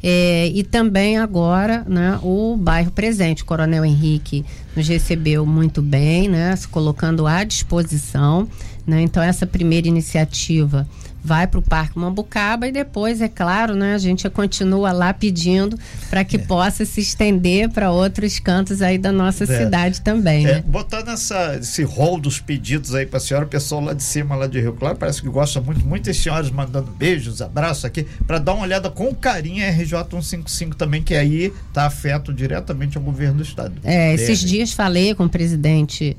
É, 0.02 0.48
e 0.48 0.64
também 0.64 1.18
agora 1.18 1.86
né, 1.88 2.20
o 2.24 2.56
bairro 2.56 2.92
presente. 2.92 3.44
O 3.44 3.46
Coronel 3.46 3.84
Henrique 3.84 4.46
nos 4.76 4.88
recebeu 4.88 5.46
muito 5.46 5.82
bem, 5.82 6.28
né, 6.28 6.56
se 6.56 6.68
colocando 6.68 7.28
à 7.28 7.44
disposição. 7.44 8.48
Né, 8.88 9.02
então, 9.02 9.22
essa 9.22 9.46
primeira 9.46 9.88
iniciativa 9.88 10.88
vai 11.24 11.48
para 11.48 11.60
o 11.60 11.62
Parque 11.62 11.98
Mambucaba 11.98 12.68
e 12.68 12.72
depois, 12.72 13.22
é 13.22 13.28
claro, 13.28 13.76
né, 13.76 13.94
a 13.94 13.98
gente 13.98 14.30
continua 14.30 14.92
lá 14.92 15.14
pedindo 15.14 15.78
para 16.10 16.24
que 16.24 16.38
é. 16.38 16.40
possa 16.40 16.86
se 16.86 17.02
estender 17.02 17.70
para 17.70 17.92
outros 17.92 18.40
cantos 18.40 18.82
aí 18.82 18.98
da 18.98 19.12
nossa 19.12 19.44
é. 19.44 19.48
cidade 19.48 20.02
também. 20.02 20.46
É, 20.46 20.56
né? 20.56 20.64
Botar 20.66 21.04
nessa, 21.04 21.58
esse 21.58 21.84
rol 21.84 22.20
dos 22.20 22.40
pedidos 22.40 22.96
aí 22.96 23.06
para 23.06 23.18
a 23.18 23.20
senhora, 23.20 23.46
o 23.46 23.50
pessoal 23.50 23.82
lá 23.82 23.94
de 23.94 24.04
cima, 24.04 24.36
lá 24.36 24.48
de 24.48 24.60
Rio 24.60 24.74
Claro, 24.74 24.98
parece 24.98 25.22
que 25.22 25.30
gosta 25.30 25.60
muito, 25.60 25.86
muitas 25.86 26.16
senhoras 26.18 26.50
mandando 26.50 26.92
beijos, 26.92 27.42
abraços 27.42 27.86
aqui, 27.86 28.06
para 28.26 28.40
dar 28.40 28.54
uma 28.54 28.64
olhada 28.64 28.90
com 28.90 29.14
carinho 29.14 29.66
a 29.66 29.70
RJ 29.70 29.92
155 30.10 30.76
também, 30.76 31.02
que 31.02 31.16
aí 31.16 31.54
está 31.68 31.86
afeto 31.86 32.34
diretamente 32.34 32.98
ao 32.98 33.04
governo 33.04 33.38
do 33.38 33.44
estado. 33.44 33.74
É, 33.84 34.14
esses 34.14 34.40
dias 34.40 34.72
falei 34.74 35.14
com 35.14 35.26
o 35.26 35.30
presidente 35.30 36.16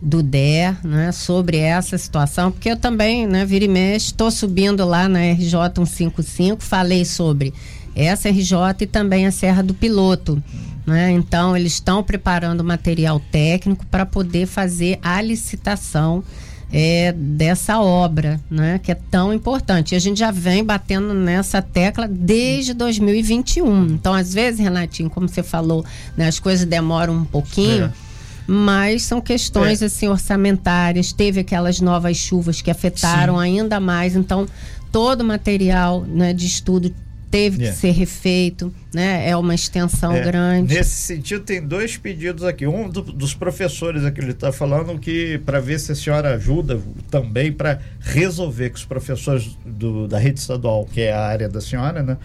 do 0.00 0.22
DER, 0.22 0.78
né, 0.84 1.10
sobre 1.12 1.58
essa 1.58 1.98
situação, 1.98 2.52
porque 2.52 2.70
eu 2.70 2.76
também, 2.76 3.26
né, 3.26 3.44
vira 3.44 3.64
e 3.64 3.68
mexe, 3.68 4.06
estou 4.06 4.30
subindo 4.30 4.84
lá 4.84 5.08
na 5.08 5.20
RJ 5.32 5.52
155, 5.74 6.62
falei 6.62 7.04
sobre 7.04 7.52
essa 7.94 8.28
RJ 8.28 8.54
e 8.80 8.86
também 8.86 9.26
a 9.26 9.32
Serra 9.32 9.62
do 9.62 9.74
Piloto. 9.74 10.42
Né? 10.86 11.10
Então, 11.10 11.56
eles 11.56 11.74
estão 11.74 12.02
preparando 12.02 12.64
material 12.64 13.20
técnico 13.30 13.84
para 13.86 14.06
poder 14.06 14.46
fazer 14.46 14.98
a 15.02 15.20
licitação 15.20 16.24
é, 16.72 17.12
dessa 17.12 17.80
obra, 17.80 18.40
né? 18.50 18.78
que 18.78 18.92
é 18.92 18.94
tão 18.94 19.34
importante. 19.34 19.92
E 19.92 19.96
a 19.96 19.98
gente 19.98 20.18
já 20.18 20.30
vem 20.30 20.64
batendo 20.64 21.12
nessa 21.12 21.60
tecla 21.60 22.08
desde 22.08 22.72
2021. 22.72 23.86
Então, 23.86 24.14
às 24.14 24.32
vezes, 24.32 24.60
Renatinho, 24.60 25.10
como 25.10 25.28
você 25.28 25.42
falou, 25.42 25.84
né, 26.16 26.28
as 26.28 26.38
coisas 26.38 26.64
demoram 26.64 27.14
um 27.14 27.24
pouquinho. 27.24 27.86
É 28.04 28.07
mas 28.50 29.02
são 29.02 29.20
questões 29.20 29.82
é. 29.82 29.84
assim 29.84 30.08
orçamentárias. 30.08 31.12
Teve 31.12 31.40
aquelas 31.40 31.82
novas 31.82 32.16
chuvas 32.16 32.62
que 32.62 32.70
afetaram 32.70 33.34
Sim. 33.34 33.42
ainda 33.42 33.78
mais, 33.78 34.16
então 34.16 34.48
todo 34.90 35.20
o 35.20 35.24
material 35.24 36.02
né, 36.02 36.32
de 36.32 36.46
estudo 36.46 36.94
teve 37.30 37.58
yeah. 37.58 37.74
que 37.74 37.78
ser 37.78 37.90
refeito, 37.90 38.72
né? 38.92 39.28
É 39.28 39.36
uma 39.36 39.54
extensão 39.54 40.12
é, 40.12 40.22
grande. 40.22 40.74
Nesse 40.74 40.90
sentido, 40.90 41.44
tem 41.44 41.64
dois 41.64 41.96
pedidos 41.96 42.44
aqui. 42.44 42.66
Um 42.66 42.88
do, 42.88 43.02
dos 43.02 43.34
professores 43.34 44.04
aqui, 44.04 44.20
ele 44.20 44.32
está 44.32 44.50
falando 44.50 44.98
que 44.98 45.38
para 45.44 45.60
ver 45.60 45.78
se 45.78 45.92
a 45.92 45.94
senhora 45.94 46.34
ajuda 46.34 46.80
também 47.10 47.52
para 47.52 47.80
resolver 48.00 48.70
que 48.70 48.76
os 48.76 48.84
professores 48.84 49.56
do, 49.64 50.08
da 50.08 50.18
rede 50.18 50.40
estadual, 50.40 50.86
que 50.86 51.02
é 51.02 51.12
a 51.12 51.20
área 51.20 51.48
da 51.48 51.60
senhora, 51.60 52.02
né? 52.02 52.16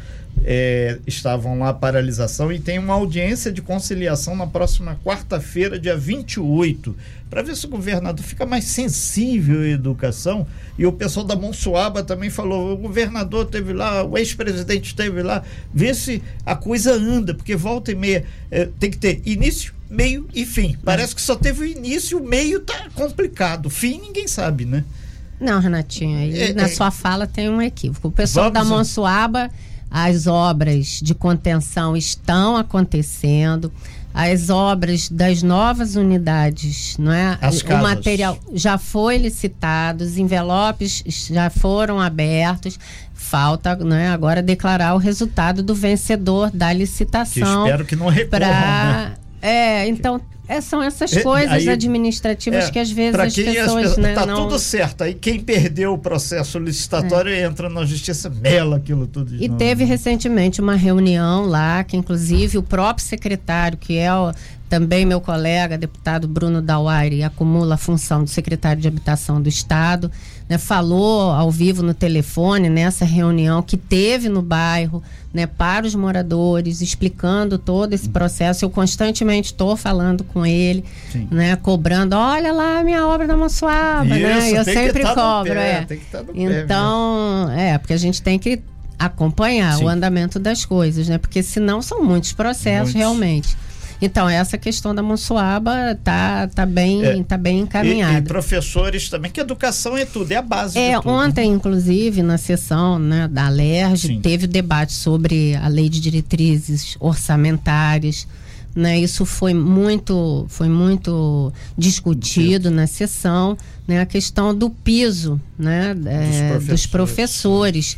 É, 0.44 0.98
estavam 1.06 1.60
lá 1.60 1.72
paralisação 1.72 2.52
e 2.52 2.60
tem 2.60 2.80
uma 2.80 2.96
audiência 2.96 3.52
de 3.52 3.62
conciliação 3.62 4.36
na 4.36 4.48
próxima 4.48 4.98
quarta-feira, 5.04 5.80
dia 5.80 5.96
28 5.96 6.96
para 7.34 7.42
ver 7.42 7.56
se 7.56 7.66
o 7.66 7.70
governador 7.70 8.24
fica 8.24 8.46
mais 8.46 8.66
sensível 8.66 9.62
à 9.62 9.68
educação. 9.68 10.46
E 10.78 10.86
o 10.86 10.92
pessoal 10.92 11.26
da 11.26 11.36
Monsuaba 11.36 12.04
também 12.04 12.30
falou: 12.30 12.74
o 12.74 12.78
governador 12.78 13.48
teve 13.48 13.74
lá, 13.74 14.04
o 14.04 14.16
ex-presidente 14.20 14.90
esteve 14.90 15.24
lá, 15.24 15.42
vê 15.74 15.96
se 15.96 16.22
a 16.46 16.53
coisa 16.56 16.94
anda, 16.94 17.34
porque 17.34 17.56
volta 17.56 17.92
e 17.92 17.96
meia 17.96 18.26
é, 18.50 18.68
tem 18.80 18.90
que 18.90 18.98
ter 18.98 19.22
início, 19.26 19.74
meio 19.90 20.28
e 20.34 20.46
fim. 20.46 20.78
Parece 20.84 21.16
que 21.16 21.22
só 21.22 21.36
teve 21.36 21.62
o 21.62 21.66
início, 21.66 22.20
o 22.20 22.24
meio 22.24 22.60
tá 22.60 22.90
complicado. 22.94 23.68
O 23.68 23.70
fim 23.70 24.00
ninguém 24.00 24.28
sabe, 24.28 24.66
né? 24.66 24.84
Não, 25.40 25.60
Renatinho, 25.60 26.18
aí 26.18 26.42
é, 26.42 26.54
na 26.54 26.64
é, 26.64 26.68
sua 26.68 26.92
fala 26.92 27.28
tem 27.28 27.50
um 27.50 27.62
equívoco. 27.62 28.08
O 28.08 28.12
pessoal 28.12 28.50
da 28.50 28.64
Monsuaba, 28.64 29.50
as 29.90 30.26
obras 30.28 31.00
de 31.02 31.14
contenção 31.14 31.98
estão 31.98 32.56
acontecendo 32.56 33.72
as 34.14 34.50
obras 34.52 35.10
das 35.10 35.42
novas 35.42 35.96
unidades, 35.96 36.96
não 37.00 37.12
é? 37.12 37.38
As 37.42 37.62
o 37.62 37.78
material 37.82 38.38
já 38.54 38.78
foi 38.78 39.18
licitado, 39.18 40.04
os 40.04 40.18
envelopes 40.18 41.04
já 41.08 41.50
foram 41.50 42.00
abertos. 42.00 42.78
Falta, 43.24 43.76
não 43.78 43.96
é, 43.96 44.10
agora 44.10 44.42
declarar 44.42 44.94
o 44.94 44.98
resultado 44.98 45.64
do 45.64 45.74
vencedor 45.74 46.52
da 46.52 46.72
licitação. 46.74 47.64
Que 47.64 47.70
espero 47.70 47.86
que 47.86 47.96
não 47.96 48.10
recorram, 48.10 48.48
pra... 48.48 48.50
né? 48.50 49.14
É, 49.42 49.88
então 49.88 50.22
é, 50.48 50.60
são 50.60 50.84
essas 50.84 51.16
coisas 51.24 51.52
aí, 51.52 51.70
administrativas 51.70 52.66
é, 52.66 52.72
que 52.72 52.78
às 52.78 52.92
vezes 52.92 53.18
as 53.18 53.34
pessoas. 53.34 53.92
As, 53.92 53.98
né, 53.98 54.14
tá 54.14 54.26
não... 54.26 54.44
tudo 54.44 54.60
certo. 54.60 55.04
Aí 55.04 55.14
quem 55.14 55.40
perdeu 55.40 55.94
o 55.94 55.98
processo 55.98 56.60
licitatório 56.60 57.32
é. 57.32 57.44
entra 57.44 57.70
na 57.70 57.86
justiça, 57.86 58.30
mela 58.30 58.76
aquilo 58.76 59.08
tudo. 59.08 59.34
e 59.36 59.48
novo. 59.48 59.58
teve 59.58 59.86
recentemente 59.86 60.60
uma 60.60 60.76
reunião 60.76 61.46
lá, 61.46 61.84
que 61.84 61.96
inclusive 61.96 62.58
o 62.58 62.64
próprio 62.64 63.06
secretário, 63.06 63.78
que 63.78 63.98
é 63.98 64.14
o, 64.14 64.34
também 64.74 65.06
meu 65.06 65.22
colega, 65.22 65.78
deputado 65.78 66.28
Bruno 66.28 66.60
Dauaire, 66.60 67.22
acumula 67.22 67.76
a 67.76 67.78
função 67.78 68.24
do 68.24 68.30
secretário 68.32 68.82
de 68.82 68.88
Habitação 68.88 69.40
do 69.40 69.48
Estado, 69.48 70.10
né, 70.50 70.58
falou 70.58 71.30
ao 71.30 71.52
vivo 71.52 71.84
no 71.84 71.94
telefone 71.94 72.70
nessa 72.70 73.06
reunião 73.06 73.62
que 73.62 73.78
teve 73.78 74.30
no 74.30 74.42
bairro 74.42 75.04
né, 75.32 75.46
para 75.46 75.86
os 75.86 75.94
moradores, 75.94 76.82
explicando 76.82 77.60
todo 77.60 77.94
esse 77.94 78.10
processo. 78.10 78.66
Eu 78.66 78.70
constantemente 78.72 79.52
estou 79.52 79.78
falando 79.78 80.24
com 80.24 80.44
ele, 80.44 80.84
né, 81.30 81.56
cobrando, 81.56 82.16
olha 82.16 82.52
lá 82.52 82.84
minha 82.84 83.06
obra 83.06 83.28
da 83.28 83.38
Monsuaba, 83.38 84.06
né? 84.06 84.58
Eu 84.58 84.64
sempre 84.64 85.04
tá 85.04 85.14
cobro, 85.14 85.54
pé, 85.54 85.86
é. 85.88 85.98
Tá 86.12 86.24
então, 86.34 87.52
é, 87.52 87.78
porque 87.78 87.94
a 87.94 87.98
gente 87.98 88.24
tem 88.24 88.40
que 88.40 88.60
acompanhar 88.98 89.78
Sim. 89.78 89.84
o 89.84 89.88
andamento 89.88 90.40
das 90.40 90.66
coisas, 90.66 91.08
né? 91.08 91.20
Porque 91.20 91.44
senão 91.44 91.80
são 91.80 92.04
muitos 92.04 92.34
processos 92.34 92.94
muitos. 92.94 92.94
realmente. 92.96 93.58
Então, 94.06 94.28
essa 94.28 94.58
questão 94.58 94.94
da 94.94 95.02
Monsoaba 95.02 95.98
tá, 96.04 96.46
tá, 96.50 96.66
bem, 96.66 97.06
É. 97.06 97.24
tá 97.24 97.38
bem 97.38 97.60
E, 97.60 97.62
encaminhada. 97.62 98.20
e 98.20 98.22
professores 98.24 99.10
também, 99.10 99.32
que 99.32 99.40
educação 99.40 99.96
é 99.96 100.04
tudo, 100.04 100.30
é 100.30 100.36
a 100.36 100.42
base 100.42 100.78
É, 100.78 100.98
tudo. 101.00 101.10
ontem, 101.10 101.50
inclusive, 101.54 102.22
na 102.22 102.38
sessão 102.38 103.00
né, 103.00 103.30
da 103.30 103.48
LERJ, 103.48 104.08
Sim. 104.08 104.20
teve 104.22 104.44
o 104.44 104.48
debate 104.48 104.92
sobre 104.92 105.56
a 105.56 105.70
lei 105.70 105.88
de 105.88 106.02
diretrizes 106.02 106.98
orçamentárias. 107.00 108.28
Né, 108.76 109.00
isso 109.00 109.24
foi 109.24 109.54
muito, 109.54 110.48
foi 110.50 110.68
muito 110.68 111.54
discutido 111.78 112.72
na 112.72 112.88
sessão, 112.88 113.56
né, 113.88 114.02
a 114.02 114.06
questão 114.06 114.54
do 114.54 114.68
piso 114.70 115.40
né, 115.58 115.96
é, 116.08 116.58
dos 116.60 116.88
professores. 116.88 117.96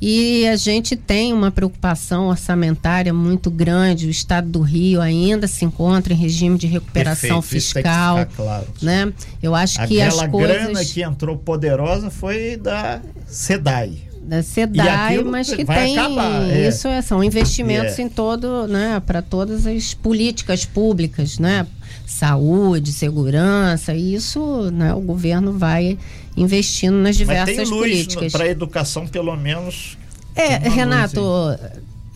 E 0.00 0.46
a 0.48 0.56
gente 0.56 0.96
tem 0.96 1.32
uma 1.32 1.50
preocupação 1.50 2.28
orçamentária 2.28 3.12
muito 3.14 3.50
grande. 3.50 4.06
O 4.06 4.10
estado 4.10 4.48
do 4.48 4.60
Rio 4.60 5.00
ainda 5.00 5.46
se 5.46 5.64
encontra 5.64 6.12
em 6.12 6.16
regime 6.16 6.58
de 6.58 6.66
recuperação 6.66 7.40
Perfeito, 7.40 7.56
isso 7.56 7.74
tem 7.74 7.82
que 7.82 7.88
fiscal. 7.88 8.18
ficar 8.18 8.36
claro. 8.36 8.66
Né? 8.82 9.12
Eu 9.42 9.54
acho 9.54 9.74
que 9.86 10.00
Aquela 10.00 10.24
as 10.24 10.30
coisas 10.30 10.56
grana 10.56 10.84
que 10.84 11.02
entrou 11.02 11.36
poderosa 11.38 12.10
foi 12.10 12.56
da 12.56 13.00
SEDAI. 13.26 13.96
da 14.22 14.42
SEDAI, 14.42 15.22
mas 15.24 15.52
que 15.52 15.64
tem 15.64 15.98
acabar, 15.98 16.50
é. 16.50 16.68
isso 16.68 16.88
é, 16.88 17.00
são 17.02 17.22
investimentos 17.22 17.98
É. 17.98 18.02
em 18.02 18.08
todo, 18.08 18.66
né, 18.66 19.00
para 19.06 19.20
todas 19.22 19.66
as 19.66 19.92
políticas 19.94 20.64
públicas, 20.64 21.38
né, 21.38 21.66
saúde, 22.06 22.92
segurança, 22.92 23.94
e 23.94 24.14
isso, 24.14 24.70
né, 24.70 24.94
o 24.94 25.00
governo 25.00 25.52
vai 25.52 25.98
investindo 26.36 26.94
nas 26.96 27.10
Mas 27.10 27.16
diversas 27.16 27.56
tem 27.56 27.66
luz 27.66 27.80
políticas. 27.80 28.32
para 28.32 28.44
a 28.44 28.48
educação, 28.48 29.06
pelo 29.06 29.34
menos. 29.36 29.96
É, 30.34 30.56
Renato, 30.68 31.20
luz 31.20 31.58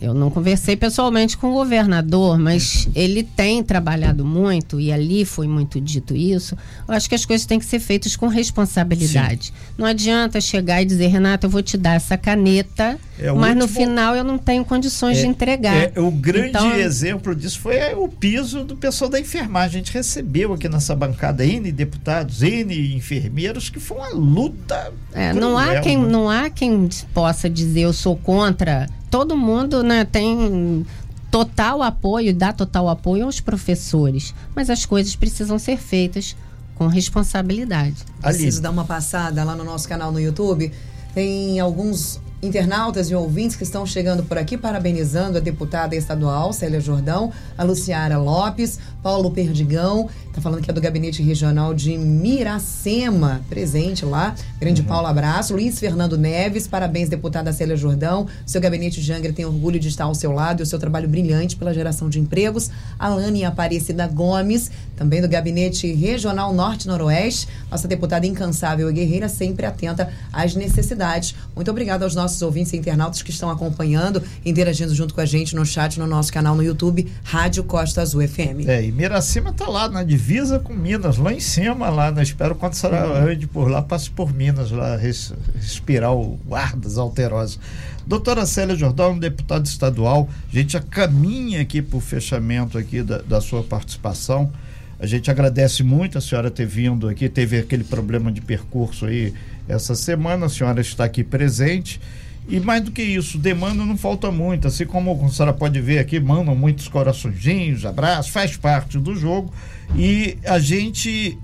eu 0.01 0.13
não 0.13 0.29
conversei 0.29 0.75
pessoalmente 0.77 1.37
com 1.37 1.49
o 1.49 1.53
governador, 1.53 2.39
mas 2.39 2.87
ele 2.95 3.21
tem 3.23 3.61
trabalhado 3.61 4.23
muito 4.25 4.79
e 4.79 4.91
ali 4.93 5.25
foi 5.25 5.47
muito 5.47 5.79
dito 5.81 6.15
isso. 6.15 6.55
Eu 6.87 6.93
acho 6.93 7.09
que 7.09 7.15
as 7.15 7.25
coisas 7.25 7.45
têm 7.45 7.59
que 7.59 7.65
ser 7.65 7.79
feitas 7.79 8.15
com 8.15 8.27
responsabilidade. 8.27 9.53
Não 9.77 9.85
adianta 9.85 10.39
chegar 10.39 10.81
e 10.81 10.85
dizer, 10.85 11.07
Renato, 11.07 11.45
eu 11.47 11.49
vou 11.49 11.61
te 11.61 11.77
dar 11.77 11.95
essa 11.95 12.17
caneta, 12.17 12.97
É, 13.19 13.31
mas 13.31 13.55
no 13.55 13.63
último- 13.63 13.79
final 13.85 14.15
eu 14.15 14.23
não 14.23 14.37
tenho 14.37 14.63
condições 14.63 15.17
de 15.17 15.27
entregar. 15.27 15.91
É, 15.95 15.99
o 15.99 16.09
grande 16.11 16.49
Então, 16.49 16.73
exemplo 16.75 17.35
disso 17.35 17.59
foi 17.59 17.77
o 17.95 18.07
piso 18.07 18.63
do 18.63 18.75
pessoal 18.77 19.09
da 19.09 19.19
enfermagem. 19.19 19.81
A 19.81 19.83
gente 19.83 19.93
recebeu 19.93 20.53
aqui 20.53 20.69
nessa 20.69 20.95
bancada 20.95 21.45
N 21.45 21.71
deputados, 21.71 22.41
N 22.41 22.95
enfermeiros, 22.95 23.69
que 23.69 23.79
foi 23.79 23.97
uma 23.97 24.09
luta. 24.09 24.93
É, 25.13 25.33
não 25.33 25.57
há 25.57 25.65
cruel, 25.65 25.81
quem 25.81 25.97
né? 25.97 26.07
não 26.07 26.29
há 26.29 26.49
quem 26.49 26.87
possa 27.13 27.49
dizer 27.49 27.81
eu 27.81 27.93
sou 27.93 28.15
contra. 28.15 28.87
Todo 29.11 29.35
mundo, 29.35 29.81
né, 29.89 30.05
tem 30.05 30.85
total 31.31 31.81
apoio, 31.81 32.33
dá 32.33 32.53
total 32.53 32.87
apoio 32.87 33.25
aos 33.25 33.39
professores, 33.39 34.33
mas 34.55 34.69
as 34.69 34.85
coisas 34.85 35.15
precisam 35.15 35.57
ser 35.57 35.77
feitas 35.77 36.35
com 36.75 36.87
responsabilidade. 36.87 37.97
Ali. 38.21 38.37
Preciso 38.37 38.61
dar 38.61 38.69
uma 38.69 38.85
passada 38.85 39.43
lá 39.43 39.55
no 39.55 39.63
nosso 39.63 39.89
canal 39.89 40.11
no 40.11 40.19
YouTube. 40.19 40.71
Tem 41.13 41.59
alguns 41.59 42.21
internautas 42.41 43.09
e 43.09 43.15
ouvintes 43.15 43.55
que 43.55 43.63
estão 43.63 43.85
chegando 43.85 44.23
por 44.23 44.37
aqui 44.37 44.57
parabenizando 44.57 45.37
a 45.37 45.41
deputada 45.41 45.95
estadual 45.95 46.53
Célia 46.53 46.79
Jordão, 46.79 47.33
a 47.57 47.63
Luciara 47.63 48.17
Lopes, 48.17 48.79
Paulo 49.01 49.31
Perdigão, 49.31 50.09
tá 50.33 50.41
falando 50.41 50.61
que 50.61 50.69
é 50.69 50.73
do 50.73 50.81
gabinete 50.81 51.23
regional 51.23 51.73
de 51.73 51.97
Miracema, 51.97 53.41
presente 53.49 54.03
lá. 54.03 54.35
Grande 54.59 54.83
Paulo, 54.83 55.07
abraço. 55.07 55.53
Luiz 55.53 55.79
Fernando 55.79 56.17
Neves, 56.17 56.67
parabéns 56.67 57.07
deputada 57.07 57.53
Célia 57.53 57.77
Jordão. 57.77 58.27
Seu 58.45 58.59
gabinete 58.59 59.01
de 59.01 59.13
Angra 59.13 59.31
tem 59.31 59.45
orgulho 59.45 59.79
de 59.79 59.87
estar 59.87 60.03
ao 60.03 60.13
seu 60.13 60.31
lado 60.31 60.61
e 60.61 60.63
o 60.63 60.65
seu 60.65 60.77
trabalho 60.77 61.07
brilhante 61.07 61.55
pela 61.55 61.73
geração 61.73 62.09
de 62.09 62.19
empregos. 62.19 62.69
Alane 62.97 63.45
Aparecida 63.45 64.05
Gomes, 64.07 64.69
também 64.95 65.21
do 65.21 65.29
gabinete 65.29 65.93
regional 65.93 66.53
Norte-Noroeste. 66.53 67.47
Nossa 67.71 67.87
deputada 67.87 68.27
incansável 68.27 68.89
e 68.89 68.93
guerreira, 68.93 69.29
sempre 69.29 69.65
atenta 69.65 70.11
às 70.31 70.55
necessidades. 70.55 71.35
Muito 71.55 71.71
obrigada 71.71 72.05
aos 72.05 72.15
nossos 72.15 72.41
ouvintes 72.41 72.73
e 72.73 72.77
internautas 72.77 73.21
que 73.21 73.31
estão 73.31 73.49
acompanhando, 73.49 74.21
interagindo 74.45 74.93
junto 74.93 75.13
com 75.13 75.21
a 75.21 75.25
gente 75.25 75.55
no 75.55 75.65
chat, 75.65 75.97
no 75.97 76.05
nosso 76.05 76.33
canal 76.33 76.55
no 76.55 76.63
YouTube, 76.63 77.09
Rádio 77.23 77.63
Costa 77.63 78.01
Azul 78.01 78.27
FM. 78.27 78.67
É, 78.67 78.88
e 78.89 78.91
Miracema 78.91 79.53
tá 79.53 79.67
lá 79.67 79.87
na 79.87 80.03
divisa 80.03 80.59
com 80.59 80.73
Minas, 80.73 81.17
lá 81.17 81.31
em 81.31 81.39
cima, 81.39 81.89
lá, 81.89 82.11
né? 82.11 82.21
Espero 82.23 82.55
quando 82.55 82.73
será 82.73 83.07
Uhum. 83.07 83.29
ande 83.31 83.47
por 83.47 83.69
lá, 83.69 83.81
passe 83.81 84.09
por 84.09 84.33
Minas, 84.33 84.71
lá, 84.71 84.95
res- 84.97 85.33
respirar 85.55 86.13
o 86.13 86.39
ar 86.51 86.75
das 86.75 86.97
alterosas. 86.97 87.59
Doutora 88.05 88.45
Célia 88.45 88.75
Jordão, 88.75 89.17
deputada 89.17 89.67
estadual, 89.67 90.27
a 90.51 90.55
gente 90.55 90.73
já 90.73 90.81
caminha 90.81 91.61
aqui 91.61 91.81
para 91.81 91.97
o 91.97 92.01
fechamento 92.01 92.77
aqui 92.77 93.03
da, 93.03 93.19
da 93.19 93.39
sua 93.39 93.63
participação. 93.63 94.51
A 94.99 95.05
gente 95.05 95.31
agradece 95.31 95.81
muito 95.83 96.17
a 96.17 96.21
senhora 96.21 96.51
ter 96.51 96.65
vindo 96.65 97.07
aqui, 97.07 97.29
teve 97.29 97.57
aquele 97.59 97.83
problema 97.83 98.31
de 98.31 98.41
percurso 98.41 99.05
aí 99.05 99.33
essa 99.67 99.95
semana, 99.95 100.47
a 100.47 100.49
senhora 100.49 100.81
está 100.81 101.05
aqui 101.05 101.23
presente. 101.23 102.01
E 102.49 102.59
mais 102.59 102.83
do 102.83 102.91
que 102.91 103.03
isso, 103.03 103.37
demanda 103.37 103.85
não 103.85 103.95
falta 103.95 104.31
muito. 104.31 104.67
Assim 104.67 104.85
como 104.85 105.23
a 105.23 105.29
senhora 105.29 105.53
pode 105.53 105.79
ver 105.79 105.99
aqui, 105.99 106.19
mandam 106.19 106.55
muitos 106.55 106.87
coraçõezinhos, 106.87 107.85
abraços, 107.85 108.31
faz 108.31 108.57
parte 108.57 108.97
do 108.97 109.15
jogo. 109.15 109.53
E 109.95 110.37
a 110.43 110.59
gente 110.59 111.37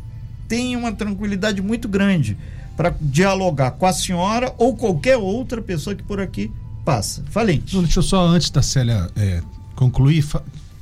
tem 0.47 0.76
uma 0.76 0.91
tranquilidade 0.91 1.62
muito 1.62 1.88
grande 1.88 2.36
para 2.76 2.93
dialogar 2.99 3.72
com 3.72 3.86
a 3.86 3.93
senhora 3.93 4.53
ou 4.58 4.76
qualquer 4.76 5.18
outra 5.18 5.62
pessoa 5.62 5.95
que 5.95 6.03
por 6.03 6.20
aqui 6.20 6.51
passa. 6.84 7.24
Valente. 7.32 7.76
Não, 7.76 7.84
deixa 7.84 7.99
eu 7.99 8.03
só, 8.03 8.26
antes 8.26 8.49
da 8.49 8.62
Célia 8.62 9.10
é, 9.16 9.41
concluir, 9.76 10.26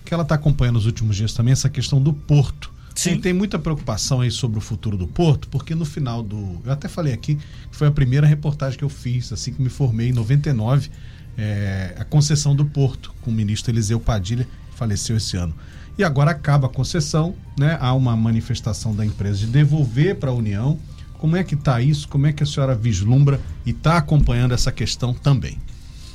que 0.04 0.14
ela 0.14 0.24
está 0.24 0.36
acompanhando 0.36 0.76
nos 0.76 0.86
últimos 0.86 1.16
dias 1.16 1.34
também 1.34 1.52
essa 1.52 1.70
questão 1.70 2.02
do 2.02 2.14
porto. 2.14 2.73
Sim. 2.96 3.12
Tem, 3.12 3.22
tem 3.22 3.34
muita 3.34 3.58
preocupação 3.58 4.22
aí 4.22 4.30
sobre 4.30 4.58
o 4.58 4.62
futuro 4.62 4.98
do 4.98 5.08
porto, 5.08 5.48
porque 5.50 5.74
no 5.74 5.86
final 5.86 6.22
do. 6.22 6.62
Eu 6.64 6.72
até 6.72 6.88
falei 6.88 7.14
aqui 7.14 7.36
que 7.36 7.76
foi 7.76 7.88
a 7.88 7.92
primeira 7.92 8.28
reportagem 8.28 8.78
que 8.78 8.84
eu 8.84 8.90
fiz, 8.90 9.32
assim 9.34 9.54
que 9.54 9.62
me 9.62 9.70
formei 9.70 10.10
em 10.10 10.14
99, 10.14 10.90
é, 11.38 11.96
a 11.98 12.04
concessão 12.04 12.56
do 12.56 12.66
porto, 12.66 13.14
com 13.22 13.32
o 13.32 13.34
ministro 13.34 13.72
Eliseu 13.72 14.00
Padilha, 14.00 14.48
faleceu 14.76 15.18
esse 15.18 15.36
ano. 15.38 15.54
E 15.98 16.04
agora 16.04 16.32
acaba 16.32 16.68
a 16.68 16.70
concessão, 16.70 17.36
né? 17.58 17.78
Há 17.80 17.94
uma 17.94 18.16
manifestação 18.16 18.96
da 18.96 19.06
empresa 19.06 19.40
de 19.40 19.48
devolver 19.48 20.16
para 20.16 20.32
a 20.32 20.34
União. 20.34 20.80
Como 21.18 21.36
é 21.36 21.44
que 21.44 21.56
está 21.56 21.82
isso? 21.82 22.08
Como 22.08 22.28
é 22.28 22.34
que 22.34 22.44
a 22.44 22.46
senhora 22.46 22.76
vislumbra 22.76 23.40
e 23.66 23.70
está 23.70 23.98
acompanhando 23.98 24.54
essa 24.54 24.72
questão 24.72 25.14
também? 25.14 25.58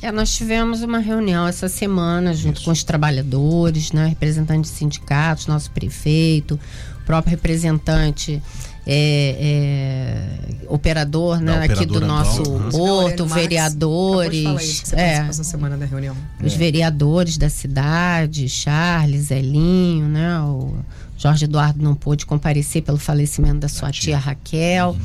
É, 0.01 0.13
nós 0.13 0.33
tivemos 0.35 0.83
uma 0.83 0.99
reunião 0.99 1.47
essa 1.47 1.69
semana 1.69 2.33
junto 2.33 2.63
com 2.63 2.71
os 2.71 2.85
trabalhadores, 2.85 3.91
né, 3.91 4.07
representantes 4.07 4.71
de 4.71 4.77
sindicatos, 4.77 5.47
nosso 5.47 5.71
prefeito, 5.73 6.59
o 7.01 7.05
próprio 7.05 7.33
representante 7.33 8.41
é, 8.87 9.37
é, 9.41 10.67
operador, 10.69 11.41
né, 11.41 11.67
Da 11.67 11.75
aqui 11.75 11.85
do 11.85 12.01
nosso 12.01 12.41
atual, 12.41 12.57
uhum. 12.57 12.71
porto, 12.71 13.27
Marques 13.27 13.35
vereadores, 13.35 14.83
isso, 14.83 14.95
é, 14.95 15.27
essa 15.29 15.45
semana 15.45 15.77
da 15.77 15.85
reunião. 15.85 16.17
os 16.43 16.55
vereadores 16.55 17.37
da 17.37 17.51
cidade, 17.51 18.49
Charles, 18.49 19.31
Elinho, 19.31 20.07
né? 20.07 20.41
O 20.41 20.77
Jorge 21.19 21.45
Eduardo 21.45 21.83
não 21.83 21.95
pôde 21.95 22.25
comparecer 22.25 22.83
pelo 22.83 22.97
falecimento 22.97 23.59
da 23.59 23.69
sua 23.69 23.91
tia 23.91 24.17
Raquel. 24.17 24.97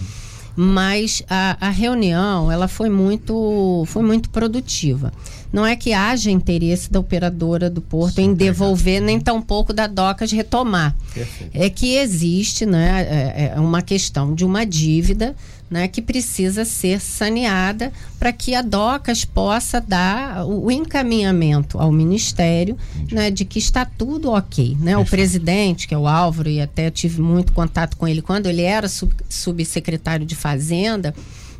Mas 0.56 1.24
a, 1.30 1.58
a 1.60 1.70
reunião 1.70 2.51
ela 2.51 2.68
foi 2.68 2.89
muito, 2.89 3.84
foi 3.88 4.04
muito 4.04 4.30
produtiva. 4.30 5.12
Não 5.51 5.66
é 5.66 5.76
que 5.76 5.93
haja 5.93 6.32
interesse 6.32 6.91
da 6.91 6.99
operadora 6.99 7.70
do 7.70 7.80
porto 7.80 8.20
em 8.20 8.34
devolver, 8.34 8.99
nem 9.01 9.20
tampouco 9.20 9.72
da 9.72 9.86
Docas 9.86 10.32
retomar. 10.32 10.95
Perfeito. 11.14 11.51
É 11.54 11.70
que 11.70 11.95
existe 11.95 12.66
né, 12.66 13.04
é, 13.08 13.54
é 13.56 13.60
uma 13.60 13.82
questão 13.82 14.34
de 14.34 14.43
uma 14.43 14.66
dívida 14.66 15.36
né, 15.74 15.88
que 15.88 16.03
precisa 16.03 16.63
ser 16.65 17.01
saneada 17.01 17.91
para 18.19 18.32
que 18.32 18.53
a 18.53 18.61
DOCAS 18.61 19.26
possa 19.26 19.82
dar 19.82 20.45
o, 20.45 20.65
o 20.65 20.71
encaminhamento 20.71 21.80
ao 21.80 21.91
Ministério 21.91 22.78
né, 23.11 23.32
de 23.32 23.43
que 23.43 23.57
está 23.57 23.84
tudo 23.84 24.30
ok. 24.30 24.78
Né? 24.80 24.95
O 24.95 25.03
presidente, 25.03 25.88
que 25.88 25.95
é 25.95 25.97
o 25.97 26.07
Álvaro, 26.07 26.47
e 26.47 26.61
até 26.61 26.91
tive 26.91 27.19
muito 27.19 27.51
contato 27.53 27.97
com 27.97 28.07
ele 28.07 28.21
quando 28.21 28.45
ele 28.45 28.61
era 28.61 28.88
sub- 28.88 29.15
subsecretário 29.28 30.28
de 30.28 30.36
Fazenda, 30.36 31.11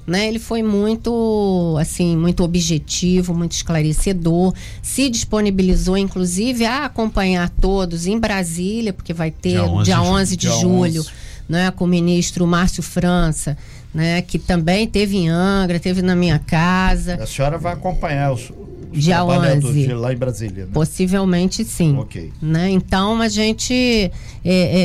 né, 0.06 0.28
ele 0.28 0.38
foi 0.38 0.62
muito 0.62 1.76
assim 1.80 2.16
muito 2.16 2.44
objetivo, 2.44 3.34
muito 3.34 3.54
esclarecedor, 3.54 4.54
se 4.84 5.10
disponibilizou 5.10 5.98
inclusive 5.98 6.66
a 6.66 6.86
acompanhar 6.86 7.50
todos 7.50 8.06
em 8.06 8.20
Brasília, 8.20 8.94
porque 8.94 9.12
vai 9.14 9.32
ter 9.32 9.54
Dia 9.54 9.64
11 9.64 9.86
dia 9.86 9.96
de 9.96 10.02
11 10.02 10.38
de 10.38 10.48
Dia 10.48 10.52
julho, 10.60 11.02
11. 11.02 11.10
né, 11.50 11.72
com 11.72 11.86
o 11.86 11.88
ministro 11.88 12.46
Márcio 12.46 12.84
França, 12.84 13.58
né, 13.94 14.22
que 14.22 14.40
também 14.40 14.88
teve 14.88 15.18
em 15.18 15.30
Angra, 15.30 15.80
teve 15.80 16.02
na 16.02 16.16
minha 16.16 16.40
casa, 16.40 17.16
A 17.22 17.26
senhora 17.28 17.58
vai 17.58 17.74
acompanhar 17.74 18.32
os, 18.32 18.52
os 18.92 19.04
Dia 19.04 19.16
trabalhadores 19.16 19.66
11. 19.66 19.88
de 19.88 19.94
lá 19.94 20.14
em 20.14 20.18
Brasília, 20.18 20.66
né? 20.66 20.72
possivelmente 20.74 21.64
sim. 21.64 21.96
Ok. 21.98 22.32
né? 22.42 22.70
Então 22.70 23.22
a 23.22 23.30
gente 23.30 23.74
é, 23.74 24.12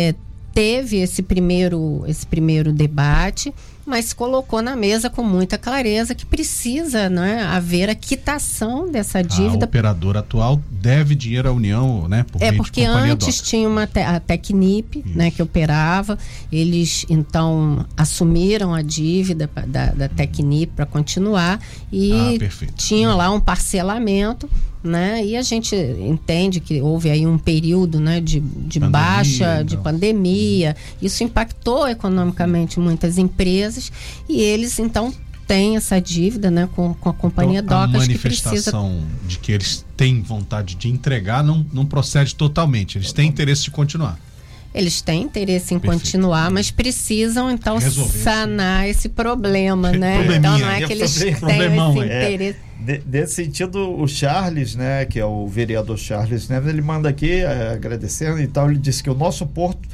é, 0.09 0.15
teve 0.53 0.99
esse 0.99 1.23
primeiro, 1.23 2.05
esse 2.07 2.27
primeiro 2.27 2.73
debate 2.73 3.53
mas 3.89 4.13
colocou 4.13 4.61
na 4.61 4.77
mesa 4.77 5.09
com 5.09 5.23
muita 5.23 5.57
clareza 5.57 6.15
que 6.15 6.27
precisa 6.27 7.09
né, 7.09 7.43
haver 7.43 7.89
a 7.89 7.95
quitação 7.95 8.91
dessa 8.91 9.23
dívida. 9.23 9.65
A 9.65 9.69
operadora 9.69 10.19
atual 10.21 10.61
deve 10.71 11.15
dinheiro 11.15 11.49
à 11.49 11.53
União, 11.53 12.07
né? 12.07 12.25
Por 12.31 12.43
é 12.43 12.53
porque 12.53 12.85
antes 12.85 13.41
tinha 13.41 13.67
uma 13.67 13.87
te 13.87 14.01
a 14.01 14.21
Tecnip, 14.21 15.03
né, 15.07 15.31
que 15.31 15.43
operava. 15.43 16.19
Eles 16.53 17.07
então 17.09 17.87
assumiram 17.97 18.75
a 18.75 18.83
dívida 18.83 19.51
da, 19.67 19.87
da 19.87 20.09
Tecnip 20.09 20.73
para 20.77 20.85
continuar 20.85 21.59
e 21.91 22.13
ah, 22.13 22.69
tinham 22.77 23.17
lá 23.17 23.31
um 23.31 23.41
parcelamento 23.41 24.49
né? 24.83 25.25
E 25.25 25.37
a 25.37 25.43
gente 25.43 25.75
entende 25.75 26.61
que 26.61 26.81
houve 26.81 27.11
aí 27.11 27.27
um 27.27 27.39
período, 27.39 27.99
né, 27.99 28.21
de, 28.21 28.41
de 28.41 28.81
pandemia, 28.81 28.91
baixa, 28.91 29.55
então. 29.55 29.65
de 29.65 29.77
pandemia. 29.79 30.77
Isso 31.01 31.25
impactou 31.25 31.89
economicamente 31.89 32.79
muitas 32.79 33.19
empresas 33.19 33.93
e 34.29 34.41
eles 34.41 34.79
então 34.79 35.13
têm 35.47 35.77
essa 35.77 35.99
dívida, 35.99 36.51
né, 36.51 36.69
com, 36.77 36.93
com 36.95 37.09
a 37.09 37.15
companhia 37.15 37.61
então, 37.61 37.81
Docas 37.81 37.95
a 37.95 37.99
manifestação 37.99 38.91
que 38.91 39.07
precisa... 39.07 39.29
de 39.29 39.39
que 39.39 39.53
eles 39.53 39.85
têm 39.97 40.21
vontade 40.21 40.75
de 40.75 40.89
entregar 40.89 41.43
não, 41.43 41.65
não 41.73 41.87
procede 41.87 42.35
totalmente. 42.35 42.99
Eles 42.99 43.13
têm 43.13 43.29
interesse 43.29 43.65
de 43.65 43.71
continuar. 43.71 44.19
Eles 44.75 45.01
têm 45.01 45.23
interesse 45.23 45.75
em 45.75 45.79
Perfeito. 45.79 46.03
continuar, 46.03 46.51
mas 46.51 46.71
precisam 46.71 47.51
então 47.51 47.79
Resolver, 47.79 48.19
sanar 48.19 48.89
esse 48.89 49.09
problema, 49.09 49.91
né? 49.93 50.27
Então 50.37 50.59
não 50.59 50.71
é 50.71 50.87
que 50.87 50.93
eles 50.93 51.15
têm 51.15 51.33
esse 51.33 51.45
é. 51.51 52.25
interesse. 52.25 52.59
É. 52.65 52.69
De, 52.85 52.99
desse 52.99 53.35
sentido, 53.35 54.01
o 54.01 54.07
Charles, 54.07 54.75
né, 54.77 55.05
que 55.05 55.19
é 55.19 55.25
o 55.25 55.49
vereador 55.49 55.99
Charles 55.99 56.49
Neves, 56.49 56.69
ele 56.69 56.83
manda 56.83 57.09
aqui 57.09 57.41
é, 57.41 57.73
agradecendo 57.73 58.41
e 58.41 58.47
tal. 58.47 58.71
Ele 58.71 58.79
disse 58.79 59.03
que 59.03 59.11
o 59.11 59.15
nosso 59.15 59.47
porto 59.47 59.89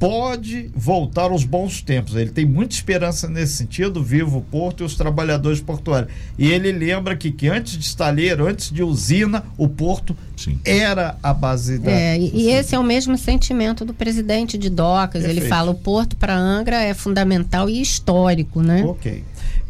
pode 0.00 0.70
voltar 0.74 1.30
aos 1.30 1.44
bons 1.44 1.82
tempos. 1.82 2.16
Ele 2.16 2.30
tem 2.30 2.46
muita 2.46 2.74
esperança 2.74 3.28
nesse 3.28 3.52
sentido, 3.52 4.02
vivo 4.02 4.38
o 4.38 4.40
porto 4.40 4.82
e 4.82 4.86
os 4.86 4.96
trabalhadores 4.96 5.60
portuários. 5.60 6.10
E 6.38 6.48
ele 6.50 6.72
lembra 6.72 7.14
que, 7.14 7.30
que 7.30 7.48
antes 7.48 7.74
de 7.74 7.84
estaleiro, 7.84 8.48
antes 8.48 8.72
de 8.72 8.82
usina, 8.82 9.44
o 9.58 9.68
porto 9.68 10.16
Sim. 10.34 10.58
era 10.64 11.18
a 11.22 11.34
base 11.34 11.78
da. 11.78 11.90
É, 11.90 12.18
e, 12.18 12.48
esse 12.48 12.74
é 12.74 12.78
o 12.78 12.82
mesmo 12.82 13.18
sentimento 13.18 13.84
do 13.84 13.92
presidente 13.92 14.56
de 14.56 14.70
Docas. 14.70 15.22
Perfeito. 15.22 15.38
Ele 15.42 15.48
fala: 15.48 15.70
o 15.70 15.74
porto 15.74 16.16
para 16.16 16.34
Angra 16.34 16.80
é 16.80 16.94
fundamental 16.94 17.68
e 17.68 17.78
histórico, 17.78 18.62
né? 18.62 18.82
Ok. 18.82 19.22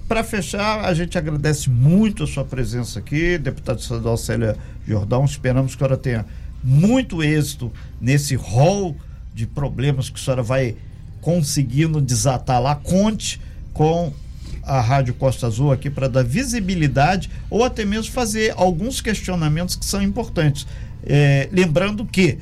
Para 0.06 0.22
fechar, 0.22 0.84
a 0.84 0.94
gente 0.94 1.18
agradece 1.18 1.68
muito 1.68 2.22
a 2.22 2.26
sua 2.26 2.44
presença 2.44 3.00
aqui, 3.00 3.36
deputado 3.36 3.80
estadual 3.80 4.16
Célia 4.16 4.56
Jordão. 4.86 5.24
Esperamos 5.24 5.74
que 5.74 5.82
a 5.82 5.86
senhora 5.86 6.00
tenha 6.00 6.26
muito 6.62 7.22
êxito 7.22 7.72
nesse 8.00 8.36
rol 8.36 8.96
de 9.40 9.46
problemas 9.46 10.10
que 10.10 10.20
a 10.20 10.22
senhora 10.22 10.42
vai 10.42 10.76
conseguindo 11.22 12.00
desatar 12.00 12.60
lá. 12.60 12.74
Conte 12.74 13.40
com 13.72 14.12
a 14.62 14.80
Rádio 14.80 15.14
Costa 15.14 15.46
Azul 15.46 15.72
aqui 15.72 15.88
para 15.88 16.08
dar 16.08 16.22
visibilidade 16.22 17.30
ou 17.48 17.64
até 17.64 17.84
mesmo 17.84 18.12
fazer 18.12 18.52
alguns 18.54 19.00
questionamentos 19.00 19.76
que 19.76 19.84
são 19.84 20.02
importantes. 20.02 20.66
É, 21.02 21.48
lembrando 21.50 22.04
que 22.04 22.38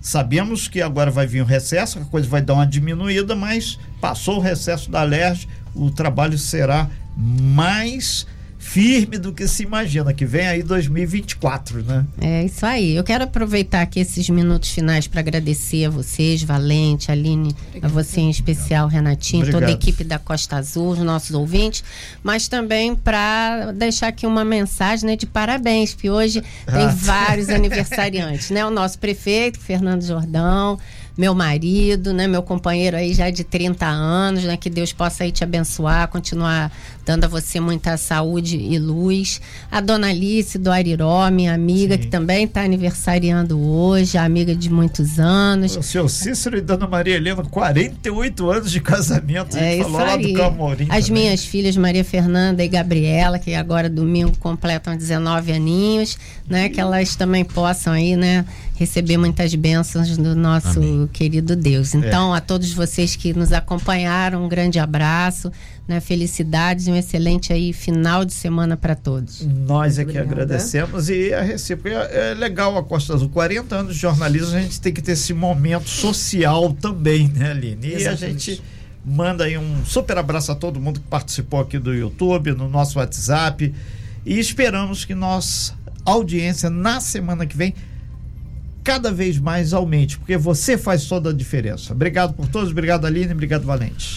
sabemos 0.00 0.66
que 0.66 0.80
agora 0.80 1.10
vai 1.10 1.26
vir 1.26 1.42
o 1.42 1.44
recesso, 1.44 1.98
a 1.98 2.04
coisa 2.06 2.26
vai 2.26 2.40
dar 2.40 2.54
uma 2.54 2.66
diminuída, 2.66 3.36
mas 3.36 3.78
passou 4.00 4.38
o 4.38 4.40
recesso 4.40 4.90
da 4.90 5.02
LERJ, 5.02 5.46
o 5.74 5.90
trabalho 5.90 6.38
será 6.38 6.88
mais 7.16 8.26
firme 8.72 9.18
do 9.18 9.32
que 9.32 9.48
se 9.48 9.64
imagina, 9.64 10.14
que 10.14 10.24
vem 10.24 10.46
aí 10.46 10.62
2024, 10.62 11.82
né? 11.82 12.06
É 12.20 12.44
isso 12.44 12.64
aí. 12.64 12.94
Eu 12.94 13.02
quero 13.02 13.24
aproveitar 13.24 13.82
aqui 13.82 13.98
esses 13.98 14.30
minutos 14.30 14.70
finais 14.70 15.08
para 15.08 15.18
agradecer 15.18 15.86
a 15.86 15.90
vocês, 15.90 16.44
Valente, 16.44 17.10
Aline, 17.10 17.52
a 17.82 17.88
você 17.88 18.20
em 18.20 18.30
especial, 18.30 18.86
Renatinho, 18.86 19.42
Obrigado. 19.42 19.60
toda 19.62 19.72
a 19.72 19.74
equipe 19.74 20.04
da 20.04 20.20
Costa 20.20 20.56
Azul, 20.56 20.90
os 20.90 21.00
nossos 21.00 21.32
ouvintes, 21.32 21.82
mas 22.22 22.46
também 22.46 22.94
para 22.94 23.72
deixar 23.72 24.06
aqui 24.06 24.24
uma 24.24 24.44
mensagem 24.44 25.04
né, 25.04 25.16
de 25.16 25.26
parabéns, 25.26 25.92
que 25.92 26.08
hoje 26.08 26.40
tem 26.40 26.84
ah. 26.84 26.94
vários 26.96 27.48
aniversariantes, 27.48 28.50
né? 28.50 28.64
O 28.64 28.70
nosso 28.70 29.00
prefeito, 29.00 29.58
Fernando 29.58 30.02
Jordão, 30.02 30.78
meu 31.20 31.34
marido, 31.34 32.14
né, 32.14 32.26
meu 32.26 32.42
companheiro 32.42 32.96
aí 32.96 33.12
já 33.12 33.28
de 33.28 33.44
30 33.44 33.84
anos, 33.84 34.44
né, 34.44 34.56
que 34.56 34.70
Deus 34.70 34.90
possa 34.90 35.24
aí 35.24 35.30
te 35.30 35.44
abençoar, 35.44 36.08
continuar 36.08 36.72
dando 37.04 37.24
a 37.24 37.28
você 37.28 37.60
muita 37.60 37.96
saúde 37.96 38.56
e 38.56 38.78
luz. 38.78 39.40
A 39.70 39.80
dona 39.80 40.08
Alice 40.08 40.58
do 40.58 40.70
Ariró, 40.70 41.30
minha 41.30 41.54
amiga, 41.54 41.94
Sim. 41.94 42.00
que 42.00 42.06
também 42.08 42.44
está 42.44 42.62
aniversariando 42.62 43.60
hoje, 43.60 44.18
amiga 44.18 44.54
de 44.54 44.70
muitos 44.70 45.18
anos. 45.18 45.76
O 45.76 45.82
seu 45.82 46.08
Cícero 46.08 46.56
e 46.58 46.60
Dona 46.60 46.86
Maria 46.86 47.16
Helena, 47.16 47.42
48 47.42 48.50
anos 48.50 48.70
de 48.70 48.80
casamento, 48.80 49.56
é 49.56 49.78
falou 49.78 50.00
lá 50.00 50.16
do 50.16 50.32
Camorim. 50.32 50.86
As 50.88 51.06
também. 51.06 51.22
minhas 51.22 51.44
filhas, 51.44 51.76
Maria 51.76 52.04
Fernanda 52.04 52.64
e 52.64 52.68
Gabriela, 52.68 53.38
que 53.38 53.54
agora 53.54 53.88
domingo 53.88 54.36
completam 54.38 54.96
19 54.96 55.52
aninhos, 55.52 56.18
né, 56.48 56.68
que 56.68 56.80
elas 56.80 57.16
também 57.16 57.44
possam 57.44 57.92
aí, 57.92 58.16
né, 58.16 58.44
receber 58.76 59.16
muitas 59.16 59.54
bênçãos 59.54 60.16
do 60.16 60.34
nosso 60.34 60.78
Amém. 60.78 61.08
querido 61.12 61.54
Deus. 61.54 61.94
Então, 61.94 62.34
é. 62.34 62.38
a 62.38 62.40
todos 62.40 62.72
vocês 62.72 63.14
que 63.14 63.34
nos 63.34 63.52
acompanharam, 63.52 64.44
um 64.44 64.48
grande 64.48 64.78
abraço, 64.78 65.52
né? 65.86 66.00
Felicidades 66.00 66.86
e 66.86 66.90
um 66.90 66.96
excelente 66.96 67.52
aí 67.52 67.72
final 67.72 68.24
de 68.24 68.32
semana 68.32 68.76
para 68.76 68.94
todos. 68.94 69.42
Nós 69.42 69.98
é 69.98 70.04
que 70.04 70.16
agradecemos 70.16 71.10
e 71.10 71.32
a 71.34 71.42
recíproca 71.42 72.08
é, 72.10 72.30
é 72.30 72.34
legal 72.34 72.76
a 72.78 72.82
Costa 72.82 73.14
Azul. 73.14 73.28
40 73.28 73.74
anos 73.74 73.94
de 73.94 74.00
jornalismo, 74.00 74.56
a 74.56 74.60
gente 74.60 74.80
tem 74.80 74.92
que 74.92 75.02
ter 75.02 75.12
esse 75.12 75.32
momento 75.34 75.88
social 75.88 76.72
também, 76.74 77.28
né, 77.28 77.50
Aline? 77.50 77.88
E 77.88 77.94
Exatamente. 77.94 78.24
a 78.24 78.28
gente 78.28 78.62
manda 79.04 79.44
aí 79.44 79.56
um 79.56 79.84
super 79.84 80.16
abraço 80.18 80.52
a 80.52 80.54
todo 80.54 80.80
mundo 80.80 81.00
que 81.00 81.06
participou 81.06 81.60
aqui 81.60 81.78
do 81.78 81.94
YouTube, 81.94 82.52
no 82.52 82.68
nosso 82.68 82.98
WhatsApp. 82.98 83.74
E 84.24 84.38
esperamos 84.38 85.04
que 85.04 85.14
nossa 85.14 85.74
audiência 86.04 86.70
na 86.70 87.00
semana 87.00 87.46
que 87.46 87.56
vem 87.56 87.74
cada 88.82 89.12
vez 89.12 89.38
mais 89.38 89.72
aumente, 89.72 90.18
porque 90.18 90.36
você 90.36 90.76
faz 90.76 91.04
toda 91.06 91.30
a 91.30 91.32
diferença. 91.32 91.92
Obrigado 91.92 92.34
por 92.34 92.48
todos, 92.48 92.70
obrigado 92.70 93.06
Aline, 93.06 93.32
obrigado 93.32 93.64
Valente. 93.64 94.16